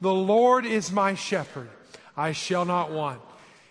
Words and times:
The 0.00 0.12
Lord 0.12 0.66
is 0.66 0.92
my 0.92 1.14
shepherd. 1.14 1.68
I 2.16 2.32
shall 2.32 2.64
not 2.64 2.90
want. 2.90 3.20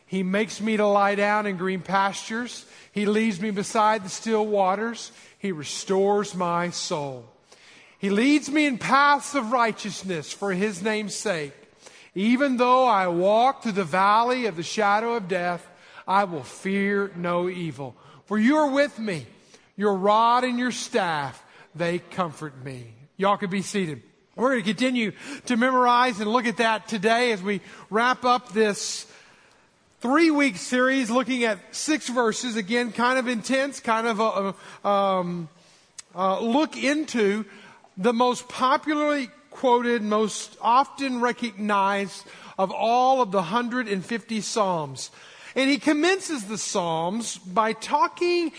He 0.05 0.23
makes 0.23 0.61
me 0.61 0.77
to 0.77 0.87
lie 0.87 1.15
down 1.15 1.45
in 1.45 1.57
green 1.57 1.81
pastures. 1.81 2.65
He 2.91 3.05
leads 3.05 3.41
me 3.41 3.51
beside 3.51 4.03
the 4.03 4.09
still 4.09 4.45
waters. 4.45 5.11
He 5.39 5.51
restores 5.51 6.35
my 6.35 6.69
soul. 6.69 7.25
He 7.97 8.09
leads 8.09 8.49
me 8.49 8.65
in 8.65 8.77
paths 8.77 9.35
of 9.35 9.51
righteousness 9.51 10.31
for 10.31 10.53
his 10.53 10.81
name's 10.81 11.15
sake. 11.15 11.53
Even 12.13 12.57
though 12.57 12.85
I 12.85 13.07
walk 13.07 13.63
through 13.63 13.73
the 13.73 13.83
valley 13.83 14.45
of 14.45 14.55
the 14.55 14.63
shadow 14.63 15.15
of 15.15 15.27
death, 15.27 15.67
I 16.07 16.23
will 16.25 16.43
fear 16.43 17.11
no 17.15 17.49
evil. 17.49 17.95
For 18.25 18.37
you 18.37 18.57
are 18.57 18.69
with 18.69 18.97
me. 18.99 19.25
Your 19.75 19.95
rod 19.95 20.43
and 20.43 20.57
your 20.57 20.71
staff, 20.71 21.43
they 21.73 21.99
comfort 21.99 22.63
me. 22.63 22.93
Y'all 23.17 23.37
can 23.37 23.49
be 23.49 23.61
seated. 23.61 24.01
We're 24.37 24.49
going 24.49 24.63
to 24.63 24.69
continue 24.69 25.13
to 25.45 25.55
memorize 25.55 26.19
and 26.19 26.29
look 26.29 26.45
at 26.45 26.57
that 26.57 26.89
today 26.89 27.31
as 27.31 27.41
we 27.41 27.61
wrap 27.89 28.25
up 28.25 28.51
this 28.51 29.09
three 30.01 30.29
week 30.29 30.57
series 30.57 31.09
looking 31.09 31.45
at 31.45 31.57
six 31.73 32.09
verses. 32.09 32.57
Again, 32.57 32.91
kind 32.91 33.17
of 33.17 33.29
intense, 33.29 33.79
kind 33.79 34.05
of 34.05 34.19
a, 34.19 34.87
um, 34.87 35.47
uh, 36.13 36.41
look 36.41 36.75
into 36.75 37.45
the 37.95 38.11
most 38.11 38.49
popularly 38.49 39.29
quoted, 39.51 40.01
most 40.01 40.57
often 40.59 41.21
recognized 41.21 42.25
of 42.57 42.71
all 42.71 43.21
of 43.21 43.31
the 43.31 43.37
150 43.37 44.41
Psalms. 44.41 45.11
And 45.55 45.69
he 45.69 45.77
commences 45.77 46.43
the 46.43 46.57
Psalms 46.57 47.37
by 47.37 47.71
talking 47.71 48.51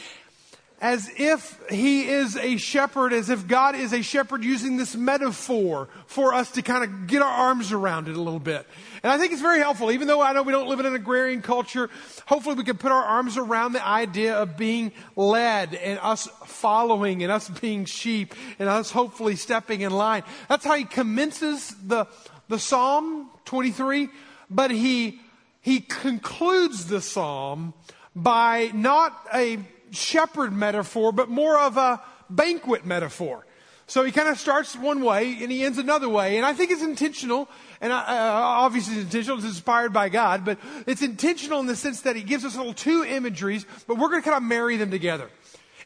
as 0.81 1.11
if 1.17 1.59
he 1.71 2.07
is 2.07 2.37
a 2.37 2.59
shepherd, 2.59 3.15
as 3.15 3.31
if 3.31 3.47
God 3.47 3.75
is 3.75 3.95
a 3.95 4.03
shepherd 4.03 4.45
using 4.45 4.77
this 4.77 4.95
metaphor 4.95 5.89
for 6.07 6.35
us 6.35 6.51
to 6.53 6.63
kind 6.63 6.85
of 6.85 7.07
get 7.07 7.23
our 7.23 7.31
arms 7.31 7.73
around 7.73 8.09
it 8.09 8.17
a 8.17 8.21
little 8.21 8.41
bit. 8.41 8.67
And 9.03 9.11
I 9.11 9.17
think 9.17 9.33
it's 9.33 9.41
very 9.41 9.59
helpful, 9.59 9.91
even 9.91 10.07
though 10.07 10.21
I 10.21 10.35
know 10.35 10.43
we 10.43 10.53
don't 10.53 10.69
live 10.69 10.81
in 10.81 10.87
an 10.87 10.95
agrarian 10.95 11.41
culture, 11.41 11.89
hopefully 12.27 12.57
we 12.57 12.65
can 12.65 12.77
put 12.77 12.93
our 12.93 13.03
arms 13.03 13.39
around 13.39 13.73
the 13.73 13.87
idea 13.87 14.35
of 14.35 14.59
being 14.59 14.93
led 15.15 15.75
and 15.75 15.99
us 16.03 16.29
following 16.45 17.23
and 17.23 17.33
us 17.33 17.49
being 17.49 17.87
sheep 17.87 18.35
and 18.59 18.69
us 18.69 18.91
hopefully 18.91 19.37
stepping 19.37 19.81
in 19.81 19.93
line. 19.93 20.25
That's 20.49 20.65
how 20.65 20.75
he 20.75 20.85
commences 20.85 21.75
the, 21.83 22.07
the 22.49 22.59
Psalm 22.59 23.31
23, 23.47 24.09
but 24.51 24.71
he, 24.71 25.21
he 25.63 25.81
concludes 25.81 26.87
the 26.87 27.01
Psalm 27.01 27.73
by 28.15 28.71
not 28.75 29.19
a 29.33 29.59
shepherd 29.91 30.53
metaphor, 30.53 31.13
but 31.13 31.29
more 31.29 31.59
of 31.59 31.77
a 31.77 32.03
banquet 32.31 32.85
metaphor. 32.85 33.47
So 33.89 34.03
he 34.03 34.11
kind 34.11 34.29
of 34.29 34.39
starts 34.39 34.75
one 34.75 35.05
way 35.05 35.39
and 35.41 35.51
he 35.51 35.63
ends 35.63 35.79
another 35.79 36.09
way. 36.09 36.37
And 36.39 36.45
I 36.45 36.55
think 36.55 36.73
it's 36.73 36.83
intentional. 36.83 37.49
And 37.81 37.93
uh, 37.93 38.05
obviously 38.07 38.95
it's 38.95 39.05
intentional. 39.05 39.39
It's 39.39 39.47
inspired 39.47 39.93
by 39.93 40.09
God, 40.09 40.45
but 40.45 40.59
it's 40.87 41.03
intentional 41.03 41.61
in 41.61 41.67
the 41.67 41.77
sense 41.77 42.01
that 42.01 42.17
he 42.17 42.23
gives 42.23 42.45
us 42.45 42.57
little 42.57 42.75
two 42.75 43.05
imageries, 43.05 43.65
but 43.87 43.97
we're 43.97 44.09
going 44.09 44.23
to 44.23 44.29
kind 44.29 44.37
of 44.37 44.43
marry 44.43 44.77
them 44.77 44.91
together. 44.91 45.31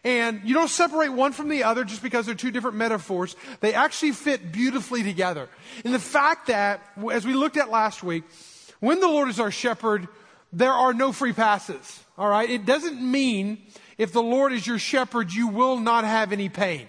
And 0.03 0.41
you 0.45 0.55
don't 0.55 0.71
separate 0.71 1.11
one 1.11 1.33
from 1.33 1.51
the 1.51 1.65
other 1.65 1.85
just 1.85 2.03
because 2.03 2.25
they're 2.25 2.35
two 2.35 2.51
different 2.51 2.79
metaphors. 2.79 3.37
They 3.61 3.75
actually 3.75 4.13
fit 4.13 4.51
beautifully 4.51 5.03
together. 5.03 5.51
And 5.85 5.93
the 5.93 5.99
fact 5.99 6.47
that, 6.47 6.81
as 7.13 7.27
we 7.27 7.35
looked 7.35 7.59
at 7.59 7.71
last 7.71 8.03
week, 8.03 8.25
when 8.81 9.01
the 9.01 9.09
Lord 9.09 9.29
is 9.29 9.39
our 9.39 9.51
shepherd, 9.51 10.09
there 10.55 10.73
are 10.73 10.95
no 10.95 11.13
free 11.13 11.35
passes. 11.35 12.03
All 12.17 12.31
right. 12.31 12.49
It 12.49 12.65
doesn't 12.65 13.01
mean 13.01 13.61
if 14.01 14.13
the 14.15 14.23
Lord 14.23 14.55
is 14.55 14.67
your 14.67 14.79
shepherd, 14.79 15.31
you 15.31 15.49
will 15.49 15.79
not 15.79 16.05
have 16.05 16.33
any 16.33 16.49
pain. 16.49 16.89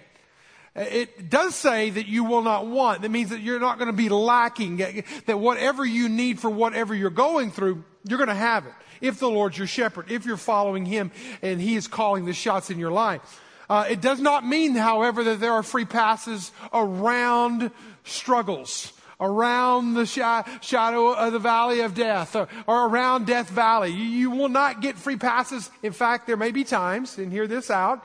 It 0.74 1.28
does 1.28 1.54
say 1.54 1.90
that 1.90 2.06
you 2.06 2.24
will 2.24 2.40
not 2.40 2.66
want. 2.66 3.02
That 3.02 3.10
means 3.10 3.28
that 3.28 3.40
you're 3.40 3.60
not 3.60 3.76
going 3.76 3.90
to 3.90 3.92
be 3.92 4.08
lacking, 4.08 4.78
that 5.26 5.38
whatever 5.38 5.84
you 5.84 6.08
need 6.08 6.40
for 6.40 6.48
whatever 6.48 6.94
you're 6.94 7.10
going 7.10 7.50
through, 7.50 7.84
you're 8.08 8.16
going 8.16 8.30
to 8.30 8.34
have 8.34 8.64
it. 8.64 8.72
If 9.02 9.18
the 9.18 9.28
Lord's 9.28 9.58
your 9.58 9.66
shepherd, 9.66 10.10
if 10.10 10.24
you're 10.24 10.38
following 10.38 10.86
Him 10.86 11.10
and 11.42 11.60
He 11.60 11.74
is 11.74 11.86
calling 11.86 12.24
the 12.24 12.32
shots 12.32 12.70
in 12.70 12.78
your 12.78 12.92
life. 12.92 13.42
Uh, 13.68 13.84
it 13.90 14.00
does 14.00 14.18
not 14.18 14.46
mean, 14.46 14.74
however, 14.74 15.22
that 15.22 15.38
there 15.38 15.52
are 15.52 15.62
free 15.62 15.84
passes 15.84 16.50
around 16.72 17.70
struggles 18.04 18.90
around 19.22 19.94
the 19.94 20.04
shadow 20.04 21.12
of 21.12 21.32
the 21.32 21.38
valley 21.38 21.80
of 21.80 21.94
death 21.94 22.34
or, 22.34 22.48
or 22.66 22.88
around 22.88 23.26
Death 23.26 23.48
Valley. 23.48 23.90
You, 23.90 24.04
you, 24.04 24.30
will 24.30 24.48
not 24.48 24.82
get 24.82 24.98
free 24.98 25.16
passes. 25.16 25.70
In 25.82 25.92
fact, 25.92 26.26
there 26.26 26.36
may 26.36 26.50
be 26.50 26.64
times, 26.64 27.16
and 27.16 27.32
hear 27.32 27.46
this 27.46 27.70
out, 27.70 28.04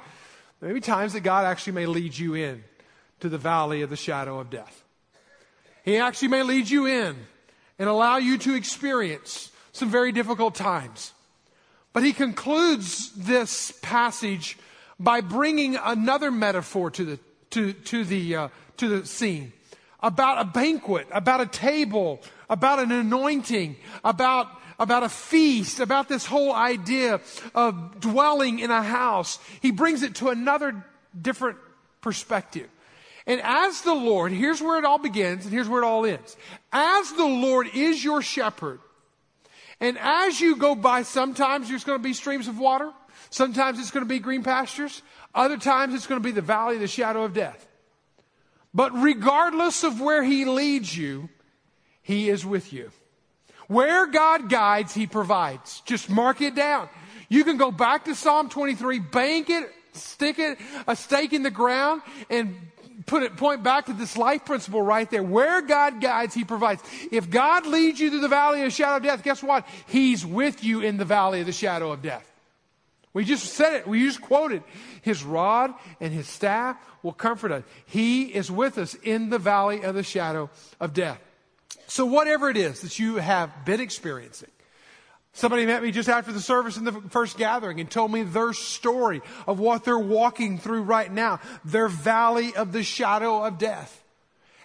there 0.59 0.69
may 0.69 0.75
be 0.75 0.81
times 0.81 1.13
that 1.13 1.21
God 1.21 1.45
actually 1.45 1.73
may 1.73 1.87
lead 1.87 2.17
you 2.17 2.35
in 2.35 2.63
to 3.19 3.29
the 3.29 3.37
valley 3.39 3.81
of 3.81 3.89
the 3.89 3.95
shadow 3.95 4.39
of 4.39 4.51
death. 4.51 4.83
He 5.83 5.97
actually 5.97 6.27
may 6.27 6.43
lead 6.43 6.69
you 6.69 6.85
in 6.85 7.15
and 7.79 7.89
allow 7.89 8.17
you 8.17 8.37
to 8.39 8.53
experience 8.53 9.51
some 9.71 9.89
very 9.89 10.11
difficult 10.11 10.53
times. 10.53 11.13
But 11.93 12.03
he 12.03 12.13
concludes 12.13 13.11
this 13.13 13.71
passage 13.81 14.57
by 14.99 15.21
bringing 15.21 15.77
another 15.77 16.29
metaphor 16.29 16.91
to 16.91 17.03
the, 17.03 17.19
to, 17.51 17.73
to 17.73 18.03
the, 18.03 18.35
uh, 18.35 18.47
to 18.77 18.87
the 18.87 19.05
scene 19.07 19.53
about 19.99 20.41
a 20.41 20.45
banquet, 20.45 21.07
about 21.11 21.41
a 21.41 21.45
table, 21.45 22.21
about 22.49 22.79
an 22.79 22.91
anointing, 22.91 23.75
about, 24.03 24.47
about 24.79 25.03
a 25.03 25.09
feast, 25.09 25.79
about 25.79 26.07
this 26.07 26.25
whole 26.25 26.53
idea 26.53 27.19
of 27.55 27.99
dwelling 27.99 28.59
in 28.59 28.71
a 28.71 28.83
house. 28.83 29.39
He 29.61 29.71
brings 29.71 30.03
it 30.03 30.15
to 30.15 30.29
another 30.29 30.85
different 31.19 31.57
perspective. 32.01 32.69
And 33.25 33.41
as 33.43 33.81
the 33.81 33.93
Lord, 33.93 34.31
here's 34.31 34.61
where 34.61 34.79
it 34.79 34.85
all 34.85 34.99
begins 34.99 35.43
and 35.43 35.53
here's 35.53 35.67
where 35.67 35.81
it 35.81 35.85
all 35.85 36.05
ends. 36.05 36.37
As 36.71 37.11
the 37.11 37.25
Lord 37.25 37.67
is 37.73 38.03
your 38.03 38.21
shepherd, 38.21 38.79
and 39.79 39.97
as 39.99 40.39
you 40.39 40.55
go 40.55 40.75
by, 40.75 41.03
sometimes 41.03 41.69
there's 41.69 41.83
going 41.83 41.99
to 41.99 42.03
be 42.03 42.13
streams 42.13 42.47
of 42.47 42.57
water, 42.57 42.91
sometimes 43.29 43.79
it's 43.79 43.91
going 43.91 44.05
to 44.05 44.09
be 44.09 44.19
green 44.19 44.43
pastures, 44.43 45.01
other 45.35 45.57
times 45.57 45.93
it's 45.93 46.07
going 46.07 46.21
to 46.21 46.25
be 46.25 46.31
the 46.31 46.41
valley 46.41 46.75
of 46.75 46.81
the 46.81 46.87
shadow 46.87 47.23
of 47.23 47.33
death. 47.33 47.66
But 48.77 48.93
regardless 48.93 49.83
of 49.83 49.99
where 49.99 50.23
He 50.23 50.45
leads 50.45 50.95
you, 50.95 51.29
He 52.03 52.29
is 52.29 52.45
with 52.45 52.71
you. 52.71 52.91
Where 53.67 54.05
God 54.05 54.49
guides, 54.49 54.93
He 54.93 55.07
provides. 55.07 55.81
Just 55.81 56.11
mark 56.11 56.41
it 56.41 56.53
down. 56.53 56.87
You 57.27 57.43
can 57.43 57.57
go 57.57 57.71
back 57.71 58.05
to 58.05 58.13
Psalm 58.13 58.49
23, 58.49 58.99
bank 58.99 59.49
it, 59.49 59.67
stick 59.93 60.37
it, 60.37 60.59
a 60.87 60.95
stake 60.95 61.33
in 61.33 61.41
the 61.41 61.49
ground, 61.49 62.03
and 62.29 62.55
put 63.07 63.23
it, 63.23 63.35
point 63.35 63.63
back 63.63 63.87
to 63.87 63.93
this 63.93 64.15
life 64.15 64.45
principle 64.45 64.83
right 64.83 65.09
there. 65.09 65.23
Where 65.23 65.63
God 65.63 65.99
guides, 65.99 66.35
He 66.35 66.43
provides. 66.43 66.83
If 67.11 67.31
God 67.31 67.65
leads 67.65 67.99
you 67.99 68.11
through 68.11 68.21
the 68.21 68.27
valley 68.27 68.59
of 68.59 68.65
the 68.65 68.69
shadow 68.69 68.97
of 68.97 69.03
death, 69.03 69.23
guess 69.23 69.41
what? 69.41 69.67
He's 69.87 70.23
with 70.23 70.63
you 70.63 70.81
in 70.81 70.97
the 70.97 71.03
valley 71.03 71.39
of 71.39 71.47
the 71.47 71.51
shadow 71.51 71.91
of 71.91 72.03
death. 72.03 72.31
We 73.11 73.25
just 73.25 73.53
said 73.53 73.73
it. 73.73 73.87
We 73.87 74.05
just 74.05 74.21
quoted. 74.21 74.61
His 75.01 75.23
rod 75.23 75.73
and 75.99 76.13
his 76.13 76.27
staff 76.27 76.77
will 77.07 77.13
comfort 77.13 77.53
us. 77.53 77.63
He 77.85 78.25
is 78.25 78.51
with 78.51 78.77
us 78.77 78.93
in 78.95 79.29
the 79.29 79.39
valley 79.39 79.81
of 79.81 79.95
the 79.95 80.03
shadow 80.03 80.49
of 80.77 80.93
death. 80.93 81.21
So 81.87 82.05
whatever 82.05 82.49
it 82.49 82.57
is 82.57 82.81
that 82.81 82.99
you 82.99 83.15
have 83.15 83.63
been 83.63 83.79
experiencing, 83.79 84.49
somebody 85.31 85.65
met 85.65 85.81
me 85.81 85.91
just 85.91 86.09
after 86.09 86.33
the 86.33 86.41
service 86.41 86.75
in 86.75 86.83
the 86.83 86.91
first 86.91 87.37
gathering 87.37 87.79
and 87.79 87.89
told 87.89 88.11
me 88.11 88.23
their 88.23 88.51
story 88.51 89.21
of 89.47 89.57
what 89.57 89.85
they're 89.85 89.97
walking 89.97 90.59
through 90.59 90.81
right 90.81 91.09
now, 91.09 91.39
their 91.63 91.87
valley 91.87 92.53
of 92.53 92.73
the 92.73 92.83
shadow 92.83 93.41
of 93.41 93.57
death. 93.57 94.03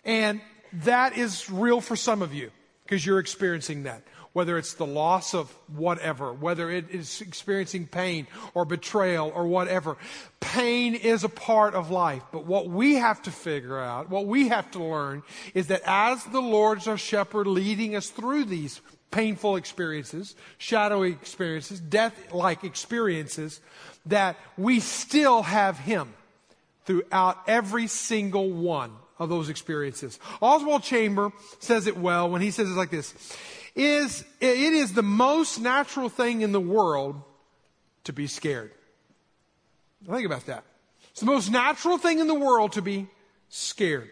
And 0.04 0.40
that 0.72 1.16
is 1.16 1.48
real 1.48 1.80
for 1.80 1.94
some 1.94 2.22
of 2.22 2.34
you 2.34 2.50
because 2.82 3.06
you're 3.06 3.20
experiencing 3.20 3.84
that 3.84 4.02
whether 4.32 4.56
it's 4.56 4.74
the 4.74 4.86
loss 4.86 5.34
of 5.34 5.50
whatever, 5.68 6.32
whether 6.32 6.70
it 6.70 6.90
is 6.90 7.20
experiencing 7.20 7.86
pain 7.86 8.26
or 8.54 8.64
betrayal 8.64 9.30
or 9.34 9.46
whatever. 9.46 9.96
Pain 10.40 10.94
is 10.94 11.24
a 11.24 11.28
part 11.28 11.74
of 11.74 11.90
life. 11.90 12.22
But 12.32 12.46
what 12.46 12.68
we 12.68 12.94
have 12.94 13.22
to 13.22 13.30
figure 13.30 13.78
out, 13.78 14.08
what 14.08 14.26
we 14.26 14.48
have 14.48 14.70
to 14.72 14.82
learn 14.82 15.22
is 15.54 15.66
that 15.68 15.82
as 15.84 16.24
the 16.24 16.40
Lord 16.40 16.78
is 16.78 16.88
our 16.88 16.98
shepherd 16.98 17.46
leading 17.46 17.94
us 17.94 18.08
through 18.08 18.44
these 18.44 18.80
painful 19.10 19.56
experiences, 19.56 20.34
shadowy 20.58 21.10
experiences, 21.10 21.78
death 21.80 22.32
like 22.32 22.64
experiences, 22.64 23.60
that 24.06 24.36
we 24.56 24.80
still 24.80 25.42
have 25.42 25.78
Him 25.78 26.14
throughout 26.86 27.38
every 27.46 27.86
single 27.86 28.50
one 28.50 28.92
of 29.18 29.28
those 29.28 29.48
experiences. 29.48 30.18
Oswald 30.40 30.82
Chamber 30.82 31.30
says 31.60 31.86
it 31.86 31.96
well 31.96 32.28
when 32.28 32.40
he 32.42 32.50
says 32.50 32.68
it 32.68 32.74
like 32.74 32.90
this 32.90 33.14
is 33.74 34.24
it 34.40 34.58
is 34.58 34.92
the 34.92 35.02
most 35.02 35.60
natural 35.60 36.08
thing 36.08 36.42
in 36.42 36.52
the 36.52 36.60
world 36.60 37.20
to 38.04 38.12
be 38.12 38.26
scared. 38.26 38.72
Think 40.08 40.26
about 40.26 40.46
that. 40.46 40.64
It's 41.10 41.20
the 41.20 41.26
most 41.26 41.50
natural 41.50 41.98
thing 41.98 42.18
in 42.18 42.26
the 42.26 42.34
world 42.34 42.72
to 42.72 42.82
be 42.82 43.08
scared. 43.48 44.10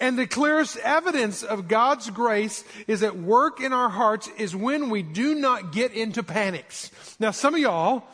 And 0.00 0.18
the 0.18 0.26
clearest 0.26 0.76
evidence 0.78 1.42
of 1.42 1.66
God's 1.66 2.10
grace 2.10 2.62
is 2.86 3.02
at 3.02 3.16
work 3.16 3.60
in 3.60 3.72
our 3.72 3.88
hearts 3.88 4.28
is 4.38 4.54
when 4.54 4.90
we 4.90 5.02
do 5.02 5.34
not 5.34 5.72
get 5.72 5.92
into 5.92 6.22
panics. 6.22 6.90
Now, 7.18 7.32
some 7.32 7.54
of 7.54 7.60
y'all, 7.60 8.04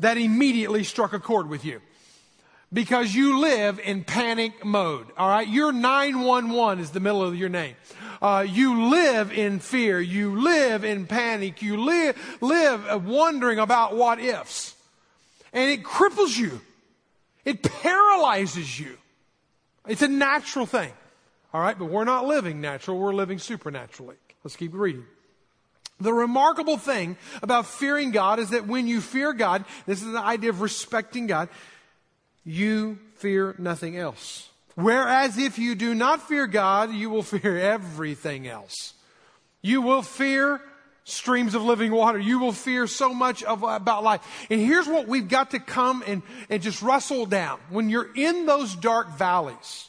that 0.00 0.18
immediately 0.18 0.84
struck 0.84 1.14
a 1.14 1.18
chord 1.18 1.48
with 1.48 1.64
you. 1.64 1.80
Because 2.72 3.14
you 3.14 3.40
live 3.40 3.78
in 3.80 4.04
panic 4.04 4.64
mode. 4.64 5.06
All 5.16 5.28
right. 5.28 5.46
Your 5.46 5.72
911 5.72 6.82
is 6.82 6.90
the 6.90 7.00
middle 7.00 7.22
of 7.22 7.36
your 7.36 7.48
name. 7.48 7.74
Uh, 8.20 8.46
you 8.48 8.88
live 8.88 9.32
in 9.32 9.58
fear. 9.58 10.00
You 10.00 10.40
live 10.40 10.84
in 10.84 11.06
panic. 11.06 11.60
You 11.60 11.84
live, 11.84 12.38
live 12.40 13.04
wondering 13.04 13.58
about 13.58 13.96
what 13.96 14.20
ifs. 14.20 14.74
And 15.52 15.70
it 15.70 15.84
cripples 15.84 16.38
you. 16.38 16.60
It 17.44 17.62
paralyzes 17.62 18.78
you. 18.78 18.96
It's 19.86 20.02
a 20.02 20.08
natural 20.08 20.64
thing. 20.64 20.92
All 21.52 21.60
right. 21.60 21.78
But 21.78 21.86
we're 21.86 22.04
not 22.04 22.26
living 22.26 22.60
natural. 22.60 22.98
We're 22.98 23.14
living 23.14 23.38
supernaturally. 23.38 24.16
Let's 24.44 24.56
keep 24.56 24.72
reading. 24.72 25.04
The 26.00 26.12
remarkable 26.12 26.78
thing 26.78 27.16
about 27.42 27.66
fearing 27.66 28.10
God 28.10 28.40
is 28.40 28.50
that 28.50 28.66
when 28.66 28.88
you 28.88 29.00
fear 29.00 29.32
God, 29.32 29.64
this 29.86 30.02
is 30.02 30.10
the 30.10 30.18
idea 30.18 30.50
of 30.50 30.60
respecting 30.60 31.28
God, 31.28 31.48
you 32.44 32.98
fear 33.16 33.54
nothing 33.58 33.96
else. 33.96 34.48
Whereas 34.74 35.38
if 35.38 35.58
you 35.58 35.74
do 35.74 35.94
not 35.94 36.26
fear 36.26 36.46
God, 36.46 36.92
you 36.92 37.10
will 37.10 37.22
fear 37.22 37.58
everything 37.58 38.48
else. 38.48 38.94
You 39.60 39.82
will 39.82 40.02
fear 40.02 40.60
streams 41.04 41.54
of 41.54 41.62
living 41.62 41.92
water. 41.92 42.18
You 42.18 42.38
will 42.38 42.52
fear 42.52 42.86
so 42.86 43.12
much 43.12 43.42
of, 43.42 43.62
about 43.62 44.02
life. 44.02 44.46
And 44.50 44.60
here's 44.60 44.86
what 44.88 45.08
we've 45.08 45.28
got 45.28 45.50
to 45.50 45.58
come 45.58 46.02
and, 46.06 46.22
and 46.48 46.62
just 46.62 46.82
wrestle 46.82 47.26
down. 47.26 47.58
When 47.70 47.90
you're 47.90 48.12
in 48.14 48.46
those 48.46 48.74
dark 48.74 49.16
valleys, 49.16 49.88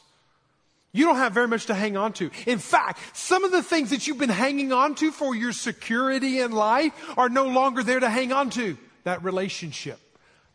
you 0.92 1.04
don't 1.06 1.16
have 1.16 1.32
very 1.32 1.48
much 1.48 1.66
to 1.66 1.74
hang 1.74 1.96
on 1.96 2.12
to. 2.14 2.30
In 2.46 2.58
fact, 2.58 3.00
some 3.16 3.44
of 3.44 3.50
the 3.50 3.62
things 3.62 3.90
that 3.90 4.06
you've 4.06 4.18
been 4.18 4.28
hanging 4.28 4.72
on 4.72 4.94
to 4.96 5.10
for 5.10 5.34
your 5.34 5.52
security 5.52 6.40
in 6.40 6.52
life 6.52 6.92
are 7.16 7.28
no 7.28 7.46
longer 7.46 7.82
there 7.82 8.00
to 8.00 8.08
hang 8.08 8.32
on 8.32 8.50
to. 8.50 8.78
That 9.02 9.24
relationship, 9.24 9.98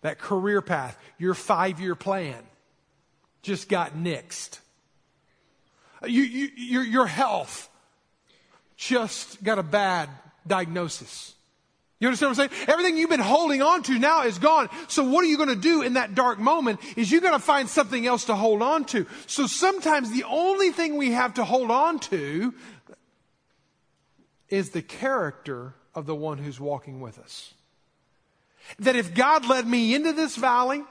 that 0.02 0.20
career 0.20 0.62
path, 0.62 0.98
your 1.18 1.34
five 1.34 1.80
year 1.80 1.96
plan 1.96 2.42
just 3.42 3.70
got 3.70 3.96
nixed. 3.96 4.60
You, 6.06 6.22
you, 6.22 6.50
your, 6.56 6.84
your 6.84 7.08
health 7.08 7.70
just 8.78 9.44
got 9.44 9.60
a 9.60 9.64
bad 9.64 10.10
diagnosis. 10.48 11.34
You 12.00 12.08
understand 12.08 12.30
what 12.30 12.44
I'm 12.44 12.50
saying? 12.50 12.70
Everything 12.70 12.98
you've 12.98 13.10
been 13.10 13.20
holding 13.20 13.62
on 13.62 13.84
to 13.84 14.00
now 14.00 14.24
is 14.24 14.40
gone. 14.40 14.70
So 14.88 15.04
what 15.04 15.26
are 15.26 15.28
you 15.28 15.36
going 15.36 15.50
to 15.50 15.56
do 15.56 15.82
in 15.82 15.94
that 15.94 16.16
dark 16.16 16.40
moment 16.40 16.80
is 16.96 17.12
you're 17.12 17.20
going 17.20 17.34
to 17.34 17.40
find 17.40 17.68
something 17.68 18.08
else 18.08 18.26
to 18.26 18.36
hold 18.36 18.62
on 18.62 18.86
to. 18.86 19.06
So 19.28 19.48
sometimes 19.48 20.10
the 20.10 20.24
only 20.24 20.72
thing 20.72 20.96
we 20.96 21.12
have 21.12 21.34
to 21.34 21.44
hold 21.44 21.70
on 21.70 22.00
to 22.00 22.54
is 24.48 24.70
the 24.70 24.82
character 24.82 25.74
of 25.94 26.06
the 26.06 26.16
one 26.16 26.38
who's 26.38 26.60
walking 26.60 27.02
with 27.02 27.20
us. 27.20 27.54
That 28.80 28.96
if 28.96 29.14
God 29.14 29.46
led 29.46 29.68
me 29.68 29.96
into 29.96 30.14
this 30.14 30.36
valley, 30.36 30.84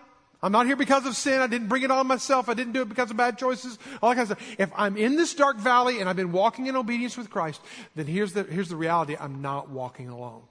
I'm 0.43 0.53
not 0.53 0.67
here 0.67 0.77
because 0.77 1.05
of 1.05 1.17
sin. 1.17 1.41
I 1.41 1.49
didn't 1.49 1.69
bring 1.69 1.83
it 1.83 1.91
on 1.91 2.07
myself. 2.07 2.49
I 2.49 2.55
didn't 2.55 2.73
do 2.73 2.83
it 2.83 2.89
because 2.89 3.11
of 3.11 3.17
bad 3.17 3.39
choices. 3.39 3.79
All 4.01 4.11
that 4.11 4.17
kind 4.17 4.31
of 4.31 4.39
stuff. 4.39 4.57
If 4.59 4.71
I'm 4.77 4.97
in 4.97 5.17
this 5.17 5.35
dark 5.35 5.59
valley 5.59 6.01
and 6.01 6.09
I've 6.09 6.17
been 6.17 6.33
walking 6.33 6.67
in 6.67 6.77
obedience 6.77 7.17
with 7.17 7.29
Christ, 7.29 7.61
then 7.97 8.07
here's 8.07 8.33
the, 8.35 8.45
here's 8.45 8.69
the 8.69 8.77
reality. 8.77 9.17
I'm 9.19 9.43
not 9.43 9.71
walking 9.71 10.09
alone. 10.09 10.43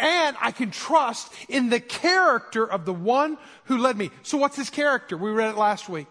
And 0.00 0.36
I 0.40 0.52
can 0.52 0.70
trust 0.70 1.32
in 1.48 1.70
the 1.70 1.80
character 1.80 2.68
of 2.68 2.84
the 2.84 2.92
one 2.92 3.36
who 3.64 3.78
led 3.78 3.96
me. 3.96 4.10
So 4.22 4.38
what's 4.38 4.56
his 4.56 4.70
character? 4.70 5.16
We 5.16 5.30
read 5.30 5.50
it 5.50 5.56
last 5.56 5.88
week. 5.88 6.06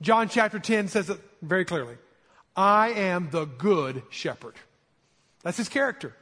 John 0.00 0.28
chapter 0.28 0.58
10 0.58 0.88
says 0.88 1.10
it 1.10 1.20
very 1.42 1.64
clearly. 1.64 1.96
I 2.56 2.90
am 2.90 3.30
the 3.30 3.44
good 3.44 4.02
shepherd. 4.10 4.54
That's 5.42 5.56
his 5.56 5.68
character. 5.68 6.14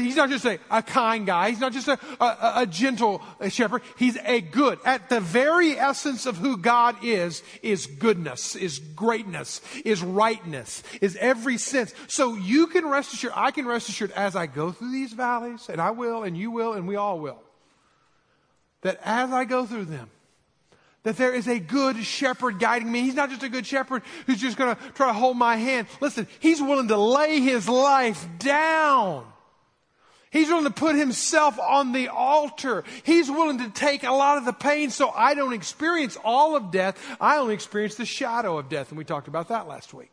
He's 0.00 0.16
not 0.16 0.30
just 0.30 0.46
a, 0.46 0.58
a 0.70 0.82
kind 0.82 1.26
guy. 1.26 1.50
He's 1.50 1.60
not 1.60 1.72
just 1.72 1.86
a, 1.86 1.98
a, 2.18 2.52
a, 2.62 2.66
gentle 2.66 3.20
shepherd. 3.50 3.82
He's 3.98 4.16
a 4.24 4.40
good. 4.40 4.78
At 4.86 5.10
the 5.10 5.20
very 5.20 5.78
essence 5.78 6.24
of 6.24 6.38
who 6.38 6.56
God 6.56 6.96
is, 7.04 7.42
is 7.62 7.86
goodness, 7.86 8.56
is 8.56 8.78
greatness, 8.78 9.60
is 9.84 10.02
rightness, 10.02 10.82
is 11.02 11.16
every 11.16 11.58
sense. 11.58 11.92
So 12.06 12.34
you 12.36 12.68
can 12.68 12.88
rest 12.88 13.12
assured, 13.12 13.34
I 13.36 13.50
can 13.50 13.66
rest 13.66 13.90
assured 13.90 14.12
as 14.12 14.34
I 14.34 14.46
go 14.46 14.72
through 14.72 14.92
these 14.92 15.12
valleys, 15.12 15.68
and 15.68 15.80
I 15.80 15.90
will, 15.90 16.22
and 16.22 16.38
you 16.38 16.50
will, 16.50 16.72
and 16.72 16.88
we 16.88 16.96
all 16.96 17.20
will, 17.20 17.42
that 18.80 18.98
as 19.04 19.30
I 19.30 19.44
go 19.44 19.66
through 19.66 19.86
them, 19.86 20.08
that 21.02 21.16
there 21.16 21.34
is 21.34 21.48
a 21.48 21.58
good 21.58 22.02
shepherd 22.04 22.60
guiding 22.60 22.90
me. 22.90 23.02
He's 23.02 23.14
not 23.14 23.28
just 23.28 23.42
a 23.42 23.48
good 23.48 23.66
shepherd 23.66 24.02
who's 24.26 24.40
just 24.40 24.56
going 24.56 24.74
to 24.74 24.82
try 24.92 25.08
to 25.08 25.12
hold 25.12 25.36
my 25.36 25.56
hand. 25.56 25.88
Listen, 26.00 26.28
he's 26.40 26.62
willing 26.62 26.88
to 26.88 26.96
lay 26.96 27.40
his 27.40 27.68
life 27.68 28.24
down 28.38 29.26
He's 30.32 30.48
willing 30.48 30.64
to 30.64 30.70
put 30.70 30.96
himself 30.96 31.58
on 31.58 31.92
the 31.92 32.08
altar. 32.08 32.84
He's 33.02 33.30
willing 33.30 33.58
to 33.58 33.68
take 33.68 34.02
a 34.02 34.10
lot 34.10 34.38
of 34.38 34.46
the 34.46 34.54
pain 34.54 34.88
so 34.88 35.10
I 35.10 35.34
don't 35.34 35.52
experience 35.52 36.16
all 36.24 36.56
of 36.56 36.70
death. 36.70 36.98
I 37.20 37.36
only 37.36 37.52
experience 37.52 37.96
the 37.96 38.06
shadow 38.06 38.56
of 38.56 38.70
death. 38.70 38.88
And 38.88 38.96
we 38.96 39.04
talked 39.04 39.28
about 39.28 39.48
that 39.48 39.68
last 39.68 39.92
week. 39.92 40.10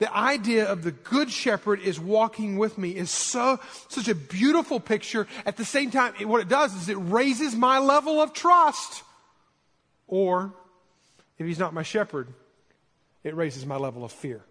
The 0.00 0.14
idea 0.14 0.70
of 0.70 0.82
the 0.82 0.90
good 0.90 1.30
shepherd 1.30 1.80
is 1.80 1.98
walking 1.98 2.58
with 2.58 2.76
me 2.76 2.90
is 2.90 3.10
so, 3.10 3.58
such 3.88 4.08
a 4.08 4.14
beautiful 4.14 4.80
picture. 4.80 5.26
At 5.46 5.56
the 5.56 5.64
same 5.64 5.90
time, 5.90 6.12
what 6.28 6.42
it 6.42 6.48
does 6.48 6.74
is 6.74 6.90
it 6.90 6.98
raises 6.98 7.56
my 7.56 7.78
level 7.78 8.20
of 8.20 8.34
trust. 8.34 9.02
Or, 10.06 10.52
if 11.38 11.46
he's 11.46 11.58
not 11.58 11.72
my 11.72 11.84
shepherd, 11.84 12.28
it 13.24 13.34
raises 13.34 13.64
my 13.64 13.76
level 13.76 14.04
of 14.04 14.12
fear. 14.12 14.44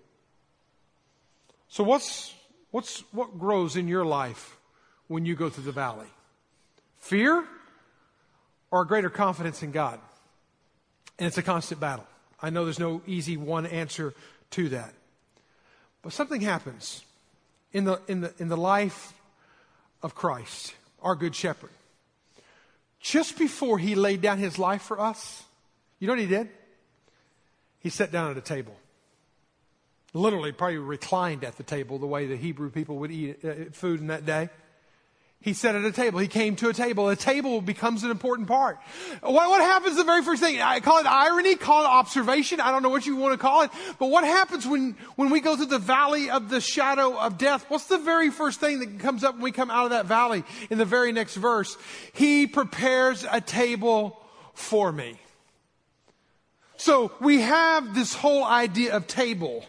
So 1.67 1.83
what's, 1.83 2.33
What's, 2.71 3.01
what 3.11 3.37
grows 3.37 3.75
in 3.75 3.87
your 3.87 4.05
life 4.05 4.57
when 5.07 5.25
you 5.25 5.35
go 5.35 5.49
through 5.49 5.65
the 5.65 5.71
valley? 5.71 6.07
Fear 6.97 7.45
or 8.71 8.81
a 8.81 8.87
greater 8.87 9.09
confidence 9.09 9.61
in 9.61 9.71
God? 9.71 9.99
And 11.19 11.27
it's 11.27 11.37
a 11.37 11.43
constant 11.43 11.79
battle. 11.79 12.07
I 12.41 12.49
know 12.49 12.63
there's 12.63 12.79
no 12.79 13.01
easy 13.05 13.37
one 13.37 13.65
answer 13.65 14.13
to 14.51 14.69
that. 14.69 14.93
But 16.01 16.13
something 16.13 16.41
happens 16.41 17.03
in 17.73 17.83
the, 17.83 18.01
in 18.07 18.21
the, 18.21 18.33
in 18.39 18.47
the 18.47 18.57
life 18.57 19.13
of 20.01 20.15
Christ, 20.15 20.73
our 21.01 21.15
good 21.15 21.35
shepherd. 21.35 21.69
Just 22.99 23.37
before 23.37 23.77
he 23.77 23.95
laid 23.95 24.21
down 24.21 24.37
his 24.37 24.57
life 24.57 24.81
for 24.81 24.99
us, 24.99 25.43
you 25.99 26.07
know 26.07 26.13
what 26.13 26.19
he 26.19 26.27
did? 26.27 26.49
He 27.79 27.89
sat 27.89 28.11
down 28.11 28.31
at 28.31 28.37
a 28.37 28.41
table 28.41 28.75
literally 30.13 30.51
probably 30.51 30.77
reclined 30.77 31.43
at 31.43 31.57
the 31.57 31.63
table 31.63 31.97
the 31.97 32.07
way 32.07 32.25
the 32.27 32.35
Hebrew 32.35 32.69
people 32.69 32.97
would 32.97 33.11
eat 33.11 33.43
uh, 33.43 33.53
food 33.71 33.99
in 33.99 34.07
that 34.07 34.25
day. 34.25 34.49
He 35.41 35.53
sat 35.53 35.73
at 35.73 35.83
a 35.83 35.91
table. 35.91 36.19
He 36.19 36.27
came 36.27 36.55
to 36.57 36.69
a 36.69 36.73
table. 36.73 37.09
A 37.09 37.15
table 37.15 37.61
becomes 37.61 38.03
an 38.03 38.11
important 38.11 38.47
part. 38.47 38.79
What, 39.21 39.49
what 39.49 39.61
happens 39.61 39.95
the 39.95 40.03
very 40.03 40.21
first 40.21 40.39
thing? 40.39 40.61
I 40.61 40.81
call 40.81 40.99
it 40.99 41.07
irony, 41.07 41.55
call 41.55 41.83
it 41.83 41.87
observation. 41.87 42.59
I 42.59 42.69
don't 42.69 42.83
know 42.83 42.89
what 42.89 43.07
you 43.07 43.15
want 43.15 43.33
to 43.33 43.39
call 43.39 43.63
it. 43.63 43.71
But 43.97 44.11
what 44.11 44.23
happens 44.23 44.67
when, 44.67 44.95
when 45.15 45.31
we 45.31 45.39
go 45.39 45.55
through 45.55 45.65
the 45.65 45.79
valley 45.79 46.29
of 46.29 46.49
the 46.49 46.61
shadow 46.61 47.17
of 47.17 47.39
death? 47.39 47.65
What's 47.69 47.85
the 47.85 47.97
very 47.97 48.29
first 48.29 48.59
thing 48.59 48.79
that 48.79 48.99
comes 48.99 49.23
up 49.23 49.33
when 49.33 49.43
we 49.43 49.51
come 49.51 49.71
out 49.71 49.85
of 49.85 49.89
that 49.91 50.05
valley 50.05 50.43
in 50.69 50.77
the 50.77 50.85
very 50.85 51.11
next 51.11 51.35
verse? 51.37 51.75
He 52.13 52.45
prepares 52.45 53.25
a 53.29 53.41
table 53.41 54.21
for 54.53 54.91
me. 54.91 55.19
So 56.77 57.11
we 57.19 57.41
have 57.41 57.95
this 57.95 58.13
whole 58.13 58.43
idea 58.43 58.95
of 58.95 59.07
table 59.07 59.65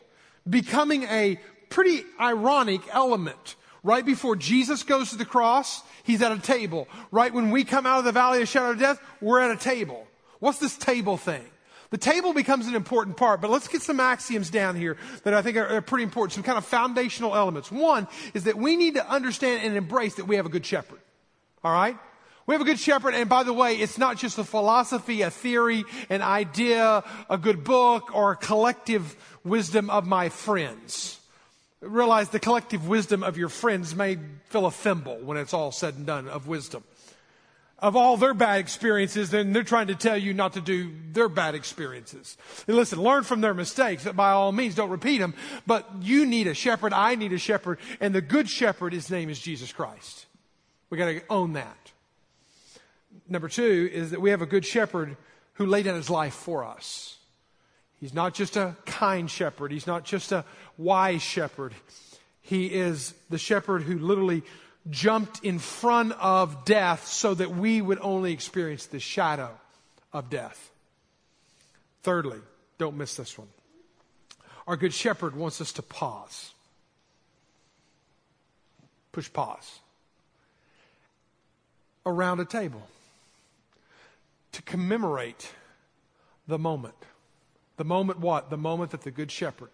becoming 0.49 1.04
a 1.04 1.38
pretty 1.68 2.04
ironic 2.20 2.82
element. 2.92 3.56
Right 3.84 4.06
before 4.06 4.37
Jesus 4.37 4.84
goes 4.84 5.11
to 5.11 5.16
the 5.16 5.25
cross, 5.25 5.82
he's 6.04 6.22
at 6.22 6.30
a 6.30 6.38
table. 6.38 6.88
Right 7.11 7.32
when 7.32 7.50
we 7.50 7.64
come 7.64 7.87
out 7.87 7.99
of 7.99 8.04
the 8.04 8.12
valley 8.12 8.40
of 8.42 8.49
shadow 8.49 8.70
of 8.70 8.78
death, 8.78 9.00
we're 9.20 9.40
at 9.40 9.50
a 9.50 9.56
table. 9.56 10.06
What's 10.38 10.58
this 10.58 10.76
table 10.76 11.16
thing? 11.16 11.44
The 11.90 11.99
table 11.99 12.32
becomes 12.32 12.68
an 12.68 12.75
important 12.75 13.18
part, 13.18 13.42
but 13.42 13.50
let's 13.50 13.68
get 13.68 13.82
some 13.82 14.00
axioms 14.00 14.49
down 14.49 14.76
here 14.76 14.96
that 15.25 15.34
I 15.34 15.42
think 15.42 15.58
are, 15.58 15.66
are, 15.66 15.80
pretty 15.82 16.04
important, 16.04 16.32
some 16.32 16.42
kind 16.42 16.56
of 16.56 16.64
foundational 16.64 17.37
elements. 17.37 17.70
One 17.70 18.08
is 18.32 18.44
that 18.44 18.56
we 18.56 18.76
need 18.76 18.94
to 18.94 19.06
understand 19.06 19.62
and 19.66 19.76
embrace 19.76 20.14
that 20.14 20.26
we 20.26 20.37
have 20.37 20.46
a 20.46 20.49
good 20.49 20.64
shepherd. 20.64 21.00
All 21.62 21.72
right? 21.72 21.99
We 22.46 22.54
have 22.54 22.62
a 22.62 22.64
good 22.64 22.78
shepherd, 22.78 23.14
and 23.14 23.28
by 23.28 23.44
the 23.44 23.52
way, 23.52 23.76
it's 23.76 23.99
not 23.99 24.16
just 24.16 24.37
a 24.38 24.44
philosophy, 24.44 25.22
a 25.22 25.30
theory, 25.30 25.84
an 26.11 26.22
idea, 26.22 27.04
a 27.30 27.38
good 27.38 27.62
book, 27.62 28.14
or 28.14 28.32
a 28.32 28.37
collective 28.37 29.16
wisdom 29.44 29.90
of 29.90 30.06
my 30.06 30.28
friends. 30.28 31.20
Realize 31.80 32.30
the 32.30 32.40
collective 32.40 32.88
wisdom 32.88 33.22
of 33.22 33.37
your 33.37 33.49
friends 33.49 33.94
may 33.94 34.18
fill 34.46 34.66
a 34.66 34.70
thimble 34.70 35.18
when 35.18 35.37
it's 35.37 35.54
all 35.54 35.72
said 35.72 35.94
and 35.94 36.06
done 36.06 36.28
of 36.28 36.46
wisdom. 36.46 36.84
Of 37.78 37.96
all 37.96 38.16
their 38.16 38.34
bad 38.34 38.61
experiences, 38.61 39.30
then 39.30 39.52
they're 39.52 39.64
trying 39.64 39.88
to 39.88 39.96
tell 39.96 40.16
you 40.16 40.32
not 40.32 40.52
to 40.52 40.61
do 40.61 40.92
their 41.11 41.28
bad 41.28 41.56
experiences. 41.56 42.37
And 42.68 42.76
listen, 42.76 43.00
learn 43.00 43.25
from 43.25 43.40
their 43.40 43.54
mistakes. 43.54 44.04
By 44.04 44.30
all 44.30 44.52
means, 44.52 44.76
don't 44.76 44.90
repeat 44.90 45.18
them. 45.18 45.34
But 45.66 45.88
you 46.00 46.25
need 46.25 46.46
a 46.46 46.54
shepherd. 46.54 46.92
I 46.92 47.16
need 47.16 47.32
a 47.32 47.38
shepherd. 47.38 47.80
And 48.00 48.14
the 48.14 48.20
good 48.20 48.49
shepherd, 48.49 48.92
his 48.92 49.11
name 49.11 49.28
is 49.28 49.40
Jesus 49.40 49.72
Christ. 49.72 50.26
We 50.90 50.99
got 50.99 51.06
to 51.06 51.22
own 51.28 51.54
that. 51.54 51.91
Number 53.32 53.48
two 53.48 53.88
is 53.90 54.10
that 54.10 54.20
we 54.20 54.28
have 54.28 54.42
a 54.42 54.46
good 54.46 54.66
shepherd 54.66 55.16
who 55.54 55.64
laid 55.64 55.86
down 55.86 55.94
his 55.94 56.10
life 56.10 56.34
for 56.34 56.66
us. 56.66 57.16
He's 57.98 58.12
not 58.12 58.34
just 58.34 58.58
a 58.58 58.76
kind 58.84 59.30
shepherd. 59.30 59.72
He's 59.72 59.86
not 59.86 60.04
just 60.04 60.32
a 60.32 60.44
wise 60.76 61.22
shepherd. 61.22 61.72
He 62.42 62.66
is 62.66 63.14
the 63.30 63.38
shepherd 63.38 63.84
who 63.84 63.98
literally 63.98 64.42
jumped 64.90 65.42
in 65.42 65.58
front 65.58 66.12
of 66.20 66.66
death 66.66 67.06
so 67.06 67.32
that 67.32 67.56
we 67.56 67.80
would 67.80 68.00
only 68.02 68.34
experience 68.34 68.84
the 68.84 69.00
shadow 69.00 69.58
of 70.12 70.28
death. 70.28 70.70
Thirdly, 72.02 72.40
don't 72.76 72.98
miss 72.98 73.16
this 73.16 73.38
one. 73.38 73.48
Our 74.66 74.76
Good 74.76 74.92
Shepherd 74.92 75.34
wants 75.34 75.62
us 75.62 75.72
to 75.72 75.82
pause. 75.82 76.52
Push 79.10 79.32
pause. 79.32 79.78
Around 82.04 82.40
a 82.40 82.44
table 82.44 82.82
to 84.52 84.62
commemorate 84.62 85.52
the 86.47 86.59
moment. 86.59 86.94
The 87.76 87.85
moment 87.85 88.21
what? 88.21 88.50
The 88.50 88.56
moment 88.56 88.90
that 88.92 89.02
the 89.02 89.11
Good 89.11 89.30
Shepherd 89.30 89.71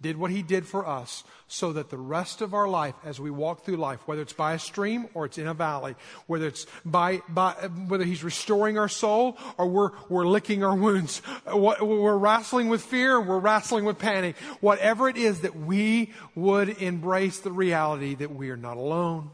did 0.00 0.18
what 0.18 0.30
he 0.30 0.42
did 0.42 0.66
for 0.66 0.86
us 0.86 1.24
so 1.46 1.72
that 1.72 1.88
the 1.88 1.96
rest 1.96 2.42
of 2.42 2.52
our 2.52 2.68
life 2.68 2.94
as 3.04 3.20
we 3.20 3.30
walk 3.30 3.64
through 3.64 3.76
life 3.76 4.00
whether 4.06 4.20
it's 4.20 4.32
by 4.32 4.52
a 4.52 4.58
stream 4.58 5.08
or 5.14 5.24
it's 5.24 5.38
in 5.38 5.46
a 5.46 5.54
valley 5.54 5.94
whether 6.26 6.46
it's 6.46 6.66
by, 6.84 7.22
by 7.28 7.52
whether 7.88 8.04
he's 8.04 8.22
restoring 8.22 8.76
our 8.76 8.88
soul 8.88 9.38
or 9.56 9.66
we're, 9.66 9.90
we're 10.08 10.26
licking 10.26 10.64
our 10.64 10.76
wounds 10.76 11.22
we're 11.54 12.18
wrestling 12.18 12.68
with 12.68 12.82
fear 12.82 13.20
we're 13.20 13.38
wrestling 13.38 13.84
with 13.84 13.98
panic 13.98 14.36
whatever 14.60 15.08
it 15.08 15.16
is 15.16 15.40
that 15.40 15.56
we 15.56 16.12
would 16.34 16.68
embrace 16.82 17.38
the 17.40 17.52
reality 17.52 18.14
that 18.14 18.34
we 18.34 18.50
are 18.50 18.58
not 18.58 18.76
alone 18.76 19.30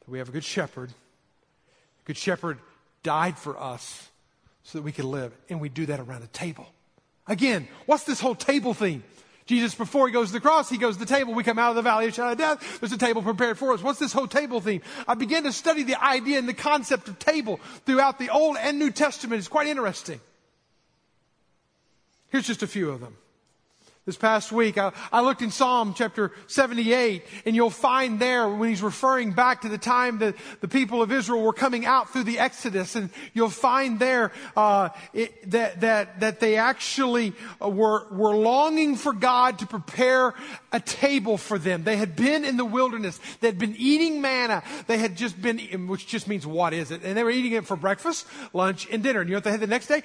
that 0.00 0.08
we 0.10 0.18
have 0.18 0.28
a 0.28 0.32
good 0.32 0.44
shepherd 0.44 0.90
good 2.06 2.16
shepherd 2.16 2.58
died 3.02 3.38
for 3.38 3.60
us 3.60 4.10
so 4.62 4.78
that 4.78 4.82
we 4.82 4.92
could 4.92 5.04
live 5.04 5.32
and 5.48 5.60
we 5.60 5.68
do 5.68 5.86
that 5.86 6.00
around 6.00 6.22
a 6.22 6.28
table 6.28 6.66
again 7.26 7.66
what's 7.86 8.04
this 8.04 8.20
whole 8.20 8.34
table 8.34 8.74
theme 8.74 9.02
Jesus, 9.50 9.74
before 9.74 10.06
he 10.06 10.12
goes 10.12 10.28
to 10.28 10.34
the 10.34 10.40
cross, 10.40 10.70
he 10.70 10.78
goes 10.78 10.94
to 10.96 11.00
the 11.04 11.12
table. 11.12 11.34
We 11.34 11.42
come 11.42 11.58
out 11.58 11.70
of 11.70 11.74
the 11.74 11.82
valley 11.82 12.06
of 12.06 12.14
shadow 12.14 12.30
of 12.30 12.38
death. 12.38 12.78
There's 12.78 12.92
a 12.92 12.96
table 12.96 13.20
prepared 13.20 13.58
for 13.58 13.72
us. 13.72 13.82
What's 13.82 13.98
this 13.98 14.12
whole 14.12 14.28
table 14.28 14.60
theme? 14.60 14.80
I 15.08 15.14
began 15.14 15.42
to 15.42 15.52
study 15.52 15.82
the 15.82 16.00
idea 16.00 16.38
and 16.38 16.48
the 16.48 16.54
concept 16.54 17.08
of 17.08 17.18
table 17.18 17.58
throughout 17.84 18.20
the 18.20 18.30
Old 18.30 18.58
and 18.60 18.78
New 18.78 18.92
Testament. 18.92 19.40
It's 19.40 19.48
quite 19.48 19.66
interesting. 19.66 20.20
Here's 22.28 22.46
just 22.46 22.62
a 22.62 22.68
few 22.68 22.90
of 22.90 23.00
them. 23.00 23.16
This 24.10 24.16
past 24.16 24.50
week, 24.50 24.76
I, 24.76 24.90
I, 25.12 25.20
looked 25.20 25.40
in 25.40 25.52
Psalm 25.52 25.94
chapter 25.94 26.32
78, 26.48 27.24
and 27.46 27.54
you'll 27.54 27.70
find 27.70 28.18
there 28.18 28.48
when 28.48 28.68
he's 28.68 28.82
referring 28.82 29.34
back 29.34 29.60
to 29.60 29.68
the 29.68 29.78
time 29.78 30.18
that 30.18 30.34
the 30.60 30.66
people 30.66 31.00
of 31.00 31.12
Israel 31.12 31.42
were 31.42 31.52
coming 31.52 31.86
out 31.86 32.12
through 32.12 32.24
the 32.24 32.40
Exodus, 32.40 32.96
and 32.96 33.10
you'll 33.34 33.50
find 33.50 34.00
there 34.00 34.32
uh, 34.56 34.88
it, 35.14 35.48
that 35.52 35.82
that 35.82 36.18
that 36.18 36.40
they 36.40 36.56
actually 36.56 37.34
uh, 37.62 37.68
were 37.68 38.04
were 38.10 38.34
longing 38.34 38.96
for 38.96 39.12
God 39.12 39.60
to 39.60 39.66
prepare 39.66 40.34
a 40.72 40.80
table 40.80 41.38
for 41.38 41.56
them. 41.56 41.84
They 41.84 41.96
had 41.96 42.16
been 42.16 42.44
in 42.44 42.56
the 42.56 42.64
wilderness, 42.64 43.20
they 43.38 43.46
had 43.46 43.60
been 43.60 43.76
eating 43.78 44.20
manna, 44.20 44.64
they 44.88 44.98
had 44.98 45.16
just 45.16 45.40
been, 45.40 45.86
which 45.86 46.08
just 46.08 46.26
means 46.26 46.44
what 46.44 46.72
is 46.72 46.90
it? 46.90 47.04
And 47.04 47.16
they 47.16 47.22
were 47.22 47.30
eating 47.30 47.52
it 47.52 47.64
for 47.64 47.76
breakfast, 47.76 48.26
lunch, 48.52 48.88
and 48.90 49.04
dinner. 49.04 49.20
And 49.20 49.28
you 49.28 49.34
know 49.34 49.36
what 49.36 49.44
they 49.44 49.52
had 49.52 49.60
the 49.60 49.68
next 49.68 49.86
day? 49.86 50.02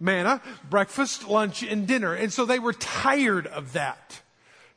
Manna, 0.00 0.42
breakfast, 0.68 1.28
lunch, 1.28 1.62
and 1.62 1.86
dinner. 1.86 2.14
And 2.14 2.32
so 2.32 2.44
they 2.44 2.58
were 2.58 2.72
tired 2.72 3.46
of 3.46 3.72
that. 3.74 4.20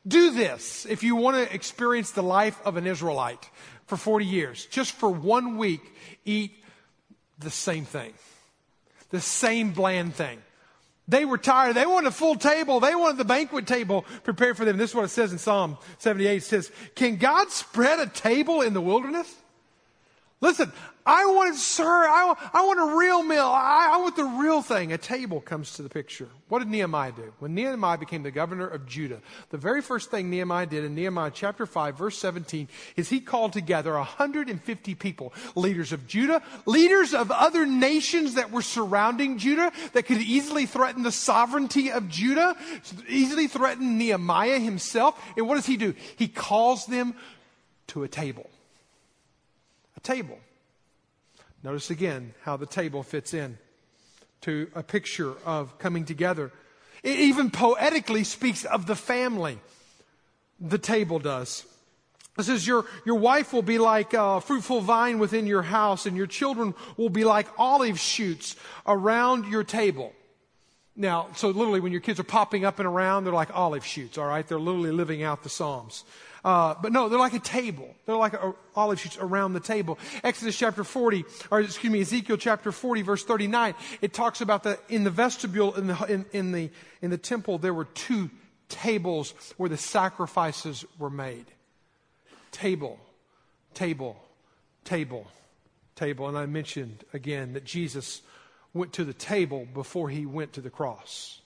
Do 0.06 0.30
this 0.30 0.86
if 0.86 1.02
you 1.02 1.16
want 1.16 1.36
to 1.36 1.54
experience 1.54 2.12
the 2.12 2.22
life 2.22 2.58
of 2.64 2.76
an 2.76 2.86
Israelite 2.86 3.50
for 3.86 3.96
40 3.96 4.24
years. 4.24 4.66
Just 4.66 4.92
for 4.92 5.10
one 5.10 5.58
week, 5.58 5.82
eat 6.24 6.52
the 7.38 7.50
same 7.50 7.84
thing. 7.84 8.12
The 9.10 9.20
same 9.20 9.72
bland 9.72 10.14
thing. 10.14 10.40
They 11.08 11.24
were 11.24 11.38
tired. 11.38 11.74
They 11.74 11.86
wanted 11.86 12.08
a 12.08 12.12
full 12.12 12.36
table. 12.36 12.78
They 12.78 12.94
wanted 12.94 13.16
the 13.18 13.24
banquet 13.24 13.66
table 13.66 14.04
prepared 14.22 14.56
for 14.56 14.64
them. 14.64 14.76
This 14.76 14.90
is 14.90 14.96
what 14.96 15.04
it 15.04 15.08
says 15.08 15.32
in 15.32 15.38
Psalm 15.38 15.76
78. 15.98 16.36
It 16.36 16.42
says, 16.44 16.70
Can 16.94 17.16
God 17.16 17.50
spread 17.50 17.98
a 17.98 18.06
table 18.06 18.62
in 18.62 18.74
the 18.74 18.80
wilderness? 18.80 19.34
Listen, 20.40 20.72
I 21.06 21.26
want, 21.26 21.56
sir, 21.56 21.84
I, 21.84 22.34
I 22.52 22.64
want 22.64 22.80
a 22.80 22.96
real 22.98 23.22
meal. 23.22 23.46
I, 23.46 23.90
I, 23.94 23.96
want 23.98 24.16
the 24.16 24.24
real 24.24 24.62
thing. 24.62 24.92
A 24.92 24.98
table 24.98 25.40
comes 25.40 25.74
to 25.74 25.82
the 25.82 25.88
picture. 25.88 26.28
What 26.48 26.58
did 26.60 26.68
Nehemiah 26.68 27.12
do? 27.12 27.32
When 27.38 27.54
Nehemiah 27.54 27.98
became 27.98 28.22
the 28.22 28.30
governor 28.30 28.66
of 28.66 28.86
Judah, 28.86 29.20
the 29.50 29.56
very 29.56 29.82
first 29.82 30.10
thing 30.10 30.30
Nehemiah 30.30 30.66
did 30.66 30.84
in 30.84 30.94
Nehemiah 30.94 31.30
chapter 31.32 31.66
5, 31.66 31.96
verse 31.96 32.18
17, 32.18 32.68
is 32.96 33.08
he 33.08 33.20
called 33.20 33.52
together 33.52 33.94
150 33.94 34.94
people, 34.94 35.32
leaders 35.54 35.92
of 35.92 36.06
Judah, 36.06 36.42
leaders 36.66 37.14
of 37.14 37.30
other 37.30 37.66
nations 37.66 38.34
that 38.34 38.50
were 38.50 38.62
surrounding 38.62 39.38
Judah 39.38 39.72
that 39.92 40.04
could 40.04 40.20
easily 40.20 40.66
threaten 40.66 41.02
the 41.02 41.12
sovereignty 41.12 41.90
of 41.90 42.08
Judah, 42.08 42.56
easily 43.08 43.46
threaten 43.46 43.98
Nehemiah 43.98 44.58
himself. 44.58 45.20
And 45.36 45.48
what 45.48 45.56
does 45.56 45.66
he 45.66 45.76
do? 45.76 45.94
He 46.16 46.28
calls 46.28 46.86
them 46.86 47.14
to 47.88 48.02
a 48.02 48.08
table 48.08 48.50
a 50.00 50.06
table. 50.06 50.38
Notice 51.62 51.90
again 51.90 52.34
how 52.42 52.56
the 52.56 52.66
table 52.66 53.02
fits 53.02 53.34
in 53.34 53.58
to 54.42 54.70
a 54.74 54.82
picture 54.82 55.34
of 55.44 55.78
coming 55.78 56.04
together. 56.04 56.50
It 57.02 57.18
even 57.18 57.50
poetically 57.50 58.24
speaks 58.24 58.64
of 58.64 58.86
the 58.86 58.96
family. 58.96 59.58
The 60.58 60.78
table 60.78 61.18
does. 61.18 61.66
It 62.38 62.44
says, 62.44 62.66
your, 62.66 62.86
your 63.04 63.16
wife 63.16 63.52
will 63.52 63.62
be 63.62 63.78
like 63.78 64.14
a 64.14 64.40
fruitful 64.40 64.80
vine 64.80 65.18
within 65.18 65.46
your 65.46 65.62
house, 65.62 66.06
and 66.06 66.16
your 66.16 66.26
children 66.26 66.74
will 66.96 67.10
be 67.10 67.24
like 67.24 67.46
olive 67.58 67.98
shoots 67.98 68.56
around 68.86 69.46
your 69.46 69.64
table. 69.64 70.14
Now, 70.96 71.28
so 71.34 71.48
literally, 71.48 71.80
when 71.80 71.92
your 71.92 72.00
kids 72.00 72.20
are 72.20 72.24
popping 72.24 72.64
up 72.64 72.78
and 72.78 72.86
around, 72.86 73.24
they're 73.24 73.32
like 73.32 73.54
olive 73.54 73.84
shoots, 73.84 74.16
all 74.16 74.26
right? 74.26 74.46
They're 74.46 74.58
literally 74.58 74.92
living 74.92 75.22
out 75.22 75.42
the 75.42 75.48
Psalms. 75.48 76.04
Uh, 76.44 76.74
but 76.80 76.92
no, 76.92 77.08
they're 77.08 77.18
like 77.18 77.34
a 77.34 77.38
table. 77.38 77.94
They're 78.06 78.16
like 78.16 78.34
a, 78.34 78.54
olive 78.74 79.00
shoots 79.00 79.18
around 79.20 79.52
the 79.52 79.60
table. 79.60 79.98
Exodus 80.24 80.56
chapter 80.56 80.84
40, 80.84 81.24
or 81.50 81.60
excuse 81.60 81.92
me, 81.92 82.00
Ezekiel 82.00 82.36
chapter 82.36 82.72
40, 82.72 83.02
verse 83.02 83.24
39, 83.24 83.74
it 84.00 84.12
talks 84.12 84.40
about 84.40 84.62
that 84.62 84.80
in 84.88 85.04
the 85.04 85.10
vestibule, 85.10 85.74
in 85.74 85.86
the, 85.88 86.04
in, 86.04 86.26
in, 86.32 86.52
the, 86.52 86.70
in 87.02 87.10
the 87.10 87.18
temple, 87.18 87.58
there 87.58 87.74
were 87.74 87.84
two 87.84 88.30
tables 88.68 89.34
where 89.56 89.68
the 89.68 89.76
sacrifices 89.76 90.84
were 90.98 91.10
made. 91.10 91.46
Table, 92.52 92.98
table, 93.74 94.16
table, 94.84 95.26
table. 95.94 96.28
And 96.28 96.38
I 96.38 96.46
mentioned 96.46 97.04
again 97.12 97.52
that 97.52 97.64
Jesus 97.64 98.22
went 98.72 98.92
to 98.94 99.04
the 99.04 99.12
table 99.12 99.66
before 99.74 100.08
he 100.08 100.24
went 100.24 100.54
to 100.54 100.60
the 100.60 100.70
cross. 100.70 101.40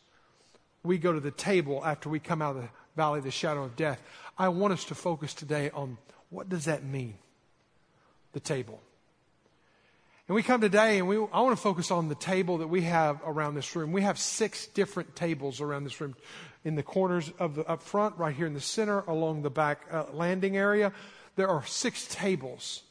We 0.82 0.98
go 0.98 1.12
to 1.12 1.20
the 1.20 1.30
table 1.30 1.82
after 1.84 2.08
we 2.08 2.20
come 2.20 2.42
out 2.42 2.56
of 2.56 2.62
the 2.62 2.68
valley 2.96 3.18
of 3.18 3.24
the 3.24 3.30
shadow 3.30 3.64
of 3.64 3.76
death. 3.76 4.00
I 4.36 4.48
want 4.48 4.72
us 4.72 4.84
to 4.86 4.94
focus 4.94 5.34
today 5.34 5.70
on 5.70 5.98
what 6.30 6.48
does 6.48 6.64
that 6.64 6.84
mean? 6.84 7.14
The 8.32 8.40
table. 8.40 8.80
And 10.26 10.34
we 10.34 10.42
come 10.42 10.60
today 10.60 10.98
and 10.98 11.06
we, 11.06 11.16
I 11.16 11.40
want 11.40 11.56
to 11.56 11.62
focus 11.62 11.90
on 11.90 12.08
the 12.08 12.14
table 12.14 12.58
that 12.58 12.68
we 12.68 12.82
have 12.82 13.20
around 13.26 13.54
this 13.54 13.76
room. 13.76 13.92
We 13.92 14.02
have 14.02 14.18
six 14.18 14.66
different 14.66 15.14
tables 15.14 15.60
around 15.60 15.84
this 15.84 16.00
room 16.00 16.16
in 16.64 16.76
the 16.76 16.82
corners 16.82 17.30
of 17.38 17.54
the 17.54 17.64
up 17.68 17.82
front, 17.82 18.16
right 18.16 18.34
here 18.34 18.46
in 18.46 18.54
the 18.54 18.60
center, 18.60 19.00
along 19.00 19.42
the 19.42 19.50
back 19.50 19.82
uh, 19.90 20.04
landing 20.12 20.56
area. 20.56 20.92
There 21.36 21.48
are 21.48 21.64
six 21.66 22.08
tables 22.08 22.82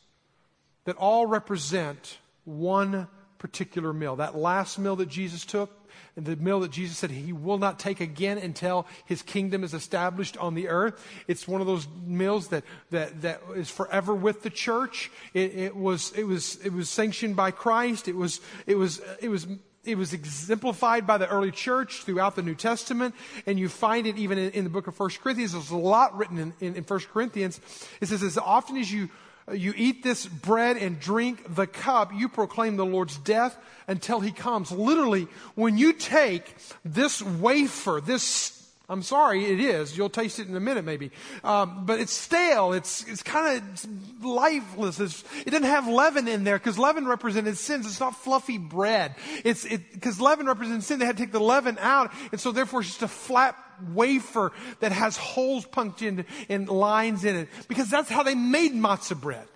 that 0.85 0.95
all 0.97 1.25
represent 1.25 2.19
one 2.45 3.07
particular 3.39 3.93
meal. 3.93 4.17
That 4.17 4.35
last 4.35 4.77
meal 4.77 4.95
that 4.97 5.09
Jesus 5.09 5.43
took, 5.43 5.71
the 6.15 6.35
meal 6.35 6.59
that 6.59 6.71
Jesus 6.71 6.97
said 6.97 7.11
he 7.11 7.33
will 7.33 7.57
not 7.57 7.79
take 7.79 7.99
again 7.99 8.37
until 8.37 8.85
his 9.05 9.21
kingdom 9.21 9.63
is 9.63 9.73
established 9.73 10.37
on 10.37 10.53
the 10.53 10.67
earth. 10.67 11.03
It's 11.27 11.47
one 11.47 11.61
of 11.61 11.67
those 11.67 11.87
meals 12.05 12.49
that, 12.49 12.63
that, 12.91 13.21
that 13.21 13.41
is 13.55 13.69
forever 13.69 14.13
with 14.13 14.43
the 14.43 14.49
church. 14.49 15.11
It, 15.33 15.55
it 15.55 15.75
was, 15.75 16.11
it 16.13 16.23
was, 16.23 16.57
it 16.63 16.71
was 16.71 16.89
sanctioned 16.89 17.35
by 17.35 17.51
Christ. 17.51 18.07
It 18.07 18.15
was, 18.15 18.41
it 18.67 18.75
was, 18.75 19.01
it 19.21 19.29
was, 19.29 19.47
it 19.83 19.97
was 19.97 20.13
exemplified 20.13 21.05
by 21.05 21.17
the 21.17 21.27
early 21.27 21.51
church 21.51 22.03
throughout 22.03 22.35
the 22.35 22.43
New 22.43 22.55
Testament, 22.55 23.15
and 23.45 23.59
you 23.59 23.67
find 23.67 24.07
it 24.07 24.17
even 24.17 24.37
in, 24.37 24.51
in 24.51 24.63
the 24.63 24.69
book 24.69 24.87
of 24.87 24.95
First 24.95 25.19
Corinthians. 25.19 25.53
There's 25.53 25.71
a 25.71 25.77
lot 25.77 26.15
written 26.17 26.37
in, 26.37 26.53
in, 26.61 26.75
in 26.75 26.83
1 26.83 26.99
Corinthians. 27.11 27.59
It 27.99 28.07
says, 28.07 28.23
as 28.23 28.37
often 28.37 28.77
as 28.77 28.91
you 28.91 29.09
you 29.51 29.73
eat 29.75 30.03
this 30.03 30.25
bread 30.25 30.77
and 30.77 30.99
drink 30.99 31.55
the 31.55 31.67
cup, 31.67 32.13
you 32.13 32.29
proclaim 32.29 32.77
the 32.77 32.85
Lord's 32.85 33.17
death 33.17 33.57
until 33.87 34.19
he 34.19 34.31
comes. 34.31 34.71
Literally, 34.71 35.27
when 35.55 35.77
you 35.77 35.93
take 35.93 36.55
this 36.85 37.21
wafer, 37.21 38.01
this 38.03 38.62
I'm 38.93 39.01
sorry, 39.01 39.45
it 39.45 39.59
is. 39.59 39.97
You'll 39.97 40.09
taste 40.09 40.39
it 40.39 40.47
in 40.47 40.55
a 40.55 40.59
minute, 40.59 40.85
maybe. 40.85 41.11
Um, 41.43 41.85
but 41.85 41.99
it's 41.99 42.13
stale. 42.13 42.73
It's 42.73 43.03
it's 43.05 43.23
kind 43.23 43.57
of 43.57 44.23
lifeless. 44.23 44.99
It's, 44.99 45.23
it 45.45 45.49
doesn't 45.49 45.63
have 45.63 45.87
leaven 45.87 46.27
in 46.27 46.43
there 46.43 46.57
because 46.57 46.77
leaven 46.77 47.07
represented 47.07 47.57
sins. 47.57 47.85
It's 47.85 47.99
not 47.99 48.15
fluffy 48.15 48.57
bread. 48.57 49.15
It's 49.43 49.67
because 49.67 50.21
leaven 50.21 50.45
represents 50.45 50.85
sin. 50.85 50.99
They 50.99 51.05
had 51.05 51.17
to 51.17 51.23
take 51.23 51.33
the 51.33 51.39
leaven 51.39 51.77
out, 51.81 52.13
and 52.31 52.39
so 52.39 52.51
therefore 52.51 52.81
it's 52.81 52.89
just 52.89 53.01
a 53.01 53.07
flat 53.07 53.57
wafer 53.93 54.51
that 54.79 54.91
has 54.91 55.17
holes 55.17 55.65
punched 55.65 56.01
in 56.01 56.25
and 56.47 56.69
lines 56.69 57.25
in 57.25 57.35
it 57.35 57.49
because 57.67 57.89
that's 57.89 58.09
how 58.09 58.23
they 58.23 58.35
made 58.35 58.73
matzah 58.73 59.19
bread. 59.19 59.47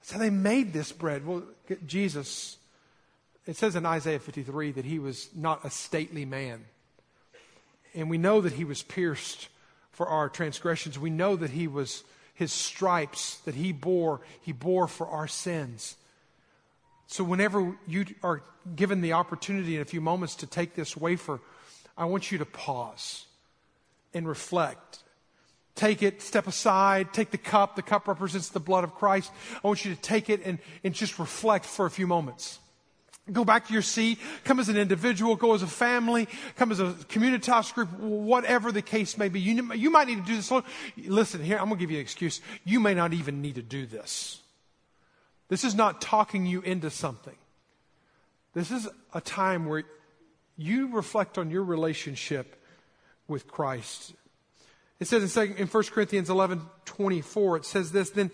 That's 0.00 0.12
how 0.12 0.18
they 0.18 0.30
made 0.30 0.72
this 0.72 0.90
bread. 0.90 1.26
Well, 1.26 1.42
Jesus, 1.86 2.56
it 3.46 3.56
says 3.56 3.76
in 3.76 3.86
Isaiah 3.86 4.18
53 4.18 4.72
that 4.72 4.84
he 4.84 4.98
was 4.98 5.28
not 5.34 5.64
a 5.64 5.70
stately 5.70 6.24
man. 6.24 6.64
And 7.94 8.08
we 8.08 8.18
know 8.18 8.40
that 8.40 8.54
he 8.54 8.64
was 8.64 8.82
pierced 8.82 9.48
for 9.92 10.06
our 10.06 10.28
transgressions. 10.28 10.98
We 10.98 11.10
know 11.10 11.36
that 11.36 11.50
he 11.50 11.66
was 11.66 12.04
his 12.34 12.52
stripes 12.52 13.38
that 13.44 13.54
he 13.54 13.72
bore, 13.72 14.20
he 14.40 14.52
bore 14.52 14.88
for 14.88 15.06
our 15.06 15.28
sins. 15.28 15.96
So, 17.06 17.22
whenever 17.22 17.76
you 17.86 18.06
are 18.22 18.42
given 18.74 19.00
the 19.00 19.12
opportunity 19.12 19.76
in 19.76 19.82
a 19.82 19.84
few 19.84 20.00
moments 20.00 20.36
to 20.36 20.46
take 20.46 20.74
this 20.74 20.96
wafer, 20.96 21.40
I 21.96 22.06
want 22.06 22.32
you 22.32 22.38
to 22.38 22.46
pause 22.46 23.26
and 24.14 24.26
reflect. 24.26 25.00
Take 25.74 26.02
it, 26.02 26.20
step 26.20 26.46
aside, 26.46 27.12
take 27.12 27.30
the 27.30 27.38
cup. 27.38 27.76
The 27.76 27.82
cup 27.82 28.08
represents 28.08 28.48
the 28.50 28.60
blood 28.60 28.84
of 28.84 28.94
Christ. 28.94 29.30
I 29.62 29.66
want 29.66 29.84
you 29.84 29.94
to 29.94 30.00
take 30.00 30.28
it 30.28 30.42
and, 30.44 30.58
and 30.84 30.94
just 30.94 31.18
reflect 31.18 31.64
for 31.64 31.86
a 31.86 31.90
few 31.90 32.06
moments. 32.06 32.58
Go 33.32 33.44
back 33.44 33.66
to 33.66 33.72
your 33.72 33.82
seat. 33.82 34.18
Come 34.44 34.60
as 34.60 34.68
an 34.68 34.76
individual. 34.76 35.36
Go 35.36 35.54
as 35.54 35.62
a 35.62 35.66
family. 35.66 36.28
Come 36.56 36.72
as 36.72 36.80
a 36.80 36.90
communitas 37.08 37.72
group. 37.72 37.90
Whatever 37.98 38.72
the 38.72 38.82
case 38.82 39.16
may 39.16 39.28
be. 39.28 39.40
You, 39.40 39.72
you 39.74 39.90
might 39.90 40.08
need 40.08 40.24
to 40.24 40.26
do 40.26 40.36
this. 40.36 40.52
Listen, 40.96 41.42
here, 41.42 41.58
I'm 41.58 41.66
going 41.66 41.78
to 41.78 41.80
give 41.80 41.90
you 41.90 41.98
an 41.98 42.02
excuse. 42.02 42.40
You 42.64 42.80
may 42.80 42.94
not 42.94 43.12
even 43.12 43.40
need 43.40 43.56
to 43.56 43.62
do 43.62 43.86
this. 43.86 44.40
This 45.48 45.64
is 45.64 45.74
not 45.74 46.00
talking 46.00 46.46
you 46.46 46.62
into 46.62 46.90
something. 46.90 47.36
This 48.54 48.70
is 48.70 48.88
a 49.14 49.20
time 49.20 49.66
where 49.66 49.84
you 50.56 50.88
reflect 50.88 51.38
on 51.38 51.50
your 51.50 51.64
relationship 51.64 52.62
with 53.28 53.48
Christ. 53.48 54.14
It 55.00 55.08
says 55.08 55.36
in, 55.36 55.56
in 55.56 55.66
1 55.66 55.84
Corinthians 55.84 56.30
11 56.30 56.62
24, 56.84 57.56
it 57.56 57.64
says 57.64 57.92
this 57.92 58.10
Then 58.10 58.30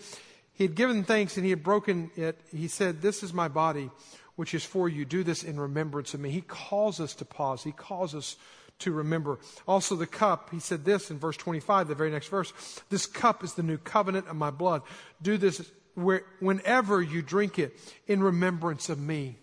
he 0.52 0.64
had 0.64 0.74
given 0.74 1.04
thanks 1.04 1.36
and 1.36 1.44
he 1.44 1.50
had 1.50 1.62
broken 1.62 2.10
it. 2.16 2.40
He 2.54 2.68
said, 2.68 3.00
This 3.00 3.22
is 3.22 3.32
my 3.32 3.48
body 3.48 3.90
which 4.38 4.54
is 4.54 4.64
for 4.64 4.88
you. 4.88 5.04
Do 5.04 5.24
this 5.24 5.42
in 5.42 5.58
remembrance 5.58 6.14
of 6.14 6.20
me. 6.20 6.30
He 6.30 6.42
calls 6.42 7.00
us 7.00 7.12
to 7.14 7.24
pause. 7.24 7.64
He 7.64 7.72
calls 7.72 8.14
us 8.14 8.36
to 8.78 8.92
remember. 8.92 9.40
Also, 9.66 9.96
the 9.96 10.06
cup, 10.06 10.50
he 10.52 10.60
said 10.60 10.84
this 10.84 11.10
in 11.10 11.18
verse 11.18 11.36
25, 11.36 11.88
the 11.88 11.96
very 11.96 12.12
next 12.12 12.28
verse. 12.28 12.52
This 12.88 13.04
cup 13.04 13.42
is 13.42 13.54
the 13.54 13.64
new 13.64 13.78
covenant 13.78 14.28
of 14.28 14.36
my 14.36 14.52
blood. 14.52 14.82
Do 15.20 15.38
this 15.38 15.68
where, 15.94 16.22
whenever 16.38 17.02
you 17.02 17.20
drink 17.20 17.58
it 17.58 17.76
in 18.06 18.22
remembrance 18.22 18.88
of 18.88 19.00
me. 19.00 19.38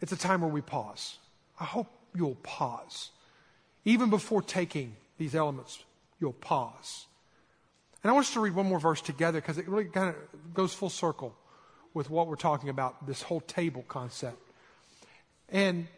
It's 0.00 0.12
a 0.12 0.16
time 0.16 0.42
where 0.42 0.50
we 0.50 0.60
pause. 0.60 1.18
I 1.58 1.64
hope 1.64 1.88
you'll 2.14 2.36
pause. 2.44 3.10
Even 3.84 4.08
before 4.08 4.40
taking 4.40 4.94
these 5.18 5.34
elements, 5.34 5.82
you'll 6.20 6.32
pause. 6.32 7.06
And 8.04 8.10
I 8.12 8.14
want 8.14 8.26
us 8.26 8.34
to 8.34 8.40
read 8.40 8.54
one 8.54 8.68
more 8.68 8.78
verse 8.78 9.00
together 9.00 9.40
because 9.40 9.58
it 9.58 9.66
really 9.66 9.86
kind 9.86 10.10
of 10.10 10.54
goes 10.54 10.72
full 10.72 10.90
circle 10.90 11.34
with 11.94 12.10
what 12.10 12.26
we're 12.26 12.36
talking 12.36 12.68
about, 12.68 13.06
this 13.06 13.22
whole 13.22 13.40
table 13.40 13.84
concept. 13.88 14.38
And 15.48 15.88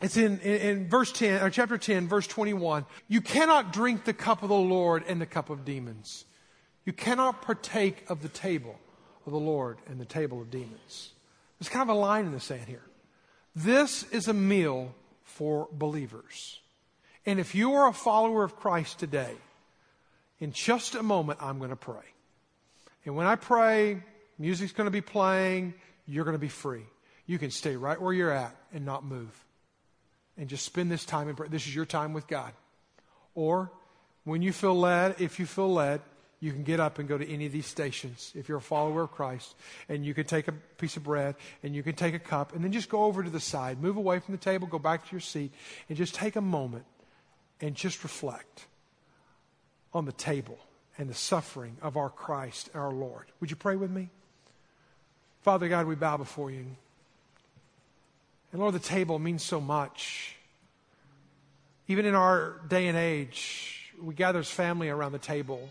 it's 0.00 0.16
in, 0.16 0.40
in, 0.40 0.60
in, 0.60 0.88
verse 0.88 1.12
10, 1.12 1.42
or 1.42 1.50
chapter 1.50 1.78
10, 1.78 2.08
verse 2.08 2.26
21. 2.26 2.84
You 3.08 3.20
cannot 3.20 3.72
drink 3.72 4.04
the 4.04 4.12
cup 4.12 4.42
of 4.42 4.48
the 4.48 4.54
Lord 4.54 5.04
and 5.06 5.20
the 5.20 5.26
cup 5.26 5.48
of 5.48 5.64
demons. 5.64 6.24
You 6.84 6.92
cannot 6.92 7.42
partake 7.42 8.04
of 8.10 8.22
the 8.22 8.28
table 8.28 8.78
of 9.24 9.32
the 9.32 9.38
Lord 9.38 9.78
and 9.86 10.00
the 10.00 10.04
table 10.04 10.40
of 10.40 10.50
demons. 10.50 11.12
There's 11.58 11.68
kind 11.68 11.88
of 11.88 11.96
a 11.96 11.98
line 11.98 12.26
in 12.26 12.32
the 12.32 12.40
sand 12.40 12.66
here. 12.66 12.82
This 13.54 14.02
is 14.10 14.28
a 14.28 14.34
meal 14.34 14.94
for 15.22 15.68
believers. 15.72 16.60
And 17.24 17.38
if 17.38 17.54
you 17.54 17.74
are 17.74 17.88
a 17.88 17.92
follower 17.92 18.42
of 18.42 18.56
Christ 18.56 18.98
today, 18.98 19.34
in 20.40 20.52
just 20.52 20.96
a 20.96 21.02
moment, 21.04 21.38
I'm 21.40 21.58
going 21.58 21.70
to 21.70 21.76
pray. 21.76 22.02
And 23.04 23.14
when 23.14 23.26
I 23.26 23.36
pray, 23.36 24.02
Music's 24.42 24.72
going 24.72 24.88
to 24.88 24.90
be 24.90 25.00
playing. 25.00 25.72
You're 26.04 26.24
going 26.24 26.34
to 26.34 26.40
be 26.40 26.48
free. 26.48 26.82
You 27.26 27.38
can 27.38 27.52
stay 27.52 27.76
right 27.76 28.00
where 28.00 28.12
you're 28.12 28.32
at 28.32 28.56
and 28.74 28.84
not 28.84 29.04
move. 29.04 29.32
And 30.36 30.48
just 30.48 30.64
spend 30.64 30.90
this 30.90 31.04
time 31.04 31.28
in 31.28 31.36
prayer. 31.36 31.48
This 31.48 31.68
is 31.68 31.74
your 31.74 31.86
time 31.86 32.12
with 32.12 32.26
God. 32.26 32.52
Or 33.36 33.70
when 34.24 34.42
you 34.42 34.52
feel 34.52 34.76
led, 34.76 35.20
if 35.20 35.38
you 35.38 35.46
feel 35.46 35.72
led, 35.72 36.00
you 36.40 36.50
can 36.50 36.64
get 36.64 36.80
up 36.80 36.98
and 36.98 37.08
go 37.08 37.16
to 37.16 37.32
any 37.32 37.46
of 37.46 37.52
these 37.52 37.66
stations 37.66 38.32
if 38.34 38.48
you're 38.48 38.58
a 38.58 38.60
follower 38.60 39.02
of 39.02 39.12
Christ. 39.12 39.54
And 39.88 40.04
you 40.04 40.12
can 40.12 40.24
take 40.24 40.48
a 40.48 40.52
piece 40.52 40.96
of 40.96 41.04
bread 41.04 41.36
and 41.62 41.72
you 41.72 41.84
can 41.84 41.94
take 41.94 42.14
a 42.14 42.18
cup 42.18 42.52
and 42.52 42.64
then 42.64 42.72
just 42.72 42.88
go 42.88 43.04
over 43.04 43.22
to 43.22 43.30
the 43.30 43.38
side. 43.38 43.80
Move 43.80 43.96
away 43.96 44.18
from 44.18 44.32
the 44.32 44.40
table, 44.40 44.66
go 44.66 44.80
back 44.80 45.06
to 45.06 45.12
your 45.12 45.20
seat, 45.20 45.52
and 45.88 45.96
just 45.96 46.16
take 46.16 46.34
a 46.34 46.40
moment 46.40 46.84
and 47.60 47.76
just 47.76 48.02
reflect 48.02 48.66
on 49.94 50.04
the 50.04 50.12
table 50.12 50.58
and 50.98 51.08
the 51.08 51.14
suffering 51.14 51.76
of 51.80 51.96
our 51.96 52.10
Christ, 52.10 52.70
our 52.74 52.90
Lord. 52.90 53.26
Would 53.38 53.50
you 53.50 53.56
pray 53.56 53.76
with 53.76 53.92
me? 53.92 54.10
Father 55.42 55.68
God, 55.68 55.86
we 55.86 55.96
bow 55.96 56.16
before 56.16 56.52
you. 56.52 56.66
And 58.52 58.60
Lord, 58.60 58.74
the 58.74 58.78
table 58.78 59.18
means 59.18 59.42
so 59.42 59.60
much. 59.60 60.36
Even 61.88 62.06
in 62.06 62.14
our 62.14 62.60
day 62.68 62.86
and 62.86 62.96
age, 62.96 63.92
we 64.00 64.14
gather 64.14 64.38
as 64.38 64.50
family 64.50 64.88
around 64.88 65.12
the 65.12 65.18
table. 65.18 65.68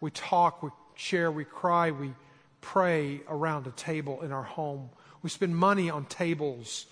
We 0.00 0.10
talk, 0.10 0.64
we 0.64 0.70
share, 0.96 1.30
we 1.30 1.44
cry, 1.44 1.92
we 1.92 2.12
pray 2.60 3.20
around 3.28 3.68
a 3.68 3.70
table 3.70 4.22
in 4.22 4.32
our 4.32 4.42
home. 4.42 4.90
We 5.22 5.30
spend 5.30 5.56
money 5.56 5.90
on 5.90 6.04
tables, 6.06 6.86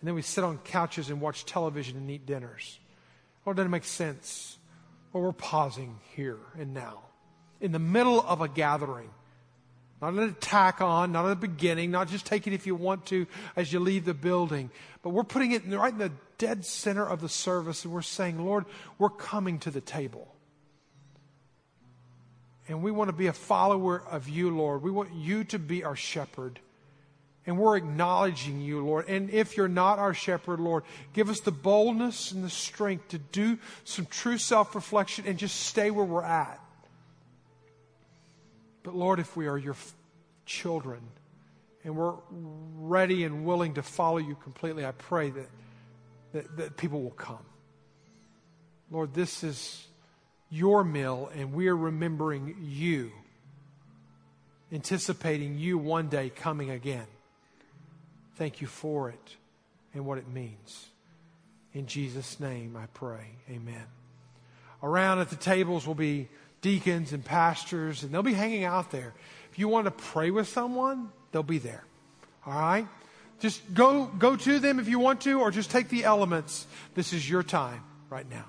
and 0.00 0.06
then 0.06 0.14
we 0.14 0.22
sit 0.22 0.44
on 0.44 0.58
couches 0.58 1.10
and 1.10 1.20
watch 1.20 1.44
television 1.44 1.96
and 1.96 2.08
eat 2.08 2.24
dinners. 2.24 2.78
Lord, 3.44 3.56
doesn't 3.56 3.70
make 3.70 3.84
sense. 3.84 4.58
Well, 5.12 5.24
we're 5.24 5.32
pausing 5.32 5.98
here 6.14 6.38
and 6.56 6.72
now, 6.72 7.00
in 7.60 7.72
the 7.72 7.80
middle 7.80 8.20
of 8.20 8.40
a 8.40 8.48
gathering 8.48 9.10
not 10.02 10.14
an 10.14 10.28
attack 10.28 10.80
on, 10.80 11.12
not 11.12 11.26
at 11.26 11.28
the 11.28 11.46
beginning, 11.46 11.92
not 11.92 12.08
just 12.08 12.26
take 12.26 12.48
it 12.48 12.52
if 12.52 12.66
you 12.66 12.74
want 12.74 13.06
to 13.06 13.26
as 13.54 13.72
you 13.72 13.78
leave 13.78 14.04
the 14.04 14.14
building. 14.14 14.68
But 15.02 15.10
we're 15.10 15.22
putting 15.22 15.52
it 15.52 15.62
right 15.68 15.92
in 15.92 15.98
the 15.98 16.10
dead 16.38 16.66
center 16.66 17.06
of 17.06 17.20
the 17.20 17.28
service 17.28 17.84
and 17.84 17.94
we're 17.94 18.02
saying, 18.02 18.44
Lord, 18.44 18.64
we're 18.98 19.10
coming 19.10 19.60
to 19.60 19.70
the 19.70 19.80
table. 19.80 20.34
And 22.66 22.82
we 22.82 22.90
want 22.90 23.08
to 23.08 23.16
be 23.16 23.28
a 23.28 23.32
follower 23.32 24.02
of 24.10 24.28
you, 24.28 24.50
Lord. 24.50 24.82
We 24.82 24.90
want 24.90 25.14
you 25.14 25.44
to 25.44 25.58
be 25.60 25.84
our 25.84 25.96
shepherd. 25.96 26.58
And 27.46 27.56
we're 27.56 27.76
acknowledging 27.76 28.60
you, 28.60 28.84
Lord. 28.84 29.08
And 29.08 29.30
if 29.30 29.56
you're 29.56 29.68
not 29.68 30.00
our 30.00 30.14
shepherd, 30.14 30.58
Lord, 30.58 30.82
give 31.12 31.30
us 31.30 31.40
the 31.40 31.52
boldness 31.52 32.32
and 32.32 32.42
the 32.42 32.50
strength 32.50 33.08
to 33.08 33.18
do 33.18 33.58
some 33.84 34.06
true 34.06 34.38
self 34.38 34.74
reflection 34.74 35.26
and 35.28 35.38
just 35.38 35.60
stay 35.60 35.92
where 35.92 36.04
we're 36.04 36.24
at. 36.24 36.60
But 38.82 38.94
Lord, 38.94 39.20
if 39.20 39.36
we 39.36 39.46
are 39.46 39.58
your 39.58 39.76
children 40.46 41.00
and 41.84 41.96
we're 41.96 42.14
ready 42.30 43.24
and 43.24 43.44
willing 43.44 43.74
to 43.74 43.82
follow 43.82 44.18
you 44.18 44.36
completely, 44.36 44.84
I 44.84 44.92
pray 44.92 45.30
that, 45.30 45.48
that, 46.32 46.56
that 46.56 46.76
people 46.76 47.02
will 47.02 47.10
come. 47.10 47.44
Lord, 48.90 49.14
this 49.14 49.42
is 49.42 49.86
your 50.50 50.84
meal, 50.84 51.30
and 51.34 51.54
we 51.54 51.68
are 51.68 51.76
remembering 51.76 52.56
you, 52.60 53.10
anticipating 54.70 55.58
you 55.58 55.78
one 55.78 56.08
day 56.08 56.28
coming 56.28 56.70
again. 56.70 57.06
Thank 58.36 58.60
you 58.60 58.66
for 58.66 59.08
it 59.08 59.36
and 59.94 60.04
what 60.04 60.18
it 60.18 60.28
means. 60.28 60.88
In 61.72 61.86
Jesus' 61.86 62.38
name 62.38 62.76
I 62.76 62.86
pray. 62.92 63.28
Amen. 63.50 63.86
Around 64.82 65.20
at 65.20 65.30
the 65.30 65.36
tables 65.36 65.86
will 65.86 65.94
be 65.94 66.28
deacons 66.62 67.12
and 67.12 67.22
pastors, 67.24 68.02
and 68.02 68.12
they'll 68.12 68.22
be 68.22 68.32
hanging 68.32 68.64
out 68.64 68.90
there. 68.90 69.12
If 69.50 69.58
you 69.58 69.68
want 69.68 69.84
to 69.84 69.90
pray 69.90 70.30
with 70.30 70.48
someone, 70.48 71.10
they'll 71.30 71.42
be 71.42 71.58
there. 71.58 71.84
All 72.46 72.54
right? 72.54 72.88
Just 73.40 73.74
go, 73.74 74.06
go 74.06 74.36
to 74.36 74.58
them 74.58 74.78
if 74.78 74.88
you 74.88 74.98
want 74.98 75.20
to, 75.22 75.40
or 75.40 75.50
just 75.50 75.70
take 75.70 75.88
the 75.88 76.04
elements. 76.04 76.66
This 76.94 77.12
is 77.12 77.28
your 77.28 77.42
time 77.42 77.82
right 78.08 78.28
now. 78.30 78.44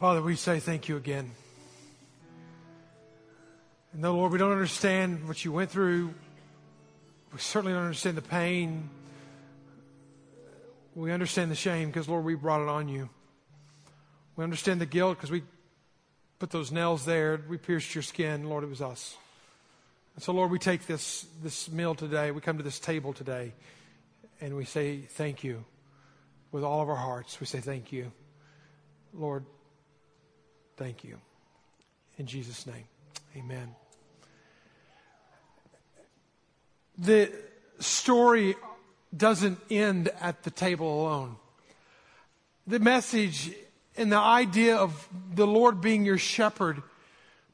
Father, 0.00 0.22
we 0.22 0.34
say 0.34 0.60
thank 0.60 0.88
you 0.88 0.96
again. 0.96 1.30
And 3.92 4.02
though, 4.02 4.14
Lord, 4.14 4.32
we 4.32 4.38
don't 4.38 4.50
understand 4.50 5.28
what 5.28 5.44
you 5.44 5.52
went 5.52 5.70
through, 5.70 6.14
we 7.34 7.38
certainly 7.38 7.74
don't 7.74 7.82
understand 7.82 8.16
the 8.16 8.22
pain. 8.22 8.88
We 10.94 11.12
understand 11.12 11.50
the 11.50 11.54
shame 11.54 11.88
because, 11.88 12.08
Lord, 12.08 12.24
we 12.24 12.34
brought 12.34 12.62
it 12.62 12.68
on 12.70 12.88
you. 12.88 13.10
We 14.36 14.44
understand 14.44 14.80
the 14.80 14.86
guilt 14.86 15.18
because 15.18 15.30
we 15.30 15.42
put 16.38 16.48
those 16.48 16.72
nails 16.72 17.04
there. 17.04 17.38
We 17.46 17.58
pierced 17.58 17.94
your 17.94 18.00
skin. 18.00 18.48
Lord, 18.48 18.64
it 18.64 18.70
was 18.70 18.80
us. 18.80 19.18
And 20.14 20.24
so, 20.24 20.32
Lord, 20.32 20.50
we 20.50 20.58
take 20.58 20.86
this, 20.86 21.26
this 21.42 21.70
meal 21.70 21.94
today. 21.94 22.30
We 22.30 22.40
come 22.40 22.56
to 22.56 22.64
this 22.64 22.78
table 22.78 23.12
today 23.12 23.52
and 24.40 24.56
we 24.56 24.64
say 24.64 25.00
thank 25.00 25.44
you 25.44 25.62
with 26.52 26.64
all 26.64 26.80
of 26.80 26.88
our 26.88 26.96
hearts. 26.96 27.38
We 27.38 27.44
say 27.44 27.60
thank 27.60 27.92
you. 27.92 28.10
Lord, 29.12 29.44
thank 30.80 31.04
you. 31.04 31.18
In 32.16 32.24
Jesus' 32.24 32.66
name, 32.66 32.84
amen. 33.36 33.74
The 36.96 37.30
story 37.80 38.56
doesn't 39.14 39.58
end 39.70 40.08
at 40.22 40.42
the 40.42 40.50
table 40.50 41.02
alone. 41.02 41.36
The 42.66 42.78
message 42.78 43.50
and 43.94 44.10
the 44.10 44.16
idea 44.16 44.76
of 44.76 45.06
the 45.34 45.46
Lord 45.46 45.82
being 45.82 46.06
your 46.06 46.16
shepherd 46.16 46.82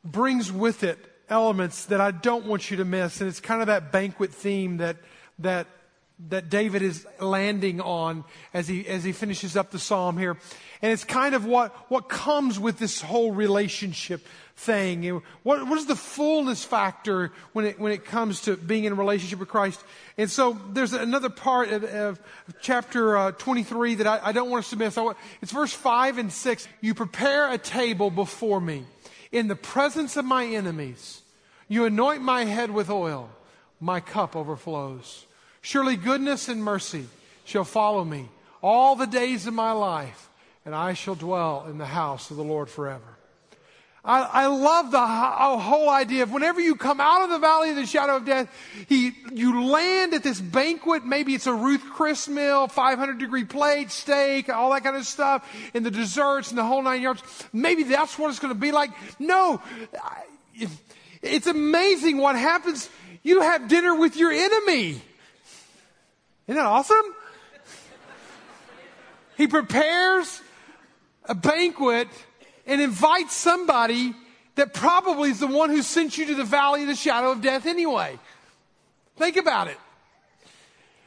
brings 0.05 0.53
with 0.53 0.85
it 0.85 0.99
elements 1.29 1.87
that 1.87 2.01
I 2.01 2.13
don't 2.13 2.47
want 2.47 2.71
you 2.71 2.77
to 2.77 2.85
miss. 2.85 3.21
And 3.21 3.29
it's 3.29 3.41
kind 3.41 3.61
of 3.61 3.67
that 3.67 3.91
banquet 3.91 4.33
theme 4.33 4.77
that, 4.77 4.99
that, 5.41 5.67
that 6.29 6.49
David 6.49 6.81
is 6.81 7.07
landing 7.21 7.81
on 7.81 8.25
as 8.55 8.67
he, 8.67 8.87
as 8.87 9.05
he 9.05 9.13
finishes 9.13 9.55
up 9.57 9.71
the 9.71 9.79
psalm 9.79 10.17
here. 10.17 10.37
And 10.81 10.93
it's 10.93 11.05
kind 11.05 11.35
of 11.35 11.45
what, 11.45 11.75
what 11.91 12.09
comes 12.09 12.59
with 12.59 12.79
this 12.79 13.03
whole 13.03 13.33
relationship 13.33 14.27
thing. 14.57 15.21
What, 15.43 15.69
what 15.69 15.79
is 15.79 15.87
the 15.87 15.97
fullness 15.97 16.65
factor 16.65 17.33
when 17.53 17.67
it, 17.67 17.79
when 17.79 17.93
it 17.93 18.07
comes 18.07 18.43
to 18.43 18.57
being 18.57 18.85
in 18.85 18.93
a 18.93 18.97
relationship 18.97 19.39
with 19.39 19.49
Christ? 19.49 19.83
And 20.17 20.31
so 20.31 20.59
there's 20.73 20.95
another 20.95 21.29
part 21.29 21.71
of, 21.71 21.85
of 21.85 22.21
chapter 22.63 23.17
uh, 23.19 23.33
23 23.33 23.97
that 23.97 24.07
I, 24.07 24.21
I, 24.25 24.33
don't 24.33 24.51
want 24.51 24.65
us 24.65 24.71
to 24.71 24.77
miss. 24.77 24.97
Want, 24.97 25.19
it's 25.43 25.53
verse 25.53 25.75
5 25.75 26.17
and 26.17 26.33
6. 26.33 26.69
You 26.81 26.95
prepare 26.95 27.53
a 27.53 27.59
table 27.59 28.11
before 28.11 28.61
me 28.61 28.85
in 29.33 29.49
the 29.49 29.57
presence 29.57 30.17
of 30.17 30.25
my 30.25 30.47
enemies. 30.47 31.21
You 31.69 31.85
anoint 31.85 32.23
my 32.23 32.45
head 32.45 32.71
with 32.71 32.89
oil. 32.89 33.29
My 33.79 34.01
cup 34.01 34.35
overflows. 34.35 35.27
Surely 35.67 35.97
goodness 35.97 36.49
and 36.49 36.63
mercy 36.63 37.07
shall 37.45 37.65
follow 37.65 38.05
me 38.05 38.29
all 38.63 38.95
the 38.95 39.05
days 39.05 39.49
of 39.49 39.55
my 39.55 39.73
life, 39.73 40.31
and 40.65 40.73
I 40.73 40.93
shall 40.93 41.17
dwell 41.17 41.67
in 41.69 41.77
the 41.77 41.87
house 41.87 42.31
of 42.31 42.37
the 42.37 42.45
Lord 42.45 42.71
forever. 42.71 43.19
I, 44.05 44.23
I 44.23 44.47
love 44.47 44.93
the 44.93 45.05
whole 45.05 45.91
idea 45.91 46.23
of 46.23 46.31
whenever 46.31 46.61
you 46.61 46.77
come 46.77 47.01
out 47.01 47.25
of 47.25 47.31
the 47.31 47.41
valley 47.41 47.71
of 47.71 47.75
the 47.75 47.85
shadow 47.85 48.15
of 48.15 48.25
death, 48.25 48.49
he, 48.89 49.11
you 49.33 49.65
land 49.65 50.15
at 50.15 50.23
this 50.23 50.41
banquet. 50.41 51.05
Maybe 51.05 51.35
it's 51.35 51.49
a 51.49 51.53
Ruth 51.53 51.83
Chris 51.95 52.29
meal, 52.29 52.69
500 52.69 53.19
degree 53.19 53.45
plate, 53.45 53.91
steak, 53.91 54.49
all 54.49 54.71
that 54.71 54.85
kind 54.85 54.97
of 54.97 55.05
stuff, 55.05 55.53
and 55.75 55.85
the 55.85 55.91
desserts 55.91 56.51
and 56.51 56.59
the 56.59 56.65
whole 56.65 56.81
nine 56.81 57.03
yards. 57.03 57.25
Maybe 57.53 57.83
that's 57.83 58.17
what 58.17 58.31
it's 58.31 58.39
going 58.39 58.55
to 58.55 58.61
be 58.61 58.71
like. 58.71 58.91
No, 59.19 59.61
it's 61.23 61.49
amazing 61.49 62.19
what 62.19 62.37
happens. 62.37 62.89
You 63.25 63.41
have 63.41 63.67
dinner 63.67 63.97
with 63.97 64.17
your 64.17 64.31
enemy. 64.31 65.03
Isn't 66.47 66.57
that 66.57 66.67
awesome? 66.67 67.15
He 69.37 69.47
prepares 69.47 70.41
a 71.25 71.35
banquet 71.35 72.09
and 72.67 72.81
invites 72.81 73.35
somebody 73.35 74.15
that 74.55 74.73
probably 74.73 75.31
is 75.31 75.41
the 75.41 75.47
one 75.47 75.71
who 75.71 75.83
sent 75.83 76.17
you 76.17 76.27
to 76.27 76.35
the 76.35 76.45
valley 76.45 76.83
of 76.83 76.89
the 76.89 76.95
shadow 76.95 77.33
of 77.33 77.43
death 77.43 77.67
anyway. 77.67 78.19
Think 79.17 79.37
about 79.37 79.69
it. 79.69 79.77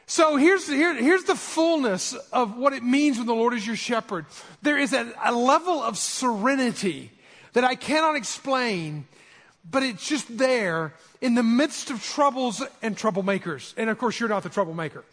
So 0.06 0.36
here's, 0.36 0.66
here, 0.66 0.94
here's 0.94 1.24
the 1.24 1.36
fullness 1.36 2.14
of 2.32 2.56
what 2.56 2.72
it 2.72 2.82
means 2.82 3.16
when 3.16 3.26
the 3.26 3.34
Lord 3.34 3.54
is 3.54 3.66
your 3.66 3.76
shepherd. 3.76 4.26
There 4.60 4.76
is 4.76 4.92
a, 4.92 5.12
a 5.24 5.32
level 5.32 5.82
of 5.82 5.96
serenity 5.96 7.12
that 7.52 7.64
I 7.64 7.76
cannot 7.76 8.16
explain, 8.16 9.06
but 9.68 9.82
it's 9.82 10.06
just 10.06 10.36
there 10.36 10.94
in 11.20 11.34
the 11.34 11.42
midst 11.42 11.90
of 11.90 12.02
troubles 12.02 12.62
and 12.82 12.96
troublemakers. 12.96 13.72
And 13.76 13.88
of 13.88 13.98
course, 13.98 14.18
you're 14.18 14.28
not 14.28 14.42
the 14.42 14.48
troublemaker. 14.48 15.04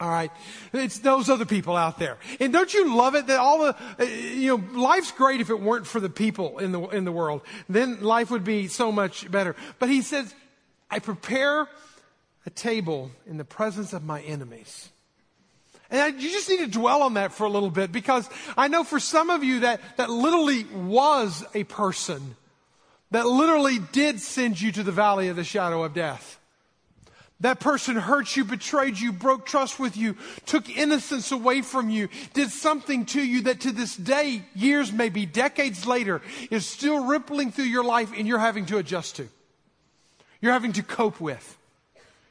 All 0.00 0.08
right. 0.08 0.30
It's 0.72 1.00
those 1.00 1.28
other 1.28 1.44
people 1.44 1.76
out 1.76 1.98
there. 1.98 2.16
And 2.40 2.54
don't 2.54 2.72
you 2.72 2.96
love 2.96 3.14
it 3.14 3.26
that 3.26 3.38
all 3.38 3.58
the, 3.64 3.76
uh, 4.00 4.04
you 4.04 4.56
know, 4.56 4.80
life's 4.80 5.12
great 5.12 5.42
if 5.42 5.50
it 5.50 5.60
weren't 5.60 5.86
for 5.86 6.00
the 6.00 6.08
people 6.08 6.58
in 6.58 6.72
the, 6.72 6.80
in 6.88 7.04
the 7.04 7.12
world. 7.12 7.42
Then 7.68 8.00
life 8.00 8.30
would 8.30 8.42
be 8.42 8.66
so 8.66 8.90
much 8.90 9.30
better. 9.30 9.54
But 9.78 9.90
he 9.90 10.00
says, 10.00 10.34
I 10.90 11.00
prepare 11.00 11.68
a 12.46 12.50
table 12.50 13.10
in 13.26 13.36
the 13.36 13.44
presence 13.44 13.92
of 13.92 14.02
my 14.02 14.22
enemies. 14.22 14.88
And 15.90 16.00
I, 16.00 16.06
you 16.18 16.30
just 16.30 16.48
need 16.48 16.60
to 16.60 16.66
dwell 16.66 17.02
on 17.02 17.14
that 17.14 17.32
for 17.32 17.44
a 17.44 17.50
little 17.50 17.70
bit 17.70 17.92
because 17.92 18.26
I 18.56 18.68
know 18.68 18.84
for 18.84 19.00
some 19.00 19.28
of 19.28 19.44
you 19.44 19.60
that, 19.60 19.82
that 19.98 20.08
literally 20.08 20.64
was 20.64 21.44
a 21.52 21.64
person 21.64 22.36
that 23.10 23.26
literally 23.26 23.78
did 23.92 24.18
send 24.20 24.58
you 24.58 24.72
to 24.72 24.82
the 24.82 24.92
valley 24.92 25.28
of 25.28 25.36
the 25.36 25.44
shadow 25.44 25.84
of 25.84 25.92
death. 25.92 26.39
That 27.40 27.58
person 27.58 27.96
hurt 27.96 28.36
you, 28.36 28.44
betrayed 28.44 28.98
you, 28.98 29.12
broke 29.12 29.46
trust 29.46 29.80
with 29.80 29.96
you, 29.96 30.16
took 30.44 30.68
innocence 30.68 31.32
away 31.32 31.62
from 31.62 31.88
you, 31.88 32.08
did 32.34 32.50
something 32.50 33.06
to 33.06 33.22
you 33.22 33.42
that 33.42 33.60
to 33.60 33.72
this 33.72 33.96
day, 33.96 34.42
years, 34.54 34.92
maybe 34.92 35.24
decades 35.24 35.86
later, 35.86 36.20
is 36.50 36.66
still 36.66 37.06
rippling 37.06 37.50
through 37.50 37.64
your 37.64 37.84
life 37.84 38.12
and 38.14 38.28
you're 38.28 38.38
having 38.38 38.66
to 38.66 38.76
adjust 38.76 39.16
to. 39.16 39.28
You're 40.42 40.52
having 40.52 40.74
to 40.74 40.82
cope 40.82 41.18
with. 41.18 41.56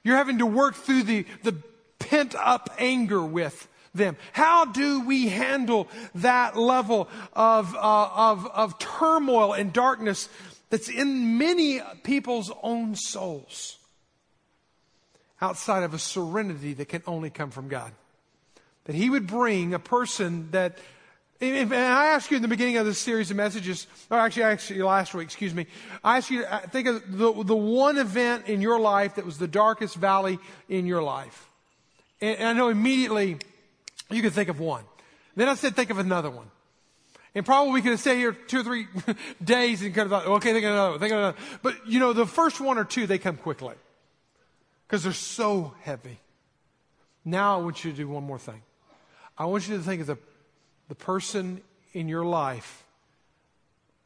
You're 0.04 0.17
having 0.17 0.38
to 0.39 0.45
work 0.45 0.76
through 0.76 1.04
the, 1.04 1.26
the 1.43 1.56
pent 1.98 2.36
up 2.36 2.69
anger 2.78 3.24
with 3.24 3.67
them. 3.95 4.15
How 4.32 4.65
do 4.65 5.02
we 5.02 5.30
handle 5.30 5.88
that 6.15 6.56
level 6.56 7.10
of, 7.34 7.76
uh, 7.76 8.10
of, 8.15 8.45
of 8.45 8.78
turmoil 8.78 9.54
and 9.54 9.74
darkness 9.74 10.30
that's 10.69 10.88
in 10.88 11.39
many 11.39 11.82
people's 12.04 12.52
own 12.62 12.95
souls? 12.95 13.79
Outside 15.41 15.84
of 15.84 15.93
a 15.93 15.99
serenity 15.99 16.73
that 16.73 16.89
can 16.89 17.04
only 17.08 17.30
come 17.30 17.52
from 17.52 17.67
God. 17.67 17.91
That 18.86 18.95
He 18.95 19.10
would 19.10 19.28
bring 19.28 19.73
a 19.73 19.80
person 19.80 20.49
that, 20.52 20.78
and 21.39 21.73
I 21.73 22.08
asked 22.08 22.32
you 22.32 22.38
in 22.38 22.41
the 22.41 22.47
beginning 22.47 22.78
of 22.78 22.86
this 22.86 22.99
series 22.99 23.32
of 23.32 23.38
messages, 23.38 23.88
or 24.10 24.17
actually, 24.17 24.43
actually 24.43 24.82
last 24.82 25.13
week, 25.13 25.25
excuse 25.25 25.54
me, 25.54 25.67
I 26.04 26.17
asked 26.17 26.30
you 26.30 26.41
to 26.41 26.54
uh, 26.54 26.60
think 26.60 26.88
of 26.88 27.17
the, 27.17 27.43
the 27.43 27.56
one 27.56 27.97
event 27.97 28.47
in 28.47 28.62
your 28.62 28.80
life 28.80 29.15
that 29.15 29.25
was 29.25 29.38
the 29.38 29.47
darkest 29.47 29.95
valley 29.95 30.39
in 30.67 30.86
your 30.86 31.02
life. 31.02 31.47
And, 32.19 32.38
and 32.39 32.47
I 32.49 32.54
know 32.54 32.69
immediately 32.69 33.38
you 34.10 34.21
could 34.21 34.34
think 34.34 34.49
of 34.49 34.60
one. 34.60 34.84
Then 35.36 35.47
I 35.47 35.56
said, 35.56 35.75
think 35.75 35.89
of 35.89 35.99
another 35.99 36.30
one. 36.30 36.47
And 37.36 37.45
probably 37.45 37.73
we 37.73 37.82
could 37.82 37.91
have 37.91 37.99
stayed 37.99 38.17
here 38.17 38.34
two 38.34 38.60
or 38.60 38.63
three 38.63 38.88
days 39.43 39.82
and 39.82 39.93
kind 39.93 40.06
of 40.06 40.10
thought, 40.10 40.25
okay, 40.25 40.52
think 40.52 40.65
of 40.65 40.71
another 40.71 40.91
one, 40.91 40.99
think 40.99 41.13
of 41.13 41.19
another. 41.19 41.38
But 41.62 41.88
you 41.88 41.99
know, 41.99 42.12
the 42.12 42.25
first 42.25 42.60
one 42.60 42.78
or 42.78 42.84
two, 42.84 43.08
they 43.08 43.19
come 43.19 43.38
quickly 43.38 43.75
because 44.89 45.04
they're 45.04 45.13
so 45.13 45.75
heavy. 45.84 46.19
Now 47.23 47.60
I 47.60 47.62
want 47.62 47.86
you 47.86 47.91
to 47.91 47.97
do 47.97 48.08
one 48.08 48.23
more 48.23 48.39
thing. 48.39 48.63
I 49.38 49.45
want 49.45 49.67
you 49.67 49.78
to 49.78 49.84
think 49.84 50.02
of 50.02 50.08
the, 50.08 50.17
the 50.88 50.95
person 50.95 51.62
in 51.93 52.10
your 52.10 52.25
life 52.25 52.84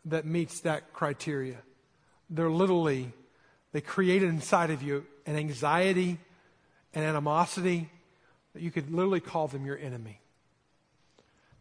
that 0.04 0.26
meets 0.26 0.60
that 0.62 0.92
criteria. 0.92 1.56
They're 2.30 2.50
literally, 2.50 3.14
they 3.72 3.80
create 3.80 4.24
inside 4.24 4.72
of 4.72 4.84
you 4.84 5.06
an 5.26 5.38
anxiety, 5.38 6.20
an 6.94 7.04
animosity 7.04 7.90
that 8.54 8.62
you 8.62 8.70
could 8.70 8.92
literally 8.92 9.22
call 9.22 9.48
them 9.48 9.66
your 9.66 9.78
enemy. 9.78 10.20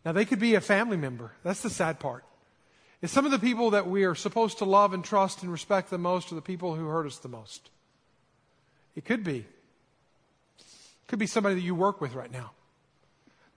Now, 0.04 0.10
they 0.10 0.24
could 0.24 0.40
be 0.40 0.56
a 0.56 0.60
family 0.60 0.96
member. 0.96 1.30
That's 1.44 1.62
the 1.62 1.70
sad 1.70 2.00
part. 2.00 2.24
It's 3.00 3.12
some 3.12 3.24
of 3.24 3.30
the 3.30 3.38
people 3.38 3.70
that 3.70 3.86
we 3.86 4.02
are 4.02 4.16
supposed 4.16 4.58
to 4.58 4.64
love 4.64 4.92
and 4.92 5.04
trust 5.04 5.44
and 5.44 5.52
respect 5.52 5.90
the 5.90 5.98
most 5.98 6.32
are 6.32 6.34
the 6.34 6.42
people 6.42 6.74
who 6.74 6.88
hurt 6.88 7.06
us 7.06 7.18
the 7.18 7.28
most. 7.28 7.70
It 8.94 9.04
could 9.04 9.24
be. 9.24 9.46
It 10.58 11.08
could 11.08 11.18
be 11.18 11.26
somebody 11.26 11.54
that 11.54 11.62
you 11.62 11.74
work 11.74 12.00
with 12.00 12.14
right 12.14 12.30
now. 12.30 12.52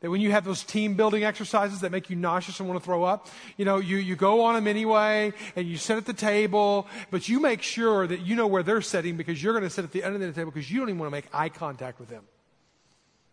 That 0.02 0.12
when 0.12 0.22
you 0.22 0.32
have 0.32 0.46
those 0.46 0.64
team 0.64 0.96
building 0.96 1.24
exercises 1.24 1.80
that 1.82 1.92
make 1.92 2.10
you 2.10 2.16
nauseous 2.16 2.60
and 2.60 2.70
want 2.70 2.80
to 2.80 2.86
throw 2.86 3.04
up, 3.04 3.28
you 3.58 3.66
know, 3.66 3.78
you, 3.78 3.98
you 3.98 4.16
go 4.16 4.44
on 4.44 4.56
them 4.56 4.68
anyway 4.68 5.34
and 5.56 5.68
you 5.68 5.78
sit 5.78 5.98
at 5.98 6.06
the 6.06 6.14
table, 6.14 6.88
but 7.12 7.28
you 7.28 7.40
make 7.40 7.62
sure 7.62 8.06
that 8.06 8.22
you 8.22 8.36
know 8.36 8.46
where 8.46 8.62
they're 8.62 8.82
sitting 8.82 9.18
because 9.18 9.42
you're 9.42 9.54
going 9.54 9.64
to 9.64 9.70
sit 9.70 9.84
at 9.84 9.92
the 9.92 10.04
end 10.04 10.14
of 10.14 10.22
the 10.22 10.32
table 10.34 10.52
because 10.52 10.70
you 10.70 10.80
don't 10.80 10.90
even 10.90 11.00
want 11.00 11.08
to 11.08 11.16
make 11.16 11.26
eye 11.34 11.50
contact 11.50 12.00
with 12.00 12.10
them. 12.10 12.24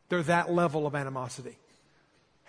They're 0.09 0.23
that 0.25 0.53
level 0.53 0.87
of 0.87 0.95
animosity. 0.95 1.59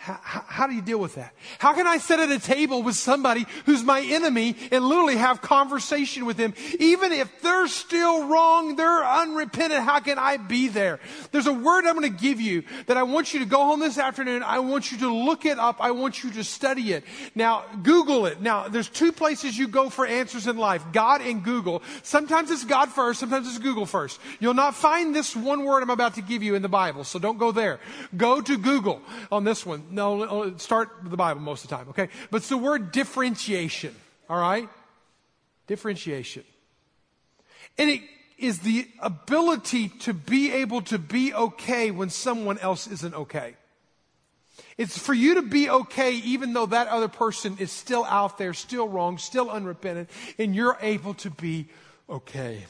How, 0.04 0.44
how, 0.46 0.68
do 0.68 0.74
you 0.74 0.82
deal 0.82 0.98
with 0.98 1.16
that? 1.16 1.34
How 1.60 1.74
can 1.74 1.88
I 1.88 1.98
sit 1.98 2.20
at 2.20 2.30
a 2.30 2.38
table 2.38 2.84
with 2.84 2.96
somebody 2.96 3.46
who's 3.66 3.84
my 3.84 4.02
enemy 4.02 4.58
and 4.70 4.84
literally 4.84 5.16
have 5.16 5.42
conversation 5.42 6.26
with 6.26 6.36
them? 6.36 6.54
Even 6.78 7.14
if 7.14 7.42
they're 7.42 7.70
still 7.70 8.28
wrong, 8.28 8.76
they're 8.76 9.06
unrepentant, 9.06 9.82
how 9.82 10.02
can 10.02 10.20
I 10.20 10.36
be 10.36 10.68
there? 10.68 11.00
There's 11.32 11.48
a 11.48 11.54
word 11.54 11.86
I'm 11.86 11.98
going 11.98 12.12
to 12.12 12.22
give 12.22 12.42
you 12.42 12.64
that 12.88 12.98
I 12.98 13.04
want 13.04 13.34
you 13.34 13.40
to 13.40 13.46
go 13.46 13.60
home 13.60 13.80
this 13.80 13.98
afternoon. 13.98 14.44
I 14.44 14.60
want 14.60 14.92
you 14.92 14.98
to 15.00 15.08
look 15.08 15.46
it 15.46 15.58
up. 15.58 15.78
I 15.80 15.92
want 15.92 16.22
you 16.22 16.32
to 16.32 16.44
study 16.44 16.92
it. 16.92 17.06
Now, 17.34 17.64
Google 17.82 18.26
it. 18.26 18.42
Now, 18.42 18.68
there's 18.68 18.90
two 18.90 19.14
places 19.14 19.58
you 19.58 19.70
go 19.70 19.90
for 19.90 20.06
answers 20.06 20.48
in 20.48 20.58
life. 20.58 20.84
God 20.92 21.22
and 21.22 21.42
Google. 21.42 21.82
Sometimes 22.02 22.52
it's 22.52 22.66
God 22.66 22.90
first, 22.90 23.22
sometimes 23.22 23.48
it's 23.48 23.58
Google 23.58 23.86
first. 23.86 24.20
You'll 24.42 24.54
not 24.54 24.76
find 24.76 25.16
this 25.16 25.34
one 25.34 25.64
word 25.64 25.82
I'm 25.82 25.90
about 25.90 26.16
to 26.16 26.22
give 26.22 26.44
you 26.44 26.56
in 26.56 26.62
the 26.62 26.68
Bible, 26.68 27.06
so 27.06 27.20
don't 27.20 27.38
go 27.38 27.54
there. 27.54 27.80
Go 28.18 28.42
to 28.42 28.58
Google 28.58 29.02
on 29.32 29.46
this 29.46 29.66
one 29.66 29.83
no, 29.90 30.24
uh, 30.24 30.58
start 30.58 30.90
with 31.02 31.12
the 31.12 31.18
Bible 31.18 31.42
most 31.42 31.64
of 31.64 31.70
the 31.70 31.76
time, 31.76 31.90
okay? 31.90 32.10
But 32.32 32.38
it's 32.38 32.50
the 32.50 32.58
word 32.58 32.92
differentiation, 32.92 33.96
all 34.30 34.40
right? 34.40 34.70
Differentiation. 35.68 36.44
And 37.78 37.90
it 37.90 38.02
is 38.38 38.60
the 38.60 38.88
ability 39.00 39.90
to 39.90 40.14
be 40.14 40.52
able 40.52 40.82
to 40.84 40.98
be 40.98 41.34
okay 41.34 41.92
when 41.92 42.10
someone 42.10 42.58
else 42.60 42.88
isn't 42.88 43.14
okay. 43.14 43.56
It's 44.78 44.98
for 44.98 45.14
you 45.14 45.36
to 45.36 45.42
be 45.42 45.70
okay 45.70 46.14
even 46.14 46.54
though 46.54 46.66
that 46.68 46.88
other 46.88 47.08
person 47.08 47.58
is 47.60 47.72
still 47.72 48.06
out 48.06 48.38
there, 48.38 48.54
still 48.54 48.88
wrong, 48.88 49.18
still 49.18 49.50
unrepentant, 49.50 50.10
and 50.38 50.56
you're 50.56 50.78
able 50.82 51.14
to 51.16 51.30
be 51.30 51.68
okay. 52.10 52.66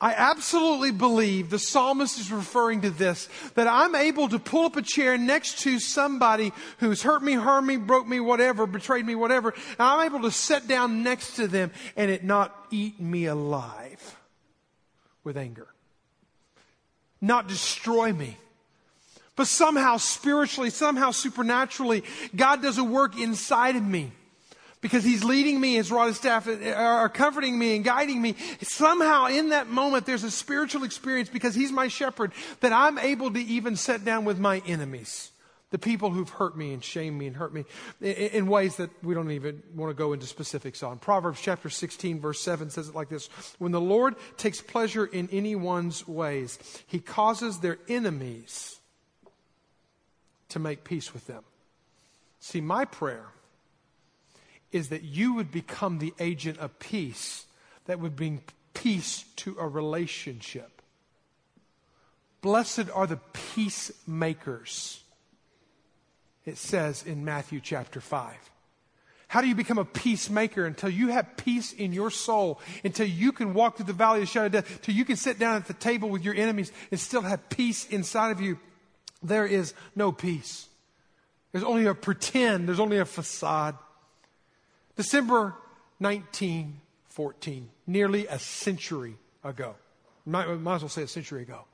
I 0.00 0.14
absolutely 0.14 0.90
believe 0.90 1.50
the 1.50 1.58
psalmist 1.58 2.18
is 2.18 2.32
referring 2.32 2.80
to 2.82 2.90
this 2.90 3.28
that 3.54 3.68
I'm 3.68 3.94
able 3.94 4.28
to 4.28 4.38
pull 4.38 4.64
up 4.66 4.76
a 4.76 4.82
chair 4.82 5.16
next 5.16 5.60
to 5.60 5.78
somebody 5.78 6.52
who's 6.78 7.02
hurt 7.02 7.22
me, 7.22 7.34
harmed 7.34 7.68
me, 7.68 7.76
broke 7.76 8.06
me, 8.06 8.18
whatever, 8.18 8.66
betrayed 8.66 9.06
me, 9.06 9.14
whatever, 9.14 9.50
and 9.50 9.76
I'm 9.78 10.06
able 10.06 10.22
to 10.22 10.30
sit 10.30 10.66
down 10.66 11.02
next 11.02 11.36
to 11.36 11.46
them 11.46 11.70
and 11.96 12.10
it 12.10 12.24
not 12.24 12.66
eat 12.70 13.00
me 13.00 13.26
alive 13.26 14.16
with 15.24 15.36
anger, 15.36 15.68
not 17.20 17.46
destroy 17.46 18.12
me. 18.12 18.36
But 19.34 19.46
somehow, 19.46 19.96
spiritually, 19.96 20.70
somehow, 20.70 21.10
supernaturally, 21.10 22.04
God 22.36 22.60
does 22.60 22.76
a 22.76 22.84
work 22.84 23.18
inside 23.18 23.76
of 23.76 23.82
me 23.82 24.12
because 24.82 25.04
he's 25.04 25.24
leading 25.24 25.58
me, 25.60 25.76
his 25.76 25.90
rod 25.90 26.08
and 26.08 26.16
staff 26.16 26.46
are 26.46 27.08
comforting 27.08 27.58
me 27.58 27.76
and 27.76 27.84
guiding 27.84 28.20
me. 28.20 28.34
Somehow 28.60 29.26
in 29.26 29.50
that 29.50 29.68
moment, 29.68 30.04
there's 30.04 30.24
a 30.24 30.30
spiritual 30.30 30.82
experience 30.82 31.30
because 31.30 31.54
he's 31.54 31.72
my 31.72 31.88
shepherd 31.88 32.32
that 32.60 32.72
I'm 32.72 32.98
able 32.98 33.32
to 33.32 33.40
even 33.40 33.76
sit 33.76 34.04
down 34.04 34.24
with 34.24 34.38
my 34.38 34.60
enemies. 34.66 35.30
The 35.70 35.78
people 35.78 36.10
who've 36.10 36.28
hurt 36.28 36.54
me 36.54 36.74
and 36.74 36.84
shamed 36.84 37.16
me 37.16 37.28
and 37.28 37.36
hurt 37.36 37.54
me 37.54 37.64
in 38.00 38.46
ways 38.46 38.76
that 38.76 38.90
we 39.02 39.14
don't 39.14 39.30
even 39.30 39.62
want 39.74 39.88
to 39.88 39.94
go 39.94 40.12
into 40.12 40.26
specifics 40.26 40.82
on. 40.82 40.98
Proverbs 40.98 41.40
chapter 41.40 41.70
16 41.70 42.20
verse 42.20 42.40
7 42.40 42.68
says 42.68 42.88
it 42.88 42.94
like 42.94 43.08
this. 43.08 43.28
When 43.58 43.72
the 43.72 43.80
Lord 43.80 44.16
takes 44.36 44.60
pleasure 44.60 45.06
in 45.06 45.30
anyone's 45.32 46.06
ways, 46.06 46.58
he 46.88 46.98
causes 46.98 47.60
their 47.60 47.78
enemies 47.88 48.80
to 50.50 50.58
make 50.58 50.84
peace 50.84 51.14
with 51.14 51.26
them. 51.26 51.44
See, 52.40 52.60
my 52.60 52.84
prayer 52.84 53.24
is 54.72 54.88
that 54.88 55.02
you 55.02 55.34
would 55.34 55.52
become 55.52 55.98
the 55.98 56.14
agent 56.18 56.58
of 56.58 56.78
peace 56.78 57.46
that 57.84 58.00
would 58.00 58.16
bring 58.16 58.42
peace 58.74 59.24
to 59.36 59.56
a 59.58 59.68
relationship. 59.68 60.82
Blessed 62.40 62.90
are 62.92 63.06
the 63.06 63.20
peacemakers, 63.54 65.02
it 66.44 66.58
says 66.58 67.04
in 67.04 67.24
Matthew 67.24 67.60
chapter 67.60 68.00
5. 68.00 68.34
How 69.28 69.40
do 69.40 69.46
you 69.46 69.54
become 69.54 69.78
a 69.78 69.84
peacemaker 69.84 70.66
until 70.66 70.90
you 70.90 71.08
have 71.08 71.38
peace 71.38 71.72
in 71.72 71.92
your 71.92 72.10
soul, 72.10 72.60
until 72.84 73.06
you 73.06 73.32
can 73.32 73.54
walk 73.54 73.76
through 73.76 73.86
the 73.86 73.92
valley 73.94 74.18
of 74.18 74.22
the 74.22 74.26
shadow 74.26 74.46
of 74.46 74.52
death, 74.52 74.70
until 74.70 74.94
you 74.94 75.04
can 75.04 75.16
sit 75.16 75.38
down 75.38 75.56
at 75.56 75.66
the 75.66 75.72
table 75.72 76.10
with 76.10 76.22
your 76.22 76.34
enemies 76.34 76.70
and 76.90 77.00
still 77.00 77.22
have 77.22 77.48
peace 77.48 77.86
inside 77.88 78.30
of 78.30 78.40
you? 78.40 78.58
There 79.22 79.46
is 79.46 79.72
no 79.94 80.12
peace. 80.12 80.66
There's 81.52 81.64
only 81.64 81.86
a 81.86 81.94
pretend, 81.94 82.68
there's 82.68 82.80
only 82.80 82.98
a 82.98 83.04
facade. 83.04 83.76
December 84.96 85.54
1914, 85.98 87.68
nearly 87.86 88.26
a 88.26 88.38
century 88.38 89.16
ago. 89.44 89.74
Might, 90.26 90.48
might 90.60 90.76
as 90.76 90.82
well 90.82 90.88
say 90.88 91.02
a 91.02 91.08
century 91.08 91.42
ago. 91.42 91.64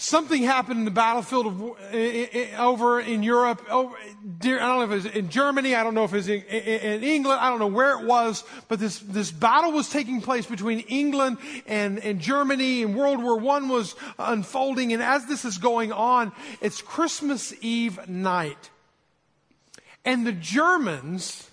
Something 0.00 0.44
happened 0.44 0.78
in 0.78 0.84
the 0.84 0.92
battlefield 0.92 1.46
of, 1.48 2.56
over 2.56 3.00
in 3.00 3.24
Europe. 3.24 3.60
Over, 3.68 3.96
I 3.96 4.44
don't 4.44 4.60
know 4.60 4.82
if 4.82 4.90
it 4.92 4.94
was 4.94 5.06
in 5.06 5.28
Germany. 5.28 5.74
I 5.74 5.82
don't 5.82 5.94
know 5.94 6.04
if 6.04 6.12
it 6.12 6.16
was 6.16 6.28
in, 6.28 6.42
in, 6.42 7.02
England. 7.02 7.40
I 7.40 7.50
don't 7.50 7.58
know 7.58 7.66
where 7.66 7.98
it 7.98 8.06
was. 8.06 8.44
But 8.68 8.78
this, 8.78 9.00
this 9.00 9.32
battle 9.32 9.72
was 9.72 9.90
taking 9.90 10.20
place 10.20 10.46
between 10.46 10.80
England 10.80 11.38
and, 11.66 11.98
and 11.98 12.20
Germany, 12.20 12.84
and 12.84 12.94
World 12.94 13.20
War 13.20 13.40
I 13.40 13.58
was 13.68 13.96
unfolding. 14.20 14.92
And 14.92 15.02
as 15.02 15.26
this 15.26 15.44
is 15.44 15.58
going 15.58 15.90
on, 15.90 16.30
it's 16.60 16.80
Christmas 16.80 17.52
Eve 17.60 18.08
night. 18.08 18.70
And 20.04 20.26
the 20.26 20.32
Germans 20.32 21.50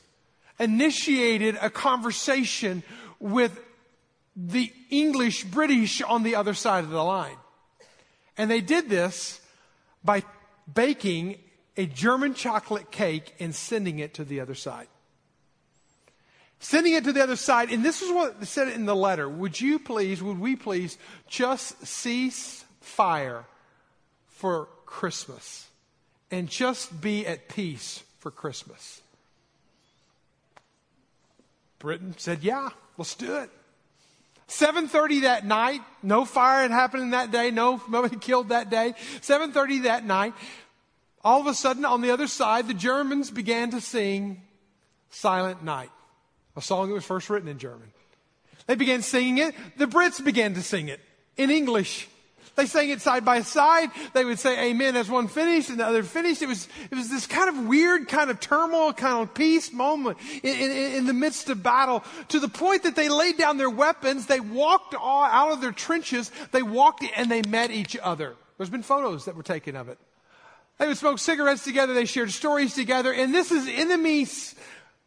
initiated 0.60 1.58
a 1.62 1.70
conversation 1.70 2.84
with 3.20 3.60
the 4.36 4.72
English 4.90 5.46
British 5.46 6.02
on 6.02 6.24
the 6.24 6.36
other 6.36 6.54
side 6.54 6.84
of 6.84 6.90
the 6.90 7.04
line. 7.04 7.38
And 8.38 8.52
they 8.52 8.62
did 8.62 8.90
this 8.90 9.42
by 10.04 10.24
baking 10.74 11.38
a 11.78 11.86
German 11.86 12.34
chocolate 12.34 12.92
cake 12.92 13.34
and 13.40 13.54
sending 13.54 14.00
it 14.00 14.14
to 14.16 14.24
the 14.24 14.40
other 14.40 14.56
side. 14.56 14.88
Sending 16.60 16.94
it 16.94 17.04
to 17.04 17.14
the 17.14 17.22
other 17.22 17.36
side, 17.36 17.70
and 17.70 17.84
this 17.84 18.02
is 18.02 18.12
what 18.12 18.40
they 18.40 18.46
said 18.46 18.70
in 18.70 18.86
the 18.86 18.96
letter. 18.96 19.28
Would 19.28 19.60
you 19.60 19.78
please, 19.78 20.24
would 20.24 20.40
we 20.40 20.56
please 20.56 20.98
just 21.28 21.86
cease 21.86 22.64
fire 22.80 23.46
for 24.28 24.70
Christmas 24.86 25.68
and 26.32 26.50
just 26.50 27.02
be 27.02 27.28
at 27.28 27.50
peace 27.50 28.04
for 28.26 28.32
Christmas? 28.32 29.04
Britain 31.78 32.16
said, 32.18 32.42
yeah, 32.42 32.70
let's 32.98 33.14
do 33.14 33.36
it. 33.36 33.52
7.30 34.48 35.22
that 35.22 35.46
night, 35.46 35.82
no 36.02 36.26
fire 36.26 36.64
had 36.64 36.72
happened 36.72 37.14
that 37.14 37.30
day, 37.30 37.52
no, 37.52 37.80
nobody 37.88 38.16
killed 38.16 38.50
that 38.50 38.72
day. 38.72 38.96
7.30 39.22 39.84
that 39.84 40.08
night, 40.08 40.34
all 41.24 41.40
of 41.40 41.46
a 41.46 41.54
sudden 41.54 41.86
on 41.86 42.02
the 42.02 42.10
other 42.10 42.26
side, 42.26 42.68
the 42.68 42.74
Germans 42.74 43.30
began 43.30 43.70
to 43.70 43.80
sing 43.80 44.42
Silent 45.12 45.64
Night, 45.64 45.92
a 46.56 46.62
song 46.64 46.88
that 46.88 46.96
was 46.96 47.06
first 47.06 47.30
written 47.30 47.48
in 47.48 47.60
German. 47.60 47.92
They 48.66 48.74
began 48.74 49.04
singing 49.04 49.38
it. 49.38 49.54
The 49.78 49.86
Brits 49.86 50.26
began 50.26 50.56
to 50.56 50.64
sing 50.64 50.88
it 50.88 51.00
in 51.38 51.52
English. 51.52 52.08
They 52.56 52.66
sang 52.68 52.90
it 52.90 53.02
side 53.02 53.26
by 53.26 53.42
side. 53.42 53.90
They 54.14 54.24
would 54.24 54.40
say 54.40 54.70
amen 54.70 54.96
as 54.96 55.10
one 55.10 55.28
finished 55.28 55.70
and 55.70 55.80
the 55.80 55.86
other 55.86 56.04
finished. 56.04 56.42
It 56.42 56.48
was, 56.48 56.68
it 56.90 56.96
was 56.96 57.10
this 57.10 57.28
kind 57.28 57.50
of 57.50 57.68
weird 57.68 58.08
kind 58.08 58.30
of 58.30 58.40
turmoil, 58.40 58.94
kind 58.94 59.22
of 59.22 59.34
peace 59.34 59.74
moment 59.74 60.18
in, 60.42 60.56
in, 60.56 60.72
in 60.72 61.06
the 61.06 61.14
midst 61.14 61.50
of 61.50 61.62
battle 61.62 62.04
to 62.30 62.40
the 62.40 62.48
point 62.48 62.84
that 62.84 62.96
they 62.96 63.10
laid 63.10 63.38
down 63.38 63.58
their 63.58 63.70
weapons. 63.70 64.26
They 64.26 64.40
walked 64.40 64.96
out 64.96 65.52
of 65.52 65.60
their 65.60 65.74
trenches. 65.74 66.32
They 66.52 66.64
walked 66.64 67.04
and 67.16 67.30
they 67.30 67.42
met 67.42 67.72
each 67.72 67.98
other. 68.02 68.36
There's 68.58 68.70
been 68.70 68.84
photos 68.84 69.26
that 69.26 69.36
were 69.36 69.44
taken 69.44 69.76
of 69.76 69.90
it. 69.90 69.98
They 70.78 70.88
would 70.88 70.98
smoke 70.98 71.20
cigarettes 71.20 71.64
together. 71.64 71.94
They 71.94 72.06
shared 72.06 72.32
stories 72.32 72.74
together. 72.74 73.14
And 73.14 73.34
this 73.34 73.52
is 73.52 73.68
enemies 73.68 74.56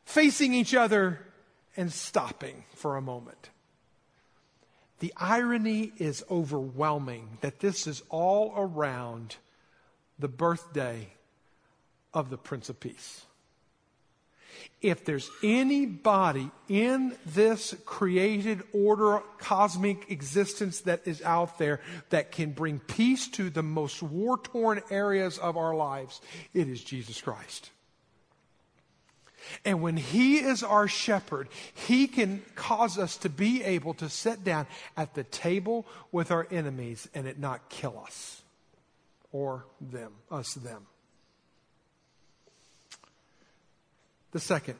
facing 0.05 0.55
each 0.55 0.75
other 0.75 1.21
and 1.77 1.93
stopping 1.93 2.65
for 2.75 2.97
a 2.97 3.03
moment. 3.03 3.51
The 5.01 5.13
irony 5.17 5.93
is 5.99 6.25
overwhelming 6.31 7.39
that 7.41 7.61
this 7.61 7.87
is 7.87 8.03
all 8.09 8.53
around 8.57 9.37
the 10.19 10.29
birthday 10.29 11.09
of 12.13 12.31
the 12.31 12.39
Prince 12.39 12.69
of 12.69 12.81
Peace. 12.81 13.25
If 14.81 15.05
there's 15.05 15.31
anybody 15.43 16.51
in 16.69 17.17
this 17.27 17.75
created 17.85 18.63
order, 18.73 19.23
cosmic 19.39 20.11
existence 20.11 20.81
that 20.81 21.07
is 21.07 21.23
out 21.23 21.59
there 21.59 21.81
that 22.11 22.33
can 22.33 22.53
bring 22.53 22.81
peace 22.81 23.29
to 23.29 23.51
the 23.51 23.63
most 23.63 24.03
war 24.03 24.39
torn 24.39 24.81
areas 24.91 25.39
of 25.39 25.57
our 25.57 25.75
lives, 25.75 26.21
it 26.55 26.69
is 26.69 26.83
Jesus 26.83 27.21
Christ. 27.21 27.71
And 29.65 29.83
when 29.83 29.97
He 29.97 30.39
is 30.39 30.63
our 30.63 30.89
shepherd, 30.89 31.49
He 31.75 32.07
can 32.07 32.43
cause 32.55 32.99
us 32.99 33.17
to 33.19 33.29
be 33.29 33.63
able 33.63 33.95
to 33.95 34.09
sit 34.09 34.45
down 34.45 34.67
at 34.97 35.15
the 35.15 35.25
table 35.25 35.87
with 36.13 36.31
our 36.31 36.47
enemies 36.51 37.09
and 37.15 37.27
it 37.27 37.39
not 37.39 37.69
kill 37.69 38.03
us 38.05 38.43
or 39.33 39.65
them, 39.81 40.13
us, 40.31 40.55
them. 40.55 40.87
The 44.33 44.41
second 44.41 44.77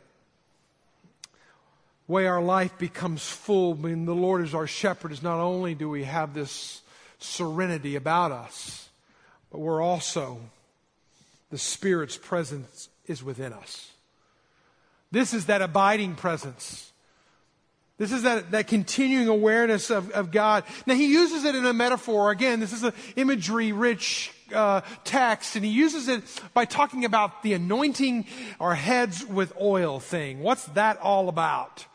way 2.07 2.27
our 2.27 2.43
life 2.43 2.77
becomes 2.79 3.29
full 3.29 3.75
when 3.75 4.07
the 4.07 4.15
Lord 4.15 4.43
is 4.43 4.55
our 4.55 4.67
shepherd 4.67 5.13
is 5.13 5.23
not 5.23 5.39
only 5.41 5.75
do 5.75 5.89
we 5.91 6.05
have 6.05 6.33
this 6.33 6.81
serenity 7.19 7.97
about 7.97 8.33
us, 8.33 8.89
but 9.51 9.59
we're 9.59 9.83
also 9.83 10.41
the 11.51 11.59
Spirit's 11.59 12.17
presence 12.17 12.89
is 13.07 13.23
within 13.23 13.53
us. 13.53 13.93
This 15.11 15.35
is 15.35 15.47
that 15.47 15.63
abiding 15.63 16.15
presence. 16.15 16.93
This 17.99 18.13
is 18.13 18.23
that, 18.23 18.53
that 18.53 18.69
continuing 18.69 19.27
awareness 19.27 19.91
of, 19.91 20.13
of 20.13 20.31
God. 20.31 20.63
Now, 20.87 20.95
he 20.95 21.07
uses 21.07 21.45
it 21.45 21.57
in 21.57 21.67
a 21.67 21.73
metaphor. 21.73 22.31
Again, 22.31 22.61
this 22.61 22.73
is 22.73 22.85
an 22.85 22.93
imagery 23.17 23.73
rich 23.73 24.33
uh, 24.55 24.83
text, 25.03 25.57
and 25.57 25.65
he 25.65 25.71
uses 25.71 26.09
it 26.09 26.23
by 26.55 26.65
talking 26.65 27.05
about 27.05 27.43
the 27.43 27.55
anointing 27.55 28.27
our 28.61 28.75
heads 28.75 29.27
with 29.27 29.53
oil 29.61 29.99
thing. 29.99 30.41
What's 30.41 30.65
that 30.67 30.99
all 30.99 31.29
about? 31.29 31.87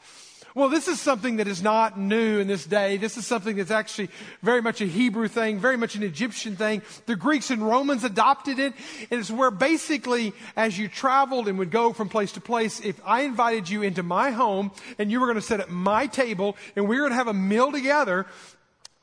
Well, 0.56 0.70
this 0.70 0.88
is 0.88 1.02
something 1.02 1.38
that 1.38 1.48
is 1.48 1.63
not 1.63 2.00
new 2.00 2.38
in 2.39 2.48
this 2.48 2.68
day. 2.68 2.98
This 2.98 3.18
is 3.18 3.26
something 3.26 3.56
that's 3.56 3.72
actually 3.72 4.10
very 4.44 4.62
much 4.62 4.82
a 4.82 4.86
Hebrew 4.86 5.28
thing, 5.28 5.58
very 5.58 5.78
much 5.78 5.96
an 5.96 6.04
Egyptian 6.04 6.56
thing. 6.56 6.84
The 7.08 7.16
Greeks 7.16 7.50
and 7.50 7.68
Romans 7.68 8.04
adopted 8.04 8.60
it. 8.60 8.74
And 9.10 9.20
it's 9.20 9.32
where 9.32 9.50
basically, 9.50 10.32
as 10.56 10.78
you 10.78 10.88
traveled 10.88 11.48
and 11.48 11.58
would 11.58 11.72
go 11.72 11.92
from 11.92 12.08
place 12.08 12.34
to 12.34 12.42
place, 12.42 12.80
if 12.82 13.02
I 13.04 13.22
invited 13.22 13.68
you 13.68 13.82
into 13.82 14.04
my 14.04 14.30
home 14.30 14.72
and 15.00 15.10
you 15.10 15.20
were 15.20 15.26
going 15.26 15.36
to 15.36 15.42
sit 15.42 15.60
at 15.60 15.72
my 15.72 16.06
table 16.06 16.56
and 16.76 16.88
we 16.88 16.98
were 16.98 17.02
going 17.02 17.13
to 17.13 17.18
have 17.18 17.28
a 17.28 17.34
meal 17.34 17.72
together, 17.72 18.28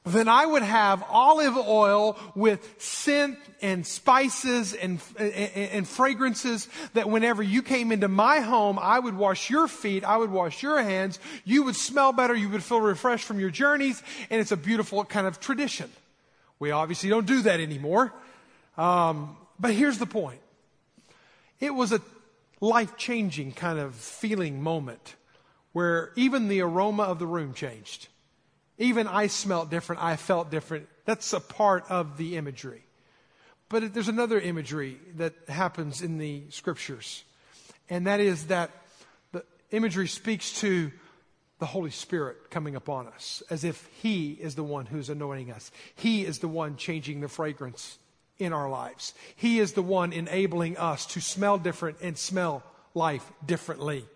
then 0.05 0.29
I 0.29 0.47
would 0.47 0.63
have 0.63 1.05
olive 1.11 1.57
oil 1.57 2.19
with 2.35 2.81
scent 2.81 3.39
and 3.61 3.87
spices 3.87 4.73
and, 4.73 4.99
and, 5.19 5.31
and, 5.31 5.89
fragrances 5.89 6.69
that 6.95 7.11
whenever 7.11 7.43
you 7.43 7.63
came 7.63 7.93
into 7.93 8.09
my 8.09 8.41
home, 8.41 8.79
I 8.81 8.99
would 8.99 9.15
wash 9.15 9.51
your 9.51 9.69
feet, 9.69 10.03
I 10.03 10.17
would 10.17 10.31
wash 10.31 10.63
your 10.63 10.83
hands, 10.83 11.19
you 11.45 11.65
would 11.65 11.77
smell 11.77 12.13
better, 12.13 12.35
you 12.35 12.49
would 12.49 12.63
feel 12.63 12.81
refreshed 12.81 13.27
from 13.27 13.39
your 13.39 13.51
journeys, 13.51 14.03
and 14.31 14.41
it's 14.41 14.53
a 14.53 14.57
beautiful 14.57 15.05
kind 15.05 15.27
of 15.27 15.39
tradition. 15.39 15.91
We 16.59 16.71
obviously 16.71 17.11
don't 17.11 17.27
do 17.27 17.43
that 17.43 17.61
anymore. 17.61 18.13
Um, 18.79 19.37
but 19.59 19.75
here's 19.75 19.99
the 19.99 20.07
point. 20.07 20.41
It 21.61 21.75
was 21.75 21.93
a 21.93 22.01
life 22.61 22.97
changing 22.97 23.53
kind 23.53 23.79
of 23.79 23.95
feeling 23.95 24.63
moment 24.63 25.17
where 25.73 26.13
even 26.17 26.49
the 26.49 26.63
aroma 26.63 27.03
of 27.03 27.19
the 27.19 27.27
room 27.27 27.53
changed. 27.53 28.09
Even 28.81 29.07
I 29.07 29.27
smelt 29.27 29.71
different, 29.71 30.03
I 30.03 30.16
felt 30.16 30.51
different. 30.51 30.88
That's 31.05 31.35
a 31.35 31.38
part 31.38 31.85
of 31.90 32.16
the 32.16 32.38
imagery. 32.38 32.83
But 33.69 33.93
there's 33.93 34.09
another 34.09 34.40
imagery 34.40 34.97
that 35.16 35.35
happens 35.49 36.01
in 36.01 36.16
the 36.16 36.45
scriptures, 36.49 37.23
and 37.90 38.07
that 38.07 38.21
is 38.21 38.47
that 38.47 38.71
the 39.33 39.45
imagery 39.71 40.09
speaks 40.09 40.61
to 40.61 40.90
the 41.59 41.66
Holy 41.66 41.90
Spirit 41.90 42.51
coming 42.51 42.75
upon 42.75 43.07
us, 43.07 43.43
as 43.51 43.64
if 43.64 43.87
He 44.01 44.33
is 44.33 44.55
the 44.55 44.64
one 44.64 44.87
who's 44.87 45.11
anointing 45.11 45.53
us. 45.53 45.71
He 45.95 46.25
is 46.25 46.38
the 46.38 46.49
one 46.49 46.77
changing 46.77 47.21
the 47.21 47.29
fragrance 47.29 47.99
in 48.38 48.55
our 48.55 48.71
lives. 48.71 49.12
He 49.37 49.61
is 49.61 49.75
the 49.75 49.83
one 49.83 50.14
enabling 50.14 50.79
us 50.79 51.05
to 51.07 51.21
smell 51.21 51.59
different 51.59 51.99
and 52.01 52.16
smell 52.16 52.62
life 52.95 53.31
differently. 53.45 54.07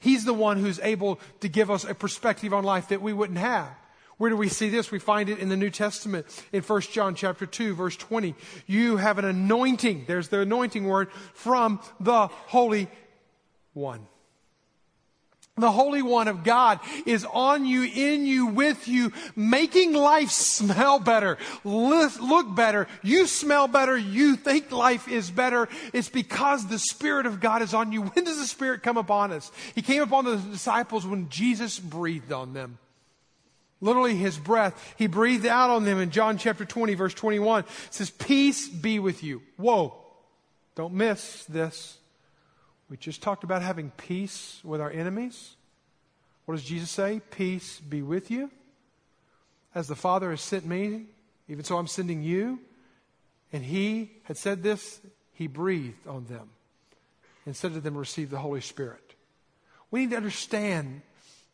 He's 0.00 0.24
the 0.24 0.32
one 0.32 0.56
who's 0.56 0.80
able 0.80 1.20
to 1.40 1.48
give 1.48 1.70
us 1.70 1.84
a 1.84 1.94
perspective 1.94 2.54
on 2.54 2.64
life 2.64 2.88
that 2.88 3.02
we 3.02 3.12
wouldn't 3.12 3.38
have. 3.38 3.68
Where 4.18 4.30
do 4.30 4.36
we 4.36 4.48
see 4.48 4.68
this? 4.68 4.90
We 4.90 4.98
find 4.98 5.28
it 5.28 5.38
in 5.38 5.48
the 5.48 5.56
New 5.56 5.70
Testament 5.70 6.26
in 6.52 6.62
1 6.62 6.80
John 6.82 7.14
chapter 7.14 7.46
2 7.46 7.74
verse 7.74 7.96
20. 7.96 8.34
You 8.66 8.96
have 8.96 9.18
an 9.18 9.24
anointing. 9.24 10.04
There's 10.06 10.28
the 10.28 10.40
anointing 10.40 10.84
word 10.84 11.10
from 11.32 11.80
the 11.98 12.28
Holy 12.28 12.88
One. 13.72 14.06
The 15.56 15.70
Holy 15.70 16.02
One 16.02 16.26
of 16.26 16.42
God 16.42 16.80
is 17.06 17.24
on 17.24 17.64
you, 17.64 17.84
in 17.84 18.26
you, 18.26 18.46
with 18.46 18.88
you, 18.88 19.12
making 19.36 19.92
life 19.92 20.30
smell 20.30 20.98
better, 20.98 21.38
look 21.62 22.52
better. 22.56 22.88
You 23.04 23.28
smell 23.28 23.68
better. 23.68 23.96
You 23.96 24.34
think 24.34 24.72
life 24.72 25.06
is 25.06 25.30
better. 25.30 25.68
It's 25.92 26.08
because 26.08 26.66
the 26.66 26.80
Spirit 26.80 27.26
of 27.26 27.38
God 27.38 27.62
is 27.62 27.72
on 27.72 27.92
you. 27.92 28.02
When 28.02 28.24
does 28.24 28.38
the 28.38 28.48
Spirit 28.48 28.82
come 28.82 28.96
upon 28.96 29.30
us? 29.30 29.52
He 29.76 29.82
came 29.82 30.02
upon 30.02 30.24
the 30.24 30.38
disciples 30.38 31.06
when 31.06 31.28
Jesus 31.28 31.78
breathed 31.78 32.32
on 32.32 32.52
them. 32.52 32.78
Literally 33.80 34.16
his 34.16 34.38
breath. 34.38 34.94
He 34.96 35.06
breathed 35.06 35.46
out 35.46 35.70
on 35.70 35.84
them 35.84 36.00
in 36.00 36.10
John 36.10 36.38
chapter 36.38 36.64
20 36.64 36.94
verse 36.94 37.14
21. 37.14 37.60
It 37.60 37.66
says, 37.90 38.10
peace 38.10 38.68
be 38.68 38.98
with 38.98 39.22
you. 39.22 39.42
Whoa. 39.56 39.94
Don't 40.74 40.94
miss 40.94 41.44
this. 41.44 41.98
We 42.88 42.96
just 42.96 43.22
talked 43.22 43.44
about 43.44 43.62
having 43.62 43.90
peace 43.96 44.60
with 44.64 44.80
our 44.80 44.90
enemies. 44.90 45.54
What 46.44 46.56
does 46.56 46.64
Jesus 46.64 46.90
say? 46.90 47.20
Peace 47.30 47.80
be 47.80 48.02
with 48.02 48.30
you. 48.30 48.50
As 49.74 49.88
the 49.88 49.96
Father 49.96 50.30
has 50.30 50.40
sent 50.40 50.66
me, 50.66 51.06
even 51.48 51.64
so 51.64 51.76
I'm 51.76 51.86
sending 51.86 52.22
you. 52.22 52.60
And 53.52 53.64
he 53.64 54.10
had 54.24 54.36
said 54.36 54.62
this, 54.62 55.00
he 55.32 55.46
breathed 55.46 56.06
on 56.06 56.26
them 56.26 56.50
and 57.46 57.54
said 57.54 57.74
to 57.74 57.80
them, 57.80 57.96
receive 57.96 58.30
the 58.30 58.38
Holy 58.38 58.60
Spirit. 58.60 59.14
We 59.90 60.00
need 60.00 60.10
to 60.10 60.16
understand 60.16 61.02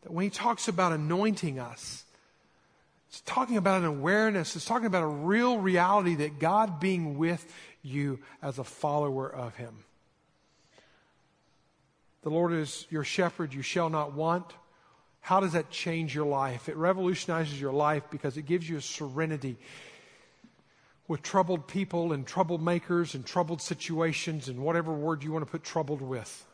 that 0.02 0.12
when 0.12 0.24
he 0.24 0.30
talks 0.30 0.68
about 0.68 0.92
anointing 0.92 1.59
us, 1.59 2.04
it's 3.11 3.23
talking 3.23 3.57
about 3.57 3.81
an 3.81 3.87
awareness. 3.87 4.55
It's 4.55 4.64
talking 4.64 4.87
about 4.87 5.03
a 5.03 5.07
real 5.07 5.59
reality 5.59 6.14
that 6.16 6.38
God 6.38 6.79
being 6.79 7.18
with 7.18 7.44
you 7.83 8.20
as 8.40 8.61
a 8.61 8.64
follower 8.64 9.29
of 9.29 9.57
Him. 9.57 9.75
The 12.23 12.31
Lord 12.31 12.53
is 12.53 12.87
your 12.88 13.03
shepherd, 13.03 13.53
you 13.53 13.62
shall 13.62 13.90
not 13.90 14.14
want. 14.14 14.46
How 15.23 15.40
does 15.40 15.55
that 15.55 15.70
change 15.70 16.14
your 16.14 16.27
life? 16.27 16.68
It 16.68 16.77
revolutionizes 16.77 17.61
your 17.61 17.73
life 17.73 18.05
because 18.12 18.37
it 18.37 18.42
gives 18.42 18.70
you 18.70 18.77
a 18.77 18.83
serenity 18.83 19.57
with 21.09 21.20
troubled 21.20 21.66
people 21.66 22.12
and 22.12 22.25
troublemakers 22.25 23.16
and 23.16 23.27
troubled 23.27 23.61
situations 23.61 24.49
and 24.49 24.61
whatever 24.61 24.92
word 24.92 25.25
you 25.25 25.33
want 25.33 25.44
to 25.44 25.51
put 25.51 25.64
troubled 25.64 26.01
with. 26.01 26.46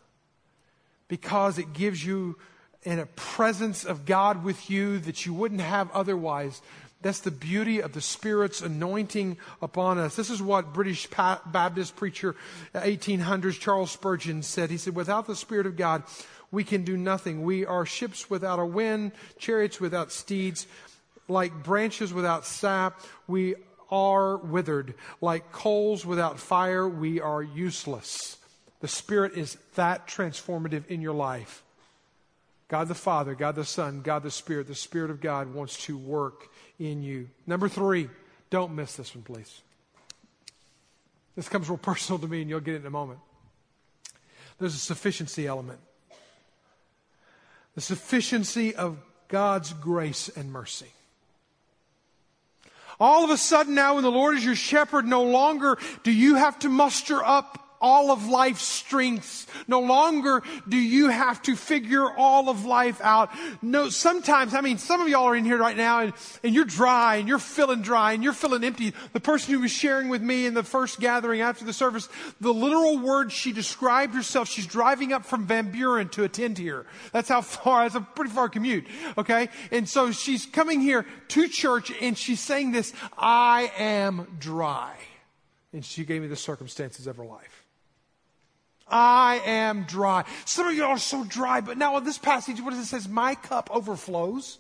Because 1.07 1.59
it 1.59 1.75
gives 1.75 2.03
you 2.03 2.39
in 2.87 3.01
a 3.01 3.07
presence 3.07 3.85
of 3.85 4.07
God 4.07 4.45
with 4.45 4.71
you 4.71 4.99
that 5.01 5.27
you 5.27 5.35
wouldn't 5.35 5.61
have 5.61 5.91
otherwise. 5.91 6.63
That's 7.03 7.19
the 7.19 7.33
beauty 7.33 7.83
of 7.83 7.93
the 7.93 8.01
Spirit's 8.01 8.63
anointing 8.63 9.39
upon 9.61 9.99
us. 9.99 10.15
This 10.15 10.31
is 10.31 10.41
what 10.41 10.73
British 10.73 11.09
Baptist 11.09 11.97
preacher, 11.97 12.37
1800s, 12.75 13.59
Charles 13.59 13.91
Spurgeon 13.91 14.43
said. 14.43 14.71
He 14.71 14.79
said, 14.79 14.95
Without 14.95 15.27
the 15.27 15.35
Spirit 15.35 15.67
of 15.67 15.77
God, 15.77 16.05
we 16.53 16.63
can 16.63 16.85
do 16.85 16.97
nothing. 16.97 17.43
We 17.43 17.67
are 17.67 17.85
ships 17.85 18.31
without 18.31 18.61
a 18.61 18.65
wind, 18.65 19.13
chariots 19.37 19.81
without 19.81 20.13
steeds, 20.13 20.69
like 21.29 21.65
branches 21.65 22.15
without 22.15 22.47
sap. 22.47 23.01
We 23.27 23.57
are 23.91 24.37
withered. 24.37 24.95
Like 25.21 25.51
coals 25.51 26.07
without 26.07 26.39
fire, 26.39 26.89
we 26.89 27.21
are 27.21 27.43
useless. 27.43 28.37
The 28.81 28.89
Spirit 28.89 29.37
is 29.37 29.59
that 29.75 30.07
transformative 30.07 30.87
in 30.87 31.01
your 31.01 31.15
life. 31.15 31.65
God 32.69 32.89
the 32.89 32.95
Father, 32.95 33.35
God 33.35 33.55
the 33.55 33.65
Son, 33.65 34.01
God 34.03 34.23
the 34.23 34.31
Spirit, 34.31 34.67
the 34.67 34.75
Spirit 34.75 35.11
of 35.11 35.21
God 35.21 35.55
wants 35.55 35.85
to 35.85 35.97
work 35.97 36.49
in 36.79 37.03
you. 37.03 37.29
Number 37.47 37.69
three, 37.69 38.09
don't 38.51 38.75
miss 38.75 38.97
this 38.97 39.15
one, 39.15 39.23
please. 39.23 39.61
This 41.37 41.49
comes 41.49 41.69
real 41.69 41.79
personal 41.83 42.19
to 42.19 42.27
me, 42.27 42.41
and 42.41 42.51
you'll 42.51 42.61
get 42.61 42.75
it 42.75 42.81
in 42.81 42.87
a 42.87 42.91
moment. 42.91 43.21
There's 44.59 44.75
a 44.75 44.79
sufficiency 44.79 45.47
element. 45.47 45.79
The 47.75 47.81
sufficiency 47.83 48.75
of 48.75 48.97
God's 49.29 49.73
grace 49.75 50.29
and 50.29 50.51
mercy. 50.51 50.87
All 52.99 53.25
of 53.25 53.31
a 53.31 53.37
sudden 53.37 53.75
now, 53.75 53.95
when 53.95 54.03
the 54.03 54.11
Lord 54.11 54.37
is 54.37 54.45
your 54.45 54.55
shepherd, 54.55 55.07
no 55.07 55.23
longer 55.23 55.77
do 56.03 56.11
you 56.11 56.37
have 56.37 56.59
to 56.61 56.71
muster 56.71 57.23
up 57.23 57.66
all 57.81 58.11
of 58.11 58.27
life's 58.27 58.63
strengths. 58.63 59.47
No 59.69 59.81
longer 59.81 60.43
do 60.69 60.77
you 60.77 61.09
have 61.09 61.43
to 61.43 61.57
figure 61.57 62.11
all 62.17 62.49
of 62.49 62.65
life 62.65 63.01
out. 63.03 63.31
No, 63.63 63.89
sometimes, 63.89 64.55
I 64.55 64.61
mean, 64.61 64.79
some 64.79 65.01
of 65.01 65.09
y'all 65.09 65.25
are 65.25 65.37
in 65.37 65.45
here 65.45 65.59
right 65.59 65.77
now 65.77 66.01
and, 66.01 66.13
and 66.43 66.55
you're 66.55 66.65
dry 66.65 67.17
and 67.17 67.29
you're 67.29 67.39
feeling 67.39 67.83
dry 67.83 68.13
and 68.13 68.23
you're 68.23 68.33
feeling 68.33 68.65
empty. 68.65 68.93
The 69.13 69.21
person 69.21 69.55
who 69.55 69.61
was 69.61 69.71
sharing 69.71 70.09
with 70.09 70.23
me 70.23 70.47
in 70.47 70.55
the 70.55 70.63
first 70.63 71.01
gathering 71.01 71.41
after 71.41 71.65
the 71.65 71.73
service, 71.73 72.09
the 72.41 72.53
literal 72.53 72.99
word 72.99 73.33
she 73.33 73.53
described 73.53 74.15
herself, 74.15 74.49
she's 74.49 74.67
driving 74.67 75.13
up 75.13 75.25
from 75.25 75.47
Van 75.47 75.71
Buren 75.71 76.09
to 76.11 76.25
attend 76.25 76.59
here. 76.59 76.87
That's 77.13 77.29
how 77.29 77.41
far, 77.41 77.85
that's 77.85 77.95
a 77.95 78.01
pretty 78.01 78.31
far 78.31 78.49
commute. 78.49 78.87
Okay. 79.19 79.49
And 79.71 79.89
so 79.89 80.13
she's 80.13 80.47
coming 80.47 80.81
here 80.81 81.07
to 81.29 81.49
church 81.49 81.93
and 82.01 82.17
she's 82.17 82.41
saying 82.41 82.73
this, 82.73 82.93
I 83.17 83.73
am 83.79 84.37
dry. 84.39 84.95
And 85.73 85.85
she 85.85 86.05
gave 86.05 86.23
me 86.23 86.29
the 86.29 86.37
circumstances 86.37 87.07
of 87.07 87.17
her 87.17 87.25
life. 87.25 87.56
I 88.89 89.41
am 89.45 89.85
dry. 89.85 90.25
Some 90.45 90.69
of 90.69 90.75
you 90.75 90.85
are 90.85 90.99
so 90.99 91.25
dry, 91.25 91.61
but 91.61 91.77
now 91.77 91.97
in 91.97 92.05
this 92.05 92.19
passage, 92.19 92.61
what 92.61 92.71
does 92.71 92.81
it 92.81 92.87
says? 92.87 93.09
My 93.09 93.35
cup 93.35 93.69
overflows. 93.73 94.59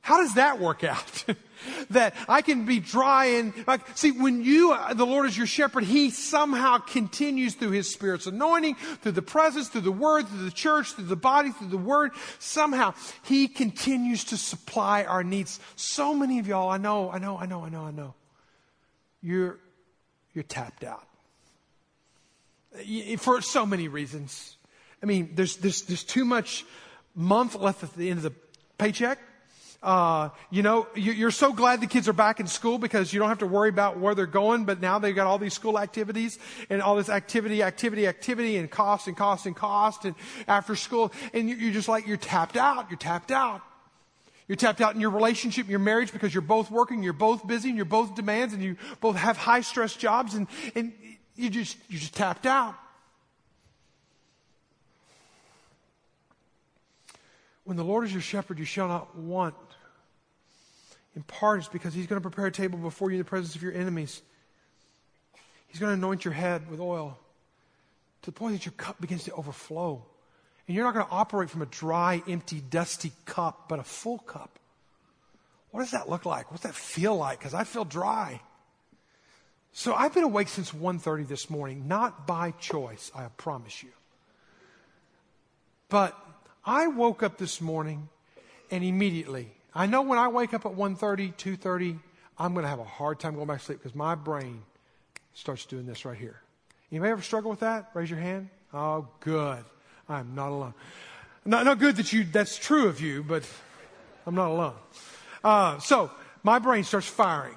How 0.00 0.18
does 0.18 0.34
that 0.34 0.58
work 0.58 0.82
out? 0.82 1.24
that 1.90 2.14
I 2.26 2.40
can 2.40 2.64
be 2.64 2.80
dry 2.80 3.26
and 3.26 3.52
like, 3.66 3.82
see, 3.96 4.12
when 4.12 4.42
you, 4.42 4.74
the 4.94 5.04
Lord 5.04 5.26
is 5.26 5.36
your 5.36 5.46
shepherd, 5.46 5.84
He 5.84 6.08
somehow 6.08 6.78
continues 6.78 7.54
through 7.54 7.72
His 7.72 7.92
Spirit's 7.92 8.26
anointing, 8.26 8.76
through 9.02 9.12
the 9.12 9.22
presence, 9.22 9.68
through 9.68 9.82
the 9.82 9.92
Word, 9.92 10.26
through 10.26 10.44
the 10.44 10.50
church, 10.50 10.92
through 10.92 11.04
the 11.04 11.16
body, 11.16 11.50
through 11.50 11.68
the 11.68 11.76
Word. 11.76 12.12
Somehow 12.38 12.94
He 13.24 13.46
continues 13.46 14.24
to 14.24 14.38
supply 14.38 15.04
our 15.04 15.22
needs. 15.22 15.60
So 15.76 16.14
many 16.14 16.38
of 16.38 16.46
y'all, 16.46 16.70
I 16.70 16.78
know, 16.78 17.10
I 17.10 17.18
know, 17.18 17.36
I 17.36 17.44
know, 17.44 17.62
I 17.62 17.68
know, 17.68 17.84
I 17.84 17.90
know. 17.90 18.14
You're, 19.20 19.58
you're 20.32 20.44
tapped 20.44 20.82
out. 20.82 21.04
For 23.18 23.42
so 23.42 23.66
many 23.66 23.88
reasons. 23.88 24.56
I 25.02 25.06
mean, 25.06 25.30
there's, 25.34 25.56
there's, 25.56 25.82
there's 25.82 26.04
too 26.04 26.24
much 26.24 26.64
month 27.14 27.54
left 27.54 27.82
at 27.82 27.94
the 27.94 28.10
end 28.10 28.18
of 28.18 28.22
the 28.22 28.32
paycheck. 28.78 29.18
Uh, 29.82 30.28
you 30.50 30.62
know, 30.62 30.86
you're 30.94 31.30
so 31.30 31.54
glad 31.54 31.80
the 31.80 31.86
kids 31.86 32.06
are 32.06 32.12
back 32.12 32.38
in 32.38 32.46
school 32.46 32.76
because 32.76 33.14
you 33.14 33.18
don't 33.18 33.30
have 33.30 33.38
to 33.38 33.46
worry 33.46 33.70
about 33.70 33.98
where 33.98 34.14
they're 34.14 34.26
going, 34.26 34.66
but 34.66 34.78
now 34.78 34.98
they've 34.98 35.14
got 35.14 35.26
all 35.26 35.38
these 35.38 35.54
school 35.54 35.78
activities 35.78 36.38
and 36.68 36.82
all 36.82 36.96
this 36.96 37.08
activity, 37.08 37.62
activity, 37.62 38.06
activity 38.06 38.58
and 38.58 38.70
cost 38.70 39.08
and 39.08 39.16
cost 39.16 39.46
and 39.46 39.56
cost 39.56 40.04
and 40.04 40.14
after 40.46 40.76
school. 40.76 41.10
And 41.32 41.48
you're 41.48 41.72
just 41.72 41.88
like, 41.88 42.06
you're 42.06 42.18
tapped 42.18 42.58
out. 42.58 42.90
You're 42.90 42.98
tapped 42.98 43.30
out. 43.30 43.62
You're 44.48 44.56
tapped 44.56 44.82
out 44.82 44.94
in 44.94 45.00
your 45.00 45.10
relationship, 45.10 45.68
your 45.68 45.78
marriage 45.78 46.12
because 46.12 46.34
you're 46.34 46.42
both 46.42 46.70
working, 46.70 47.02
you're 47.02 47.12
both 47.12 47.46
busy, 47.46 47.68
and 47.68 47.76
you're 47.76 47.84
both 47.84 48.16
demands, 48.16 48.52
and 48.52 48.60
you 48.60 48.76
both 49.00 49.14
have 49.14 49.36
high 49.36 49.60
stress 49.60 49.94
jobs, 49.94 50.34
and, 50.34 50.48
and 50.74 50.92
you 51.40 51.50
just, 51.50 51.76
you're 51.88 52.00
just 52.00 52.14
tapped 52.14 52.46
out. 52.46 52.74
When 57.64 57.76
the 57.76 57.84
Lord 57.84 58.04
is 58.04 58.12
your 58.12 58.22
shepherd, 58.22 58.58
you 58.58 58.64
shall 58.64 58.88
not 58.88 59.16
want. 59.16 59.54
In 61.16 61.22
part, 61.22 61.60
it's 61.60 61.68
because 61.68 61.94
He's 61.94 62.06
going 62.06 62.20
to 62.20 62.28
prepare 62.28 62.46
a 62.46 62.52
table 62.52 62.78
before 62.78 63.10
you 63.10 63.14
in 63.14 63.18
the 63.18 63.24
presence 63.24 63.54
of 63.54 63.62
your 63.62 63.72
enemies. 63.72 64.22
He's 65.68 65.80
going 65.80 65.90
to 65.90 65.94
anoint 65.94 66.24
your 66.24 66.34
head 66.34 66.68
with 66.70 66.80
oil 66.80 67.18
to 68.22 68.30
the 68.30 68.32
point 68.32 68.54
that 68.54 68.66
your 68.66 68.72
cup 68.72 69.00
begins 69.00 69.24
to 69.24 69.32
overflow. 69.32 70.04
And 70.66 70.74
you're 70.74 70.84
not 70.84 70.94
going 70.94 71.06
to 71.06 71.12
operate 71.12 71.50
from 71.50 71.62
a 71.62 71.66
dry, 71.66 72.22
empty, 72.28 72.60
dusty 72.60 73.12
cup, 73.24 73.68
but 73.68 73.78
a 73.78 73.84
full 73.84 74.18
cup. 74.18 74.58
What 75.70 75.80
does 75.80 75.92
that 75.92 76.08
look 76.08 76.26
like? 76.26 76.50
What's 76.50 76.64
that 76.64 76.74
feel 76.74 77.16
like? 77.16 77.38
Because 77.38 77.54
I 77.54 77.64
feel 77.64 77.84
dry. 77.84 78.40
So 79.72 79.94
I've 79.94 80.14
been 80.14 80.24
awake 80.24 80.48
since 80.48 80.72
1.30 80.72 81.28
this 81.28 81.48
morning, 81.48 81.86
not 81.86 82.26
by 82.26 82.50
choice, 82.52 83.10
I 83.14 83.26
promise 83.36 83.82
you. 83.82 83.90
But 85.88 86.16
I 86.64 86.88
woke 86.88 87.22
up 87.22 87.38
this 87.38 87.60
morning 87.60 88.08
and 88.70 88.84
immediately, 88.84 89.52
I 89.74 89.86
know 89.86 90.02
when 90.02 90.18
I 90.18 90.28
wake 90.28 90.54
up 90.54 90.66
at 90.66 90.72
1.30, 90.72 91.34
2.30, 91.34 91.98
I'm 92.38 92.52
going 92.54 92.64
to 92.64 92.68
have 92.68 92.78
a 92.78 92.84
hard 92.84 93.20
time 93.20 93.34
going 93.34 93.46
back 93.46 93.58
to 93.58 93.64
sleep 93.64 93.78
because 93.78 93.94
my 93.94 94.14
brain 94.14 94.62
starts 95.34 95.66
doing 95.66 95.86
this 95.86 96.04
right 96.04 96.16
here. 96.16 96.40
Anybody 96.90 97.12
ever 97.12 97.22
struggle 97.22 97.50
with 97.50 97.60
that? 97.60 97.90
Raise 97.94 98.10
your 98.10 98.18
hand. 98.18 98.48
Oh, 98.74 99.08
good. 99.20 99.64
I'm 100.08 100.34
not 100.34 100.50
alone. 100.50 100.74
Not, 101.44 101.64
not 101.64 101.78
good 101.78 101.96
that 101.96 102.12
you, 102.12 102.24
that's 102.24 102.58
true 102.58 102.88
of 102.88 103.00
you, 103.00 103.22
but 103.22 103.48
I'm 104.26 104.34
not 104.34 104.50
alone. 104.50 104.74
Uh, 105.42 105.78
so 105.78 106.10
my 106.42 106.58
brain 106.58 106.84
starts 106.84 107.06
firing. 107.06 107.56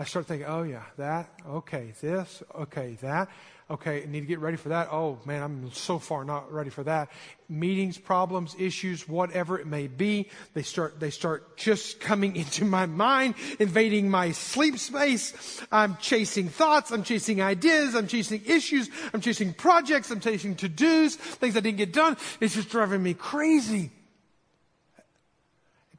I 0.00 0.04
start 0.04 0.26
thinking, 0.26 0.46
oh 0.46 0.62
yeah, 0.62 0.84
that, 0.96 1.28
okay, 1.48 1.92
this, 2.00 2.42
okay, 2.54 2.96
that, 3.00 3.28
okay, 3.68 4.04
I 4.04 4.06
need 4.06 4.20
to 4.20 4.26
get 4.26 4.38
ready 4.38 4.56
for 4.56 4.68
that. 4.68 4.88
Oh 4.92 5.18
man, 5.24 5.42
I'm 5.42 5.72
so 5.72 5.98
far 5.98 6.24
not 6.24 6.52
ready 6.52 6.70
for 6.70 6.84
that. 6.84 7.10
Meetings, 7.48 7.98
problems, 7.98 8.54
issues, 8.60 9.08
whatever 9.08 9.58
it 9.58 9.66
may 9.66 9.88
be, 9.88 10.30
they 10.54 10.62
start, 10.62 11.00
they 11.00 11.10
start 11.10 11.56
just 11.56 11.98
coming 11.98 12.36
into 12.42 12.64
my 12.64 12.86
mind, 12.86 13.34
invading 13.58 14.08
my 14.08 14.30
sleep 14.30 14.78
space. 14.78 15.60
I'm 15.72 15.96
chasing 15.96 16.48
thoughts, 16.48 16.92
I'm 16.92 17.02
chasing 17.02 17.42
ideas, 17.42 17.96
I'm 17.96 18.06
chasing 18.06 18.42
issues, 18.46 18.88
I'm 19.12 19.20
chasing 19.20 19.52
projects, 19.52 20.12
I'm 20.12 20.20
chasing 20.20 20.54
to-dos, 20.54 21.16
things 21.16 21.56
I 21.56 21.60
didn't 21.60 21.78
get 21.78 21.92
done. 21.92 22.16
It's 22.40 22.54
just 22.54 22.68
driving 22.70 23.02
me 23.02 23.14
crazy. 23.14 23.90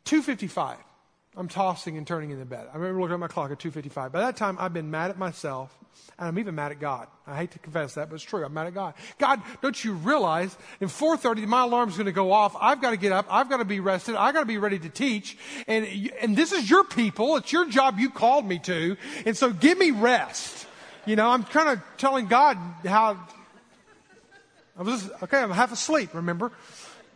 255. 0.05 0.77
I'm 1.37 1.47
tossing 1.47 1.95
and 1.97 2.07
turning 2.07 2.31
in 2.31 2.39
the 2.39 2.45
bed. 2.45 2.67
I 2.73 2.77
remember 2.77 3.01
looking 3.01 3.13
at 3.13 3.19
my 3.19 3.27
clock 3.27 3.51
at 3.51 3.59
2:55. 3.59 4.11
By 4.11 4.19
that 4.19 4.35
time, 4.35 4.57
I've 4.59 4.73
been 4.73 4.89
mad 4.89 5.11
at 5.11 5.17
myself, 5.17 5.77
and 6.17 6.27
I'm 6.27 6.39
even 6.39 6.55
mad 6.55 6.71
at 6.71 6.79
God. 6.79 7.07
I 7.27 7.37
hate 7.37 7.51
to 7.51 7.59
confess 7.59 7.93
that, 7.93 8.09
but 8.09 8.15
it's 8.15 8.23
true. 8.23 8.43
I'm 8.43 8.53
mad 8.53 8.67
at 8.67 8.73
God. 8.73 8.95
God, 9.19 9.41
don't 9.61 9.81
you 9.83 9.93
realize 9.93 10.57
in 10.81 10.87
4:30 10.87 11.45
my 11.45 11.63
alarm's 11.63 11.95
going 11.95 12.07
to 12.07 12.11
go 12.11 12.31
off? 12.31 12.55
I've 12.59 12.81
got 12.81 12.91
to 12.91 12.97
get 12.97 13.11
up. 13.11 13.27
I've 13.29 13.47
got 13.47 13.57
to 13.57 13.65
be 13.65 13.79
rested. 13.79 14.15
I've 14.15 14.33
got 14.33 14.41
to 14.41 14.47
be 14.47 14.57
ready 14.57 14.79
to 14.79 14.89
teach. 14.89 15.37
And 15.67 15.85
and 16.19 16.35
this 16.35 16.51
is 16.51 16.67
your 16.67 16.83
people. 16.83 17.37
It's 17.37 17.53
your 17.53 17.69
job. 17.69 17.99
You 17.99 18.09
called 18.09 18.45
me 18.45 18.57
to, 18.59 18.97
and 19.25 19.37
so 19.37 19.53
give 19.53 19.77
me 19.77 19.91
rest. 19.91 20.65
You 21.05 21.15
know, 21.15 21.29
I'm 21.29 21.43
kind 21.43 21.69
of 21.69 21.81
telling 21.97 22.27
God 22.27 22.57
how. 22.85 23.17
I 24.77 24.81
was 24.81 25.11
okay. 25.23 25.39
I'm 25.39 25.51
half 25.51 25.71
asleep. 25.71 26.13
Remember? 26.13 26.51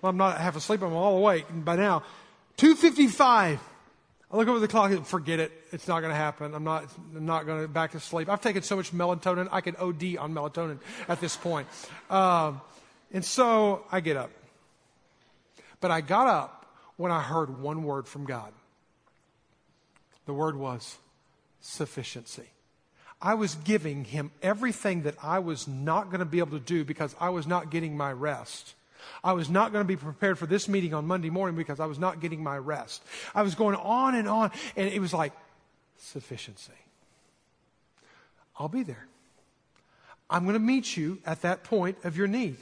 Well, 0.01 0.11
I'm 0.11 0.17
not 0.17 0.37
half 0.37 0.55
asleep. 0.55 0.81
I'm 0.81 0.93
all 0.93 1.17
awake 1.17 1.45
by 1.51 1.77
now. 1.77 2.03
255. 2.57 3.59
I 4.33 4.37
look 4.37 4.47
over 4.47 4.57
the 4.57 4.67
clock 4.67 4.89
and 4.89 5.05
forget 5.05 5.39
it. 5.39 5.51
It's 5.71 5.87
not 5.87 5.99
going 5.99 6.09
to 6.09 6.17
happen. 6.17 6.55
I'm 6.55 6.63
not, 6.63 6.85
I'm 7.15 7.27
not 7.27 7.45
going 7.45 7.61
to 7.61 7.67
back 7.67 7.91
to 7.91 7.99
sleep. 7.99 8.29
I've 8.29 8.41
taken 8.41 8.63
so 8.63 8.75
much 8.75 8.91
melatonin, 8.91 9.47
I 9.51 9.61
could 9.61 9.75
OD 9.75 10.17
on 10.17 10.33
melatonin 10.33 10.79
at 11.07 11.21
this 11.21 11.35
point. 11.35 11.67
Um, 12.09 12.59
and 13.11 13.23
so 13.23 13.85
I 13.91 13.99
get 13.99 14.17
up. 14.17 14.31
But 15.81 15.91
I 15.91 16.01
got 16.01 16.27
up 16.27 16.65
when 16.97 17.11
I 17.11 17.21
heard 17.21 17.61
one 17.61 17.83
word 17.83 18.07
from 18.07 18.25
God. 18.25 18.51
The 20.25 20.33
word 20.33 20.55
was 20.55 20.97
sufficiency. 21.61 22.49
I 23.21 23.35
was 23.35 23.53
giving 23.53 24.03
him 24.03 24.31
everything 24.41 25.03
that 25.03 25.15
I 25.21 25.39
was 25.39 25.67
not 25.67 26.09
going 26.09 26.19
to 26.19 26.25
be 26.25 26.39
able 26.39 26.57
to 26.57 26.65
do 26.65 26.83
because 26.83 27.15
I 27.19 27.29
was 27.29 27.45
not 27.45 27.69
getting 27.69 27.95
my 27.95 28.11
rest. 28.11 28.73
I 29.23 29.33
was 29.33 29.49
not 29.49 29.71
going 29.71 29.83
to 29.83 29.87
be 29.87 29.95
prepared 29.95 30.37
for 30.37 30.45
this 30.45 30.67
meeting 30.67 30.93
on 30.93 31.05
Monday 31.05 31.29
morning 31.29 31.55
because 31.55 31.79
I 31.79 31.85
was 31.85 31.99
not 31.99 32.19
getting 32.19 32.43
my 32.43 32.57
rest. 32.57 33.03
I 33.33 33.41
was 33.41 33.55
going 33.55 33.75
on 33.75 34.15
and 34.15 34.27
on, 34.27 34.51
and 34.75 34.89
it 34.89 34.99
was 34.99 35.13
like 35.13 35.33
sufficiency. 35.97 36.73
I'll 38.57 38.69
be 38.69 38.83
there. 38.83 39.07
I'm 40.29 40.43
going 40.43 40.53
to 40.53 40.59
meet 40.59 40.97
you 40.97 41.19
at 41.25 41.41
that 41.41 41.63
point 41.63 41.97
of 42.03 42.17
your 42.17 42.27
need. 42.27 42.57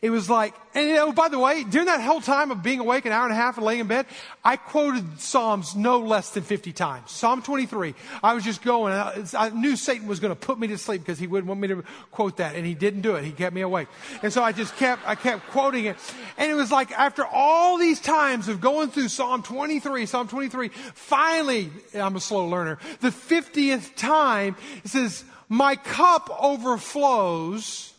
It 0.00 0.10
was 0.10 0.30
like, 0.30 0.54
and 0.74 0.88
you 0.88 0.94
know, 0.94 1.12
by 1.12 1.28
the 1.28 1.38
way, 1.38 1.64
during 1.64 1.86
that 1.86 2.00
whole 2.00 2.20
time 2.20 2.50
of 2.50 2.62
being 2.62 2.78
awake 2.80 3.04
an 3.04 3.12
hour 3.12 3.24
and 3.24 3.32
a 3.32 3.36
half 3.36 3.56
and 3.56 3.66
laying 3.66 3.80
in 3.80 3.86
bed, 3.86 4.06
I 4.44 4.56
quoted 4.56 5.20
Psalms 5.20 5.74
no 5.74 5.98
less 5.98 6.30
than 6.30 6.44
50 6.44 6.72
times. 6.72 7.10
Psalm 7.10 7.42
23. 7.42 7.94
I 8.22 8.34
was 8.34 8.44
just 8.44 8.62
going. 8.62 8.92
I, 8.92 9.24
I 9.36 9.50
knew 9.50 9.76
Satan 9.76 10.06
was 10.06 10.20
going 10.20 10.30
to 10.32 10.40
put 10.40 10.58
me 10.58 10.68
to 10.68 10.78
sleep 10.78 11.02
because 11.02 11.18
he 11.18 11.26
wouldn't 11.26 11.48
want 11.48 11.60
me 11.60 11.68
to 11.68 11.84
quote 12.10 12.36
that, 12.36 12.54
and 12.54 12.64
he 12.64 12.74
didn't 12.74 13.00
do 13.00 13.16
it. 13.16 13.24
He 13.24 13.32
kept 13.32 13.54
me 13.54 13.62
awake. 13.62 13.88
And 14.22 14.32
so 14.32 14.42
I 14.42 14.52
just 14.52 14.76
kept, 14.76 15.06
I 15.06 15.14
kept 15.14 15.48
quoting 15.48 15.86
it. 15.86 15.96
And 16.36 16.50
it 16.50 16.54
was 16.54 16.70
like 16.70 16.92
after 16.92 17.24
all 17.24 17.78
these 17.78 18.00
times 18.00 18.48
of 18.48 18.60
going 18.60 18.90
through 18.90 19.08
Psalm 19.08 19.42
23, 19.42 20.06
Psalm 20.06 20.28
23, 20.28 20.68
finally, 20.68 21.70
I'm 21.94 22.16
a 22.16 22.20
slow 22.20 22.46
learner, 22.46 22.78
the 23.00 23.10
50th 23.10 23.96
time, 23.96 24.56
it 24.84 24.88
says, 24.88 25.24
my 25.48 25.76
cup 25.76 26.30
overflows 26.40 27.94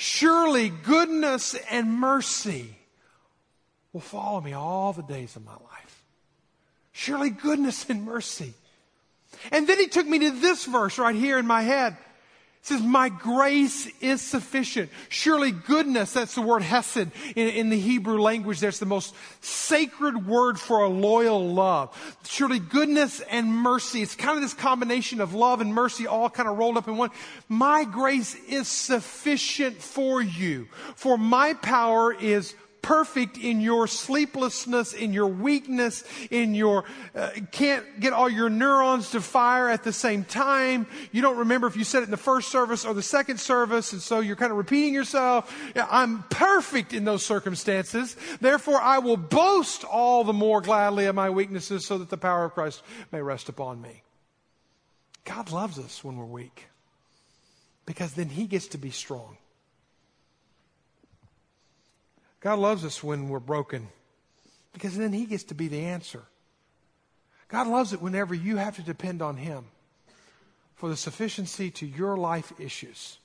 Surely 0.00 0.68
goodness 0.68 1.56
and 1.72 1.92
mercy 1.92 2.76
will 3.92 4.00
follow 4.00 4.40
me 4.40 4.52
all 4.52 4.92
the 4.92 5.02
days 5.02 5.34
of 5.34 5.44
my 5.44 5.50
life. 5.50 6.04
Surely 6.92 7.30
goodness 7.30 7.84
and 7.90 8.04
mercy. 8.04 8.54
And 9.50 9.66
then 9.66 9.76
he 9.76 9.88
took 9.88 10.06
me 10.06 10.20
to 10.20 10.30
this 10.30 10.66
verse 10.66 10.98
right 10.98 11.16
here 11.16 11.36
in 11.36 11.48
my 11.48 11.62
head. 11.62 11.96
Says, 12.62 12.82
My 12.82 13.08
grace 13.08 13.88
is 14.00 14.20
sufficient. 14.20 14.90
Surely 15.08 15.52
goodness, 15.52 16.12
that's 16.12 16.34
the 16.34 16.42
word 16.42 16.62
hesed 16.62 17.08
in, 17.36 17.48
in, 17.48 17.70
the 17.70 17.78
Hebrew 17.78 18.20
language. 18.20 18.60
That's 18.60 18.78
the 18.78 18.86
most 18.86 19.14
sacred 19.40 20.26
word 20.26 20.58
for 20.58 20.82
a 20.82 20.88
loyal 20.88 21.52
love. 21.54 21.96
Surely 22.24 22.58
goodness 22.58 23.20
and 23.20 23.54
mercy. 23.54 24.02
It's 24.02 24.14
kind 24.14 24.36
of 24.36 24.42
this 24.42 24.54
combination 24.54 25.20
of 25.20 25.34
love 25.34 25.60
and 25.60 25.72
mercy 25.72 26.06
all 26.06 26.28
kind 26.28 26.48
of 26.48 26.58
rolled 26.58 26.76
up 26.76 26.88
in 26.88 26.96
one. 26.96 27.10
My 27.48 27.84
grace 27.84 28.34
is 28.48 28.68
sufficient 28.68 29.80
for 29.80 30.20
you. 30.20 30.68
For 30.96 31.16
my 31.16 31.54
power 31.54 32.12
is 32.12 32.54
perfect 32.82 33.38
in 33.38 33.60
your 33.60 33.86
sleeplessness, 33.86 34.92
in 34.92 35.12
your 35.12 35.26
weakness, 35.26 36.04
in 36.30 36.54
your 36.54 36.84
uh, 37.14 37.30
can't 37.52 38.00
get 38.00 38.12
all 38.12 38.28
your 38.28 38.48
neurons 38.48 39.10
to 39.10 39.20
fire 39.20 39.68
at 39.68 39.84
the 39.84 39.92
same 39.92 40.24
time. 40.24 40.86
You 41.12 41.22
don't 41.22 41.38
remember 41.38 41.66
if 41.66 41.76
you 41.76 41.84
said 41.84 42.02
it 42.02 42.06
in 42.06 42.10
the 42.10 42.16
first 42.16 42.50
service 42.50 42.84
or 42.84 42.94
the 42.94 43.02
second 43.02 43.38
service, 43.40 43.92
and 43.92 44.02
so 44.02 44.20
you're 44.20 44.36
kind 44.36 44.52
of 44.52 44.58
repeating 44.58 44.94
yourself. 44.94 45.54
I'm 45.76 46.24
perfect 46.30 46.92
in 46.92 47.04
those 47.04 47.24
circumstances. 47.24 48.16
Therefore, 48.40 48.80
I 48.80 48.98
will 48.98 49.16
boast 49.16 49.84
all 49.84 50.24
the 50.24 50.32
more 50.32 50.60
gladly 50.60 51.06
of 51.06 51.14
my 51.14 51.30
weaknesses 51.30 51.84
so 51.84 51.98
that 51.98 52.10
the 52.10 52.16
power 52.16 52.44
of 52.44 52.54
Christ 52.54 52.82
may 53.12 53.20
rest 53.20 53.48
upon 53.48 53.80
me. 53.80 54.02
God 55.24 55.50
loves 55.50 55.78
us 55.78 56.02
when 56.02 56.16
we're 56.16 56.24
weak 56.24 56.68
because 57.84 58.14
then 58.14 58.28
he 58.28 58.46
gets 58.46 58.68
to 58.68 58.78
be 58.78 58.90
strong. 58.90 59.36
God 62.40 62.58
loves 62.58 62.84
us 62.84 63.02
when 63.02 63.28
we're 63.28 63.40
broken 63.40 63.88
because 64.72 64.96
then 64.96 65.12
He 65.12 65.26
gets 65.26 65.44
to 65.44 65.54
be 65.54 65.68
the 65.68 65.80
answer. 65.80 66.22
God 67.48 67.66
loves 67.66 67.92
it 67.92 68.02
whenever 68.02 68.34
you 68.34 68.56
have 68.56 68.76
to 68.76 68.82
depend 68.82 69.22
on 69.22 69.36
Him 69.36 69.64
for 70.76 70.88
the 70.88 70.96
sufficiency 70.96 71.70
to 71.72 71.86
your 71.86 72.16
life 72.16 72.52
issues 72.58 73.18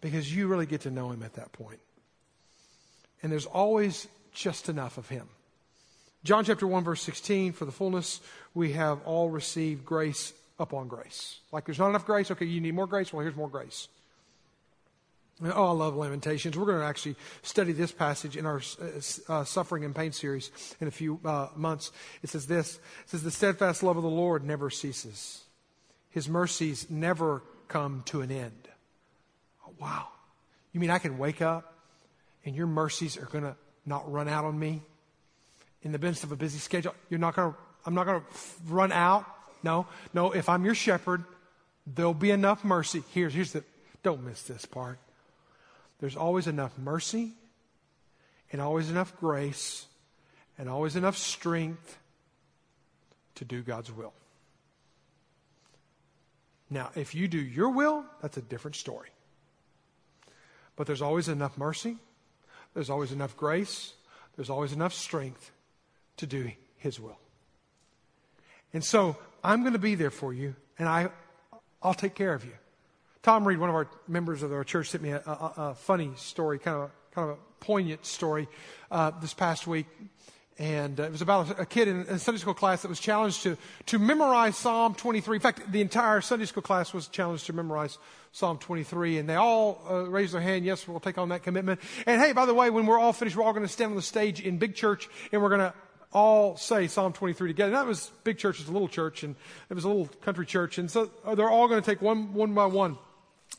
because 0.00 0.34
you 0.34 0.48
really 0.48 0.66
get 0.66 0.82
to 0.82 0.90
know 0.90 1.10
Him 1.10 1.22
at 1.22 1.34
that 1.34 1.52
point. 1.52 1.80
And 3.22 3.30
there's 3.30 3.46
always 3.46 4.08
just 4.32 4.68
enough 4.68 4.98
of 4.98 5.08
Him. 5.08 5.28
John 6.24 6.44
chapter 6.44 6.66
1, 6.66 6.84
verse 6.84 7.02
16 7.02 7.52
for 7.52 7.64
the 7.64 7.72
fullness, 7.72 8.20
we 8.54 8.72
have 8.72 9.00
all 9.04 9.30
received 9.30 9.84
grace 9.84 10.32
upon 10.58 10.88
grace. 10.88 11.38
Like 11.50 11.64
there's 11.64 11.78
not 11.78 11.88
enough 11.88 12.06
grace, 12.06 12.30
okay, 12.30 12.44
you 12.44 12.60
need 12.60 12.74
more 12.74 12.86
grace? 12.86 13.12
Well, 13.12 13.22
here's 13.22 13.36
more 13.36 13.48
grace. 13.48 13.88
Oh, 15.44 15.68
I 15.68 15.72
love 15.72 15.96
Lamentations. 15.96 16.56
We're 16.56 16.66
going 16.66 16.80
to 16.80 16.84
actually 16.84 17.16
study 17.42 17.72
this 17.72 17.90
passage 17.90 18.36
in 18.36 18.46
our 18.46 18.60
uh, 18.80 19.32
uh, 19.32 19.44
Suffering 19.44 19.84
and 19.84 19.94
Pain 19.94 20.12
series 20.12 20.50
in 20.80 20.86
a 20.86 20.90
few 20.90 21.18
uh, 21.24 21.48
months. 21.56 21.90
It 22.22 22.30
says 22.30 22.46
this 22.46 22.76
It 22.76 23.10
says, 23.10 23.22
The 23.22 23.30
steadfast 23.30 23.82
love 23.82 23.96
of 23.96 24.02
the 24.02 24.08
Lord 24.08 24.44
never 24.44 24.70
ceases, 24.70 25.42
His 26.10 26.28
mercies 26.28 26.88
never 26.90 27.42
come 27.68 28.02
to 28.06 28.20
an 28.20 28.30
end. 28.30 28.68
Oh, 29.66 29.72
wow. 29.80 30.08
You 30.72 30.80
mean 30.80 30.90
I 30.90 30.98
can 30.98 31.18
wake 31.18 31.42
up 31.42 31.74
and 32.44 32.54
your 32.54 32.66
mercies 32.66 33.16
are 33.16 33.26
going 33.26 33.44
to 33.44 33.56
not 33.84 34.10
run 34.10 34.28
out 34.28 34.44
on 34.44 34.58
me 34.58 34.82
in 35.82 35.92
the 35.92 35.98
midst 35.98 36.22
of 36.22 36.32
a 36.32 36.36
busy 36.36 36.58
schedule? 36.58 36.94
You're 37.08 37.20
not 37.20 37.34
going 37.34 37.52
to, 37.52 37.58
I'm 37.84 37.94
not 37.94 38.06
going 38.06 38.20
to 38.20 38.26
run 38.68 38.92
out. 38.92 39.26
No, 39.62 39.86
no. 40.14 40.32
If 40.32 40.48
I'm 40.48 40.64
your 40.64 40.74
shepherd, 40.74 41.24
there'll 41.86 42.14
be 42.14 42.30
enough 42.30 42.64
mercy. 42.64 43.02
Here's, 43.12 43.34
here's 43.34 43.52
the, 43.52 43.64
don't 44.02 44.22
miss 44.24 44.42
this 44.42 44.64
part 44.66 44.98
there's 46.02 46.16
always 46.16 46.48
enough 46.48 46.76
mercy 46.78 47.30
and 48.50 48.60
always 48.60 48.90
enough 48.90 49.16
grace 49.20 49.86
and 50.58 50.68
always 50.68 50.96
enough 50.96 51.16
strength 51.16 51.96
to 53.36 53.44
do 53.44 53.62
God's 53.62 53.92
will. 53.92 54.12
Now, 56.68 56.90
if 56.96 57.14
you 57.14 57.28
do 57.28 57.38
your 57.38 57.68
will, 57.70 58.04
that's 58.20 58.36
a 58.36 58.42
different 58.42 58.74
story. 58.74 59.10
But 60.74 60.88
there's 60.88 61.02
always 61.02 61.28
enough 61.28 61.56
mercy, 61.56 61.98
there's 62.74 62.90
always 62.90 63.12
enough 63.12 63.36
grace, 63.36 63.92
there's 64.34 64.50
always 64.50 64.72
enough 64.72 64.94
strength 64.94 65.52
to 66.16 66.26
do 66.26 66.50
His 66.78 66.98
will. 66.98 67.20
And 68.74 68.82
so 68.82 69.16
I'm 69.44 69.60
going 69.60 69.74
to 69.74 69.78
be 69.78 69.94
there 69.94 70.10
for 70.10 70.34
you, 70.34 70.56
and 70.80 70.88
I, 70.88 71.10
I'll 71.80 71.94
take 71.94 72.16
care 72.16 72.34
of 72.34 72.44
you. 72.44 72.54
Tom 73.22 73.46
Reed, 73.46 73.58
one 73.58 73.68
of 73.68 73.76
our 73.76 73.86
members 74.08 74.42
of 74.42 74.52
our 74.52 74.64
church, 74.64 74.90
sent 74.90 75.04
me 75.04 75.10
a, 75.10 75.18
a, 75.18 75.52
a 75.56 75.74
funny 75.76 76.10
story, 76.16 76.58
kind 76.58 76.76
of, 76.82 76.90
kind 77.12 77.30
of 77.30 77.36
a 77.36 77.40
poignant 77.60 78.04
story 78.04 78.48
uh, 78.90 79.12
this 79.20 79.32
past 79.32 79.64
week. 79.64 79.86
And 80.58 80.98
uh, 80.98 81.04
it 81.04 81.12
was 81.12 81.22
about 81.22 81.56
a, 81.56 81.62
a 81.62 81.66
kid 81.66 81.86
in 81.86 82.00
a 82.00 82.18
Sunday 82.18 82.40
school 82.40 82.52
class 82.52 82.82
that 82.82 82.88
was 82.88 82.98
challenged 82.98 83.44
to, 83.44 83.56
to 83.86 84.00
memorize 84.00 84.56
Psalm 84.56 84.96
23. 84.96 85.36
In 85.36 85.40
fact, 85.40 85.70
the 85.70 85.80
entire 85.80 86.20
Sunday 86.20 86.46
school 86.46 86.64
class 86.64 86.92
was 86.92 87.06
challenged 87.06 87.46
to 87.46 87.52
memorize 87.52 87.96
Psalm 88.32 88.58
23. 88.58 89.18
And 89.18 89.28
they 89.28 89.36
all 89.36 89.80
uh, 89.88 90.02
raised 90.08 90.34
their 90.34 90.40
hand, 90.40 90.64
yes, 90.64 90.88
we'll 90.88 90.98
take 90.98 91.16
on 91.16 91.28
that 91.28 91.44
commitment. 91.44 91.78
And 92.06 92.20
hey, 92.20 92.32
by 92.32 92.44
the 92.44 92.54
way, 92.54 92.70
when 92.70 92.86
we're 92.86 92.98
all 92.98 93.12
finished, 93.12 93.36
we're 93.36 93.44
all 93.44 93.52
going 93.52 93.64
to 93.64 93.72
stand 93.72 93.90
on 93.90 93.96
the 93.96 94.02
stage 94.02 94.40
in 94.40 94.58
big 94.58 94.74
church 94.74 95.08
and 95.30 95.40
we're 95.40 95.48
going 95.48 95.60
to 95.60 95.74
all 96.12 96.56
say 96.56 96.88
Psalm 96.88 97.12
23 97.12 97.50
together. 97.50 97.68
And 97.68 97.76
that 97.76 97.86
was 97.86 98.10
big 98.24 98.38
church, 98.38 98.56
it 98.56 98.62
was 98.62 98.68
a 98.68 98.72
little 98.72 98.88
church, 98.88 99.22
and 99.22 99.36
it 99.70 99.74
was 99.74 99.84
a 99.84 99.88
little 99.88 100.08
country 100.22 100.44
church. 100.44 100.78
And 100.78 100.90
so 100.90 101.08
they're 101.36 101.48
all 101.48 101.68
going 101.68 101.80
to 101.80 101.88
take 101.88 102.02
one, 102.02 102.34
one 102.34 102.52
by 102.52 102.66
one. 102.66 102.98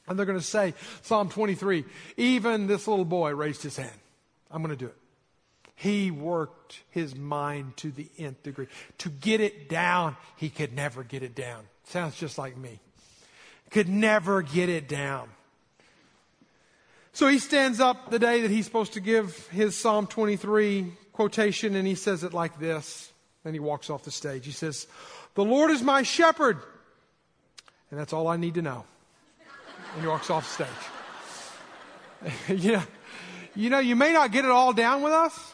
And 0.08 0.18
they're 0.18 0.26
going 0.26 0.40
to 0.40 0.44
say, 0.44 0.74
Psalm 1.02 1.30
23, 1.30 1.86
even 2.18 2.68
this 2.68 2.88
little 2.88 3.06
boy 3.06 3.34
raised 3.34 3.64
his 3.64 3.78
hand. 3.78 3.92
I'm 4.52 4.62
going 4.62 4.76
to 4.76 4.86
do 4.86 4.88
it. 4.88 4.98
He 5.76 6.12
worked 6.12 6.80
his 6.92 7.16
mind 7.16 7.78
to 7.78 7.92
the 7.92 8.08
nth 8.18 8.44
degree. 8.44 8.68
To 9.00 9.10
get 9.10 9.42
it 9.42 9.70
down, 9.70 10.16
he 10.36 10.50
could 10.50 10.74
never 10.74 11.04
get 11.04 11.24
it 11.24 11.36
down. 11.36 11.64
Sounds 11.86 12.16
just 12.16 12.38
like 12.38 12.56
me. 12.58 12.80
Could 13.72 13.90
never 13.90 14.42
get 14.42 14.70
it 14.70 14.88
down. 14.88 15.30
So 17.12 17.28
he 17.28 17.40
stands 17.40 17.80
up 17.80 18.12
the 18.12 18.20
day 18.20 18.42
that 18.42 18.52
he's 18.52 18.66
supposed 18.66 18.94
to 18.94 19.00
give 19.00 19.48
his 19.50 19.76
Psalm 19.78 20.08
23 20.08 20.94
quotation 21.12 21.76
and 21.76 21.88
he 21.88 21.96
says 21.96 22.24
it 22.24 22.34
like 22.34 22.60
this. 22.60 23.12
Then 23.44 23.54
he 23.54 23.60
walks 23.60 23.90
off 23.90 24.04
the 24.04 24.12
stage. 24.12 24.46
He 24.46 24.52
says, 24.52 24.88
The 25.36 25.44
Lord 25.44 25.72
is 25.72 25.82
my 25.82 26.04
shepherd. 26.04 26.60
And 27.92 28.00
that's 28.00 28.14
all 28.14 28.28
I 28.28 28.38
need 28.38 28.56
to 28.56 28.62
know 28.62 28.86
and 29.94 30.02
he 30.02 30.08
walks 30.08 30.30
off 30.30 30.50
stage. 30.50 30.68
yeah. 32.62 32.84
You 33.56 33.70
know, 33.70 33.80
you 33.80 33.96
may 33.96 34.14
not 34.14 34.32
get 34.32 34.46
it 34.46 34.52
all 34.52 34.74
down 34.74 35.02
with 35.02 35.14
us, 35.14 35.54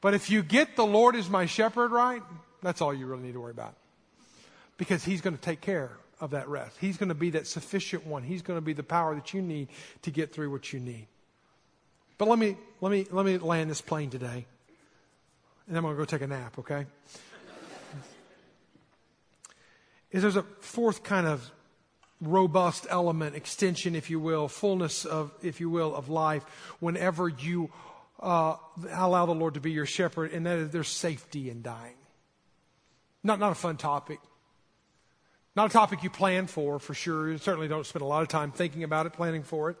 but 0.00 0.14
if 0.14 0.30
you 0.30 0.42
get 0.42 0.76
the 0.76 0.86
Lord 0.86 1.16
is 1.16 1.28
my 1.28 1.46
shepherd 1.46 1.90
right, 1.90 2.22
that's 2.62 2.80
all 2.80 2.94
you 2.94 3.06
really 3.06 3.22
need 3.22 3.34
to 3.34 3.40
worry 3.40 3.50
about. 3.50 3.74
Because 4.76 5.04
he's 5.04 5.20
going 5.20 5.36
to 5.36 5.40
take 5.42 5.60
care 5.60 5.90
of 6.20 6.30
that 6.30 6.48
rest. 6.48 6.76
He's 6.80 6.96
going 6.96 7.10
to 7.10 7.14
be 7.14 7.30
that 7.30 7.46
sufficient 7.46 8.06
one. 8.06 8.22
He's 8.22 8.42
going 8.42 8.56
to 8.56 8.64
be 8.64 8.72
the 8.72 8.82
power 8.82 9.14
that 9.14 9.34
you 9.34 9.42
need 9.42 9.68
to 10.02 10.10
get 10.10 10.32
through 10.32 10.50
what 10.50 10.72
you 10.72 10.80
need. 10.80 11.06
But 12.16 12.28
let 12.28 12.38
me 12.38 12.56
let 12.80 12.90
me 12.90 13.06
let 13.10 13.24
me 13.24 13.38
land 13.38 13.70
this 13.70 13.80
plane 13.80 14.10
today. 14.10 14.46
And 15.66 15.76
then 15.76 15.78
I'm 15.78 15.82
going 15.82 15.96
to 15.96 16.00
go 16.00 16.04
take 16.04 16.22
a 16.22 16.26
nap, 16.26 16.58
okay? 16.58 16.86
Is 20.10 20.22
there's 20.22 20.36
a 20.36 20.44
fourth 20.60 21.02
kind 21.02 21.26
of 21.26 21.50
robust 22.20 22.86
element, 22.90 23.36
extension, 23.36 23.94
if 23.94 24.10
you 24.10 24.18
will, 24.18 24.48
fullness 24.48 25.04
of, 25.04 25.32
if 25.42 25.60
you 25.60 25.70
will, 25.70 25.94
of 25.94 26.08
life 26.08 26.42
whenever 26.80 27.28
you 27.28 27.70
uh, 28.20 28.56
allow 28.92 29.26
the 29.26 29.34
Lord 29.34 29.54
to 29.54 29.60
be 29.60 29.70
your 29.70 29.86
shepherd, 29.86 30.32
and 30.32 30.46
that 30.46 30.58
is 30.58 30.70
there's 30.70 30.88
safety 30.88 31.50
in 31.50 31.62
dying. 31.62 31.94
Not, 33.22 33.38
not 33.38 33.52
a 33.52 33.54
fun 33.54 33.76
topic. 33.76 34.18
Not 35.54 35.70
a 35.70 35.72
topic 35.72 36.02
you 36.02 36.10
plan 36.10 36.46
for, 36.46 36.78
for 36.78 36.94
sure. 36.94 37.30
You 37.30 37.38
certainly 37.38 37.68
don't 37.68 37.86
spend 37.86 38.02
a 38.02 38.06
lot 38.06 38.22
of 38.22 38.28
time 38.28 38.52
thinking 38.52 38.84
about 38.84 39.06
it, 39.06 39.12
planning 39.12 39.42
for 39.42 39.70
it. 39.70 39.76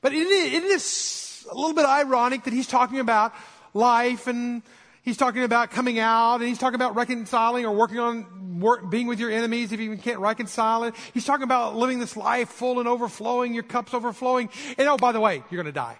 But 0.00 0.12
it 0.12 0.26
is, 0.26 0.52
it 0.54 0.64
is 0.64 1.46
a 1.50 1.54
little 1.54 1.74
bit 1.74 1.86
ironic 1.86 2.44
that 2.44 2.52
he's 2.52 2.66
talking 2.66 3.00
about 3.00 3.34
life 3.74 4.26
and 4.26 4.62
He's 5.02 5.16
talking 5.16 5.42
about 5.42 5.70
coming 5.70 5.98
out 5.98 6.36
and 6.36 6.48
he's 6.48 6.58
talking 6.58 6.74
about 6.74 6.94
reconciling 6.94 7.64
or 7.64 7.74
working 7.74 7.98
on 7.98 8.60
work, 8.60 8.90
being 8.90 9.06
with 9.06 9.18
your 9.18 9.30
enemies 9.30 9.72
if 9.72 9.80
you 9.80 9.96
can't 9.96 10.20
reconcile 10.20 10.84
it. 10.84 10.94
He's 11.14 11.24
talking 11.24 11.44
about 11.44 11.76
living 11.76 11.98
this 11.98 12.16
life 12.16 12.50
full 12.50 12.80
and 12.80 12.88
overflowing, 12.88 13.54
your 13.54 13.62
cup's 13.62 13.94
overflowing. 13.94 14.50
And 14.76 14.88
oh, 14.88 14.98
by 14.98 15.12
the 15.12 15.20
way, 15.20 15.42
you're 15.50 15.62
going 15.62 15.72
to 15.72 15.72
die. 15.72 15.98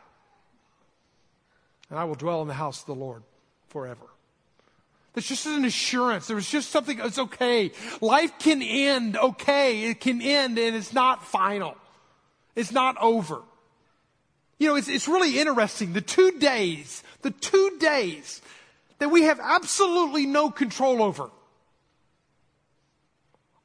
And 1.88 1.98
I 1.98 2.04
will 2.04 2.14
dwell 2.14 2.42
in 2.42 2.48
the 2.48 2.54
house 2.54 2.80
of 2.80 2.86
the 2.86 2.94
Lord 2.94 3.22
forever. 3.68 4.06
There's 5.12 5.26
just 5.26 5.46
an 5.46 5.64
assurance. 5.64 6.28
There 6.28 6.36
was 6.36 6.48
just 6.48 6.70
something, 6.70 7.00
it's 7.00 7.18
okay. 7.18 7.72
Life 8.00 8.38
can 8.38 8.62
end 8.62 9.16
okay. 9.16 9.84
It 9.84 10.00
can 10.00 10.22
end 10.22 10.58
and 10.58 10.76
it's 10.76 10.92
not 10.92 11.24
final. 11.26 11.76
It's 12.54 12.70
not 12.70 12.96
over. 13.00 13.42
You 14.58 14.68
know, 14.68 14.76
it's, 14.76 14.88
it's 14.88 15.08
really 15.08 15.38
interesting. 15.38 15.94
The 15.94 16.00
two 16.00 16.38
days, 16.38 17.02
the 17.22 17.30
two 17.30 17.76
days 17.80 18.40
that 19.00 19.08
we 19.08 19.22
have 19.22 19.40
absolutely 19.42 20.26
no 20.26 20.50
control 20.50 21.02
over. 21.02 21.30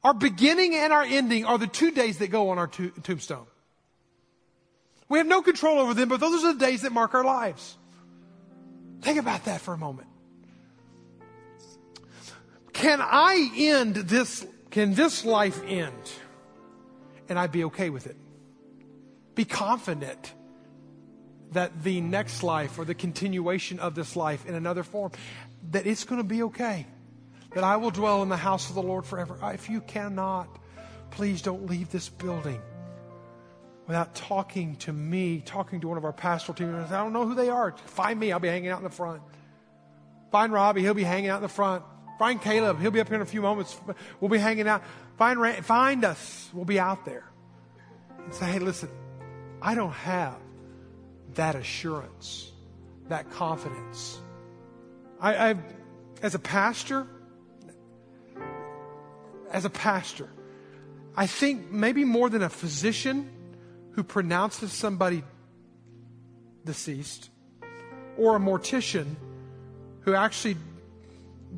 Our 0.02 0.14
beginning 0.14 0.74
and 0.74 0.92
our 0.92 1.02
ending 1.02 1.44
are 1.44 1.58
the 1.58 1.66
two 1.66 1.90
days 1.90 2.18
that 2.18 2.28
go 2.28 2.50
on 2.50 2.58
our 2.58 2.66
to- 2.68 2.90
tombstone. 3.02 3.46
We 5.08 5.18
have 5.18 5.26
no 5.26 5.42
control 5.42 5.78
over 5.78 5.94
them, 5.94 6.08
but 6.08 6.20
those 6.20 6.42
are 6.42 6.54
the 6.54 6.58
days 6.58 6.82
that 6.82 6.92
mark 6.92 7.14
our 7.14 7.24
lives. 7.24 7.76
Think 9.02 9.18
about 9.18 9.44
that 9.44 9.60
for 9.60 9.74
a 9.74 9.78
moment. 9.78 10.08
Can 12.72 13.00
I 13.00 13.50
end 13.56 13.94
this? 13.94 14.46
Can 14.70 14.94
this 14.94 15.24
life 15.24 15.62
end? 15.66 15.92
And 17.28 17.38
I 17.38 17.46
be 17.46 17.64
okay 17.64 17.90
with 17.90 18.06
it? 18.06 18.16
Be 19.34 19.44
confident 19.44 20.32
that 21.52 21.82
the 21.82 22.00
next 22.00 22.42
life 22.42 22.78
or 22.78 22.84
the 22.84 22.94
continuation 22.94 23.78
of 23.78 23.94
this 23.94 24.16
life 24.16 24.46
in 24.46 24.54
another 24.54 24.82
form, 24.82 25.12
that 25.70 25.86
it's 25.86 26.04
going 26.04 26.20
to 26.20 26.26
be 26.26 26.42
okay. 26.44 26.86
That 27.54 27.64
I 27.64 27.76
will 27.76 27.90
dwell 27.90 28.22
in 28.22 28.28
the 28.28 28.36
house 28.36 28.68
of 28.68 28.74
the 28.74 28.82
Lord 28.82 29.06
forever. 29.06 29.38
If 29.54 29.70
you 29.70 29.80
cannot, 29.80 30.48
please 31.10 31.40
don't 31.42 31.66
leave 31.66 31.90
this 31.90 32.08
building 32.08 32.60
without 33.86 34.14
talking 34.14 34.76
to 34.76 34.92
me, 34.92 35.40
talking 35.40 35.80
to 35.80 35.88
one 35.88 35.96
of 35.96 36.04
our 36.04 36.12
pastoral 36.12 36.54
team 36.54 36.72
members. 36.72 36.92
I 36.92 37.02
don't 37.02 37.12
know 37.12 37.26
who 37.26 37.34
they 37.34 37.48
are. 37.48 37.72
Find 37.86 38.18
me, 38.18 38.32
I'll 38.32 38.40
be 38.40 38.48
hanging 38.48 38.70
out 38.70 38.78
in 38.78 38.84
the 38.84 38.90
front. 38.90 39.22
Find 40.32 40.52
Robbie, 40.52 40.82
he'll 40.82 40.94
be 40.94 41.04
hanging 41.04 41.30
out 41.30 41.36
in 41.36 41.42
the 41.42 41.48
front. 41.48 41.84
Find 42.18 42.42
Caleb, 42.42 42.80
he'll 42.80 42.90
be 42.90 43.00
up 43.00 43.08
here 43.08 43.16
in 43.16 43.22
a 43.22 43.26
few 43.26 43.42
moments. 43.42 43.78
We'll 44.20 44.28
be 44.28 44.38
hanging 44.38 44.66
out. 44.66 44.82
Find, 45.16 45.64
find 45.64 46.04
us, 46.04 46.50
we'll 46.52 46.64
be 46.64 46.80
out 46.80 47.04
there. 47.04 47.24
And 48.18 48.34
say, 48.34 48.46
hey, 48.46 48.58
listen, 48.58 48.90
I 49.62 49.74
don't 49.74 49.92
have 49.92 50.36
that 51.36 51.54
assurance, 51.54 52.52
that 53.08 53.30
confidence. 53.30 54.20
I, 55.20 55.50
I, 55.50 55.54
as 56.22 56.34
a 56.34 56.38
pastor, 56.38 57.06
as 59.50 59.64
a 59.64 59.70
pastor, 59.70 60.28
I 61.16 61.26
think 61.26 61.70
maybe 61.70 62.04
more 62.04 62.28
than 62.28 62.42
a 62.42 62.48
physician 62.50 63.30
who 63.92 64.02
pronounces 64.02 64.72
somebody 64.72 65.22
deceased, 66.64 67.30
or 68.18 68.36
a 68.36 68.38
mortician 68.38 69.14
who 70.00 70.14
actually 70.14 70.56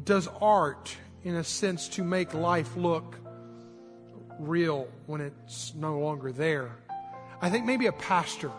does 0.04 0.28
art 0.40 0.96
in 1.24 1.34
a 1.34 1.44
sense 1.44 1.88
to 1.88 2.04
make 2.04 2.34
life 2.34 2.76
look 2.76 3.16
real 4.38 4.86
when 5.06 5.20
it's 5.20 5.74
no 5.74 5.98
longer 5.98 6.30
there. 6.30 6.70
I 7.40 7.50
think 7.50 7.64
maybe 7.66 7.86
a 7.86 7.92
pastor 7.92 8.52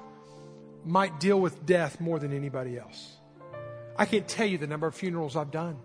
might 0.86 1.19
deal 1.19 1.39
with 1.39 1.65
death 1.65 1.99
more 1.99 2.19
than 2.19 2.34
anybody 2.34 2.77
else. 2.77 3.17
I 3.97 4.05
can't 4.05 4.27
tell 4.27 4.47
you 4.47 4.57
the 4.57 4.67
number 4.67 4.88
of 4.88 4.95
funerals 4.95 5.36
I've 5.36 5.51
done. 5.51 5.77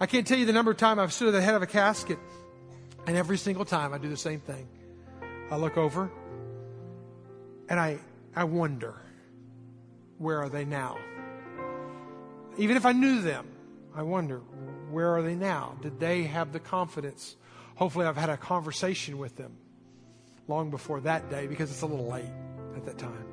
I 0.00 0.06
can't 0.06 0.26
tell 0.26 0.38
you 0.38 0.44
the 0.44 0.52
number 0.52 0.70
of 0.70 0.76
times 0.76 1.00
I've 1.00 1.12
stood 1.12 1.28
at 1.28 1.32
the 1.32 1.40
head 1.40 1.54
of 1.54 1.62
a 1.62 1.66
casket, 1.66 2.18
and 3.06 3.16
every 3.16 3.38
single 3.38 3.64
time 3.64 3.94
I 3.94 3.98
do 3.98 4.08
the 4.08 4.16
same 4.16 4.40
thing. 4.40 4.68
I 5.50 5.56
look 5.56 5.78
over 5.78 6.10
and 7.68 7.80
I 7.80 7.98
I 8.36 8.44
wonder, 8.44 8.94
where 10.18 10.38
are 10.38 10.48
they 10.48 10.64
now? 10.64 10.98
Even 12.56 12.76
if 12.76 12.84
I 12.86 12.92
knew 12.92 13.22
them, 13.22 13.46
I 13.94 14.02
wonder, 14.02 14.38
where 14.90 15.16
are 15.16 15.22
they 15.22 15.34
now? 15.34 15.76
Did 15.80 15.98
they 15.98 16.24
have 16.24 16.52
the 16.52 16.60
confidence? 16.60 17.36
Hopefully, 17.76 18.06
I've 18.06 18.16
had 18.16 18.30
a 18.30 18.36
conversation 18.36 19.18
with 19.18 19.36
them 19.36 19.56
long 20.46 20.70
before 20.70 21.00
that 21.00 21.30
day 21.30 21.46
because 21.46 21.70
it's 21.70 21.82
a 21.82 21.86
little 21.86 22.08
late 22.08 22.30
at 22.76 22.84
that 22.84 22.98
time. 22.98 23.27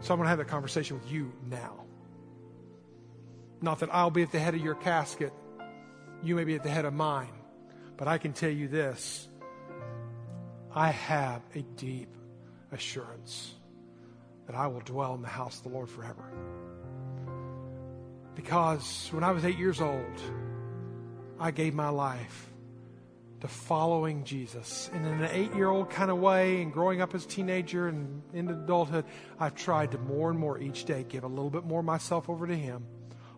So 0.00 0.12
I'm 0.12 0.18
going 0.18 0.26
to 0.26 0.28
have 0.28 0.38
that 0.38 0.48
conversation 0.48 0.98
with 0.98 1.10
you 1.10 1.32
now. 1.48 1.84
Not 3.60 3.80
that 3.80 3.88
I'll 3.92 4.10
be 4.10 4.22
at 4.22 4.32
the 4.32 4.38
head 4.38 4.54
of 4.54 4.60
your 4.60 4.74
casket, 4.74 5.32
you 6.22 6.34
may 6.34 6.44
be 6.44 6.54
at 6.54 6.62
the 6.62 6.70
head 6.70 6.84
of 6.84 6.92
mine, 6.92 7.32
but 7.96 8.08
I 8.08 8.18
can 8.18 8.32
tell 8.32 8.50
you 8.50 8.68
this 8.68 9.28
I 10.72 10.90
have 10.90 11.42
a 11.54 11.62
deep 11.62 12.14
assurance 12.70 13.54
that 14.46 14.54
I 14.54 14.66
will 14.66 14.80
dwell 14.80 15.14
in 15.14 15.22
the 15.22 15.28
house 15.28 15.58
of 15.58 15.64
the 15.64 15.68
Lord 15.70 15.88
forever. 15.88 16.24
Because 18.34 19.08
when 19.12 19.24
I 19.24 19.30
was 19.32 19.44
eight 19.44 19.58
years 19.58 19.80
old, 19.80 20.20
I 21.40 21.50
gave 21.50 21.74
my 21.74 21.88
life 21.88 22.52
to 23.40 23.48
following 23.48 24.24
Jesus. 24.24 24.90
And 24.92 25.06
in 25.06 25.22
an 25.22 25.30
eight 25.32 25.54
year 25.54 25.68
old 25.68 25.90
kind 25.90 26.10
of 26.10 26.18
way, 26.18 26.62
and 26.62 26.72
growing 26.72 27.00
up 27.00 27.14
as 27.14 27.24
a 27.24 27.28
teenager 27.28 27.88
and 27.88 28.22
into 28.32 28.54
adulthood, 28.54 29.04
I've 29.38 29.54
tried 29.54 29.92
to 29.92 29.98
more 29.98 30.30
and 30.30 30.38
more 30.38 30.58
each 30.58 30.84
day 30.84 31.04
give 31.08 31.24
a 31.24 31.28
little 31.28 31.50
bit 31.50 31.64
more 31.64 31.82
myself 31.82 32.30
over 32.30 32.46
to 32.46 32.56
Him, 32.56 32.84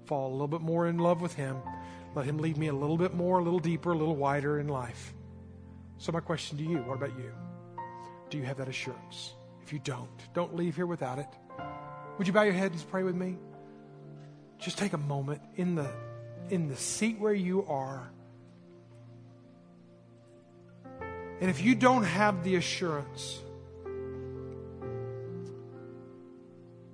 fall 0.06 0.30
a 0.30 0.32
little 0.32 0.48
bit 0.48 0.60
more 0.60 0.86
in 0.86 0.98
love 0.98 1.20
with 1.20 1.34
Him, 1.34 1.56
let 2.14 2.24
Him 2.26 2.38
lead 2.38 2.56
me 2.56 2.68
a 2.68 2.74
little 2.74 2.96
bit 2.96 3.14
more, 3.14 3.40
a 3.40 3.42
little 3.42 3.58
deeper, 3.58 3.92
a 3.92 3.96
little 3.96 4.16
wider 4.16 4.60
in 4.60 4.68
life. 4.68 5.14
So, 5.98 6.12
my 6.12 6.20
question 6.20 6.58
to 6.58 6.64
you 6.64 6.78
what 6.78 6.94
about 6.94 7.18
you? 7.18 7.32
Do 8.30 8.38
you 8.38 8.44
have 8.44 8.58
that 8.58 8.68
assurance? 8.68 9.34
If 9.62 9.72
you 9.72 9.80
don't, 9.80 10.08
don't 10.32 10.54
leave 10.54 10.76
here 10.76 10.86
without 10.86 11.18
it. 11.18 11.28
Would 12.18 12.26
you 12.26 12.32
bow 12.32 12.42
your 12.42 12.54
head 12.54 12.72
and 12.72 12.90
pray 12.90 13.02
with 13.02 13.14
me? 13.14 13.36
Just 14.58 14.78
take 14.78 14.92
a 14.92 14.98
moment 14.98 15.40
in 15.56 15.74
the 15.74 15.90
in 16.50 16.68
the 16.68 16.76
seat 16.76 17.18
where 17.18 17.34
you 17.34 17.66
are 17.66 18.10
And 21.40 21.50
if 21.50 21.62
you 21.62 21.74
don't 21.74 22.02
have 22.04 22.42
the 22.42 22.56
assurance, 22.56 23.40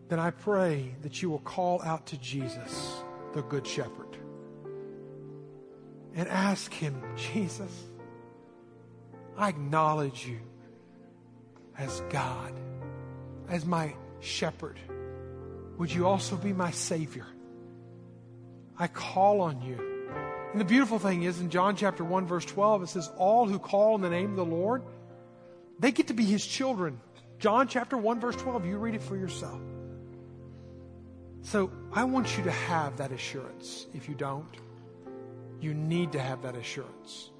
then 0.09 0.19
I 0.19 0.31
pray 0.31 0.95
that 1.03 1.23
you 1.23 1.31
will 1.31 1.39
call 1.41 1.83
out 1.83 2.07
to 2.07 2.19
Jesus, 2.19 3.03
the 3.33 3.43
Good 3.43 3.67
Shepherd, 3.67 4.19
and 6.15 6.29
ask 6.29 6.73
him, 6.73 7.03
Jesus, 7.17 7.73
I 9.37 9.49
acknowledge 9.49 10.27
you 10.27 10.41
as 11.79 12.03
God, 12.11 12.53
as 13.49 13.65
my 13.65 13.95
shepherd. 14.21 14.79
Would 15.79 15.93
you 15.93 16.07
also 16.07 16.37
be 16.37 16.53
my 16.53 16.71
Savior? 16.71 17.27
I 18.79 18.89
call 18.89 19.41
on 19.41 19.63
you. 19.63 19.94
And 20.55 20.61
the 20.61 20.65
beautiful 20.65 21.01
thing 21.01 21.25
is 21.25 21.41
in 21.41 21.51
John 21.51 21.75
chapter 21.75 22.05
1, 22.05 22.29
verse 22.29 22.45
12, 22.45 22.85
it 22.85 22.89
says, 22.89 23.11
All 23.17 23.45
who 23.45 23.59
call 23.59 23.95
on 23.95 24.03
the 24.03 24.09
name 24.09 24.31
of 24.31 24.37
the 24.37 24.45
Lord, 24.45 24.85
they 25.81 25.91
get 25.91 26.07
to 26.07 26.15
be 26.15 26.25
his 26.25 26.47
children. 26.47 27.01
John 27.41 27.67
chapter 27.67 27.99
1, 27.99 28.21
verse 28.21 28.37
12, 28.37 28.65
you 28.65 28.79
read 28.79 28.95
it 28.95 29.03
for 29.03 29.17
yourself. 29.17 29.61
So 31.43 31.73
I 31.93 32.05
want 32.05 32.39
you 32.39 32.45
to 32.45 32.53
have 32.53 32.99
that 32.99 33.11
assurance. 33.11 33.87
If 33.95 34.09
you 34.09 34.15
don't, 34.15 34.47
you 35.61 35.75
need 35.75 36.13
to 36.13 36.21
have 36.21 36.43
that 36.43 36.55
assurance. 36.55 37.31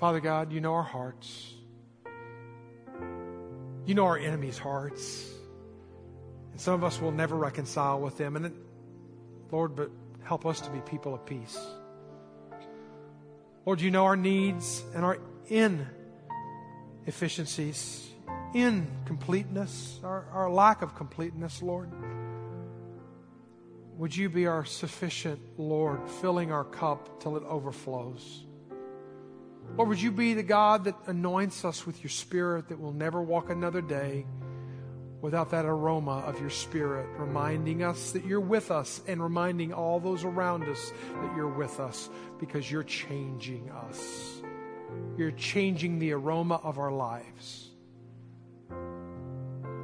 Father 0.00 0.18
God, 0.18 0.52
you 0.52 0.60
know 0.60 0.74
our 0.74 0.82
hearts. 0.82 1.54
You 3.86 3.94
know 3.94 4.06
our 4.06 4.18
enemies' 4.18 4.58
hearts. 4.58 5.30
And 6.50 6.60
some 6.60 6.74
of 6.74 6.82
us 6.82 7.00
will 7.00 7.12
never 7.12 7.36
reconcile 7.36 8.00
with 8.00 8.18
them. 8.18 8.34
And 8.34 8.63
Lord, 9.50 9.76
but 9.76 9.90
help 10.22 10.46
us 10.46 10.60
to 10.62 10.70
be 10.70 10.80
people 10.80 11.14
of 11.14 11.26
peace. 11.26 11.58
Lord, 13.66 13.80
you 13.80 13.90
know 13.90 14.04
our 14.04 14.16
needs 14.16 14.84
and 14.94 15.04
our 15.04 15.18
inefficiencies, 15.48 18.08
incompleteness, 18.52 20.00
our, 20.04 20.26
our 20.32 20.50
lack 20.50 20.82
of 20.82 20.94
completeness, 20.94 21.62
Lord. 21.62 21.90
Would 23.96 24.16
you 24.16 24.28
be 24.28 24.46
our 24.46 24.64
sufficient, 24.64 25.40
Lord, 25.56 26.08
filling 26.20 26.52
our 26.52 26.64
cup 26.64 27.20
till 27.20 27.36
it 27.36 27.44
overflows? 27.44 28.44
Lord, 29.76 29.88
would 29.88 30.02
you 30.02 30.12
be 30.12 30.34
the 30.34 30.42
God 30.42 30.84
that 30.84 30.96
anoints 31.06 31.64
us 31.64 31.86
with 31.86 32.02
your 32.02 32.10
spirit 32.10 32.68
that 32.68 32.78
will 32.78 32.92
never 32.92 33.22
walk 33.22 33.50
another 33.50 33.80
day 33.80 34.26
without 35.24 35.48
that 35.48 35.64
aroma 35.64 36.22
of 36.26 36.38
your 36.38 36.50
spirit 36.50 37.08
reminding 37.16 37.82
us 37.82 38.12
that 38.12 38.26
you're 38.26 38.38
with 38.38 38.70
us 38.70 39.00
and 39.06 39.22
reminding 39.22 39.72
all 39.72 39.98
those 39.98 40.22
around 40.22 40.64
us 40.64 40.92
that 41.14 41.34
you're 41.34 41.48
with 41.48 41.80
us 41.80 42.10
because 42.38 42.70
you're 42.70 42.82
changing 42.82 43.70
us. 43.70 44.42
You're 45.16 45.30
changing 45.30 45.98
the 45.98 46.12
aroma 46.12 46.60
of 46.62 46.78
our 46.78 46.92
lives. 46.92 47.70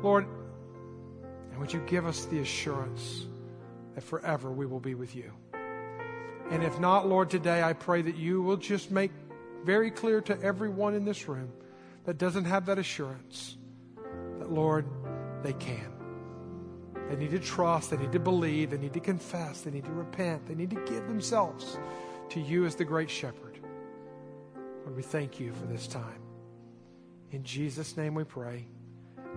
Lord, 0.03 0.26
and 1.51 1.59
would 1.59 1.72
you 1.72 1.80
give 1.86 2.05
us 2.05 2.26
the 2.26 2.41
assurance 2.41 3.24
that 3.95 4.05
forever 4.05 4.53
we 4.53 4.66
will 4.66 4.78
be 4.78 4.95
with 4.95 5.16
you? 5.16 5.32
And 6.51 6.62
if 6.62 6.78
not, 6.78 7.09
Lord, 7.09 7.30
today 7.30 7.62
I 7.62 7.72
pray 7.72 8.03
that 8.03 8.16
you 8.16 8.43
will 8.43 8.59
just 8.59 8.91
make 8.91 9.11
very 9.64 9.91
clear 9.91 10.20
to 10.20 10.38
everyone 10.43 10.93
in 10.93 11.07
this 11.07 11.28
room 11.28 11.51
that 12.05 12.18
doesn't 12.18 12.45
have 12.45 12.66
that 12.66 12.78
assurance 12.78 13.57
that, 14.38 14.51
Lord, 14.51 14.86
they 15.43 15.53
can. 15.55 15.93
They 17.09 17.16
need 17.16 17.32
to 17.32 17.41
trust, 17.41 17.91
they 17.91 17.97
need 17.97 18.12
to 18.12 18.20
believe, 18.20 18.70
they 18.70 18.78
need 18.78 18.93
to 18.93 19.01
confess, 19.01 19.62
they 19.62 19.70
need 19.70 19.84
to 19.84 19.93
repent, 19.93 20.47
they 20.47 20.55
need 20.55 20.70
to 20.70 20.84
give 20.84 21.09
themselves 21.09 21.78
to 22.30 22.41
you 22.41 22.66
as 22.66 22.76
the 22.76 22.84
great 22.84 23.11
shepherd. 23.11 23.59
Lord, 24.84 24.97
we 24.97 25.03
thank 25.03 25.41
you 25.41 25.53
for 25.53 25.66
this 25.66 25.88
time. 25.88 26.22
In 27.32 27.43
Jesus' 27.43 27.97
name 27.97 28.14
we 28.14 28.24
pray. 28.24 28.66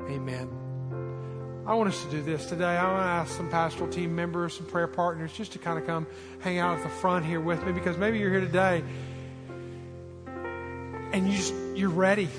Amen. 0.07 0.49
I 1.65 1.73
want 1.73 1.89
us 1.89 2.03
to 2.03 2.11
do 2.11 2.21
this 2.21 2.45
today. 2.45 2.65
I 2.65 2.91
want 2.91 3.03
to 3.03 3.07
ask 3.07 3.37
some 3.37 3.49
pastoral 3.49 3.89
team 3.89 4.15
members, 4.15 4.57
some 4.57 4.65
prayer 4.65 4.87
partners, 4.87 5.31
just 5.33 5.53
to 5.53 5.59
kind 5.59 5.79
of 5.79 5.85
come 5.87 6.05
hang 6.41 6.59
out 6.59 6.77
at 6.77 6.83
the 6.83 6.89
front 6.89 7.25
here 7.25 7.39
with 7.39 7.65
me 7.65 7.71
because 7.71 7.97
maybe 7.97 8.19
you're 8.19 8.31
here 8.31 8.41
today 8.41 8.83
and 11.13 11.27
you 11.27 11.37
just, 11.37 11.53
you're 11.75 11.89
ready 11.89 12.29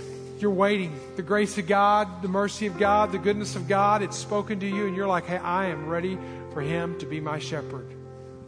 you're 0.43 0.51
waiting. 0.51 0.99
The 1.17 1.23
grace 1.23 1.59
of 1.59 1.67
God, 1.67 2.23
the 2.23 2.29
mercy 2.29 2.67
of 2.67 2.79
God, 2.79 3.13
the 3.13 3.19
goodness 3.19 3.57
of 3.57 3.69
God, 3.69 4.03
it's 4.03 4.17
spoken 4.17 4.61
to 4.61 4.67
you, 4.67 4.87
and 4.87 4.97
you're 4.97 5.07
like, 5.07 5.27
hey, 5.27 5.39
I 5.39 5.67
am 5.67 5.89
ready 5.89 6.19
for 6.53 6.61
Him 6.61 6.99
to 6.99 7.07
be 7.07 7.21
my 7.21 7.39
shepherd. 7.39 7.87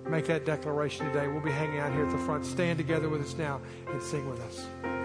Make 0.06 0.26
that 0.26 0.46
declaration 0.46 1.06
today. 1.06 1.26
We'll 1.26 1.40
be 1.40 1.50
hanging 1.50 1.78
out 1.78 1.92
here 1.92 2.06
at 2.06 2.12
the 2.12 2.18
front. 2.18 2.46
Stand 2.46 2.78
together 2.78 3.08
with 3.08 3.22
us 3.22 3.36
now 3.36 3.60
and 3.88 4.02
sing 4.02 4.28
with 4.30 4.40
us. 4.40 4.95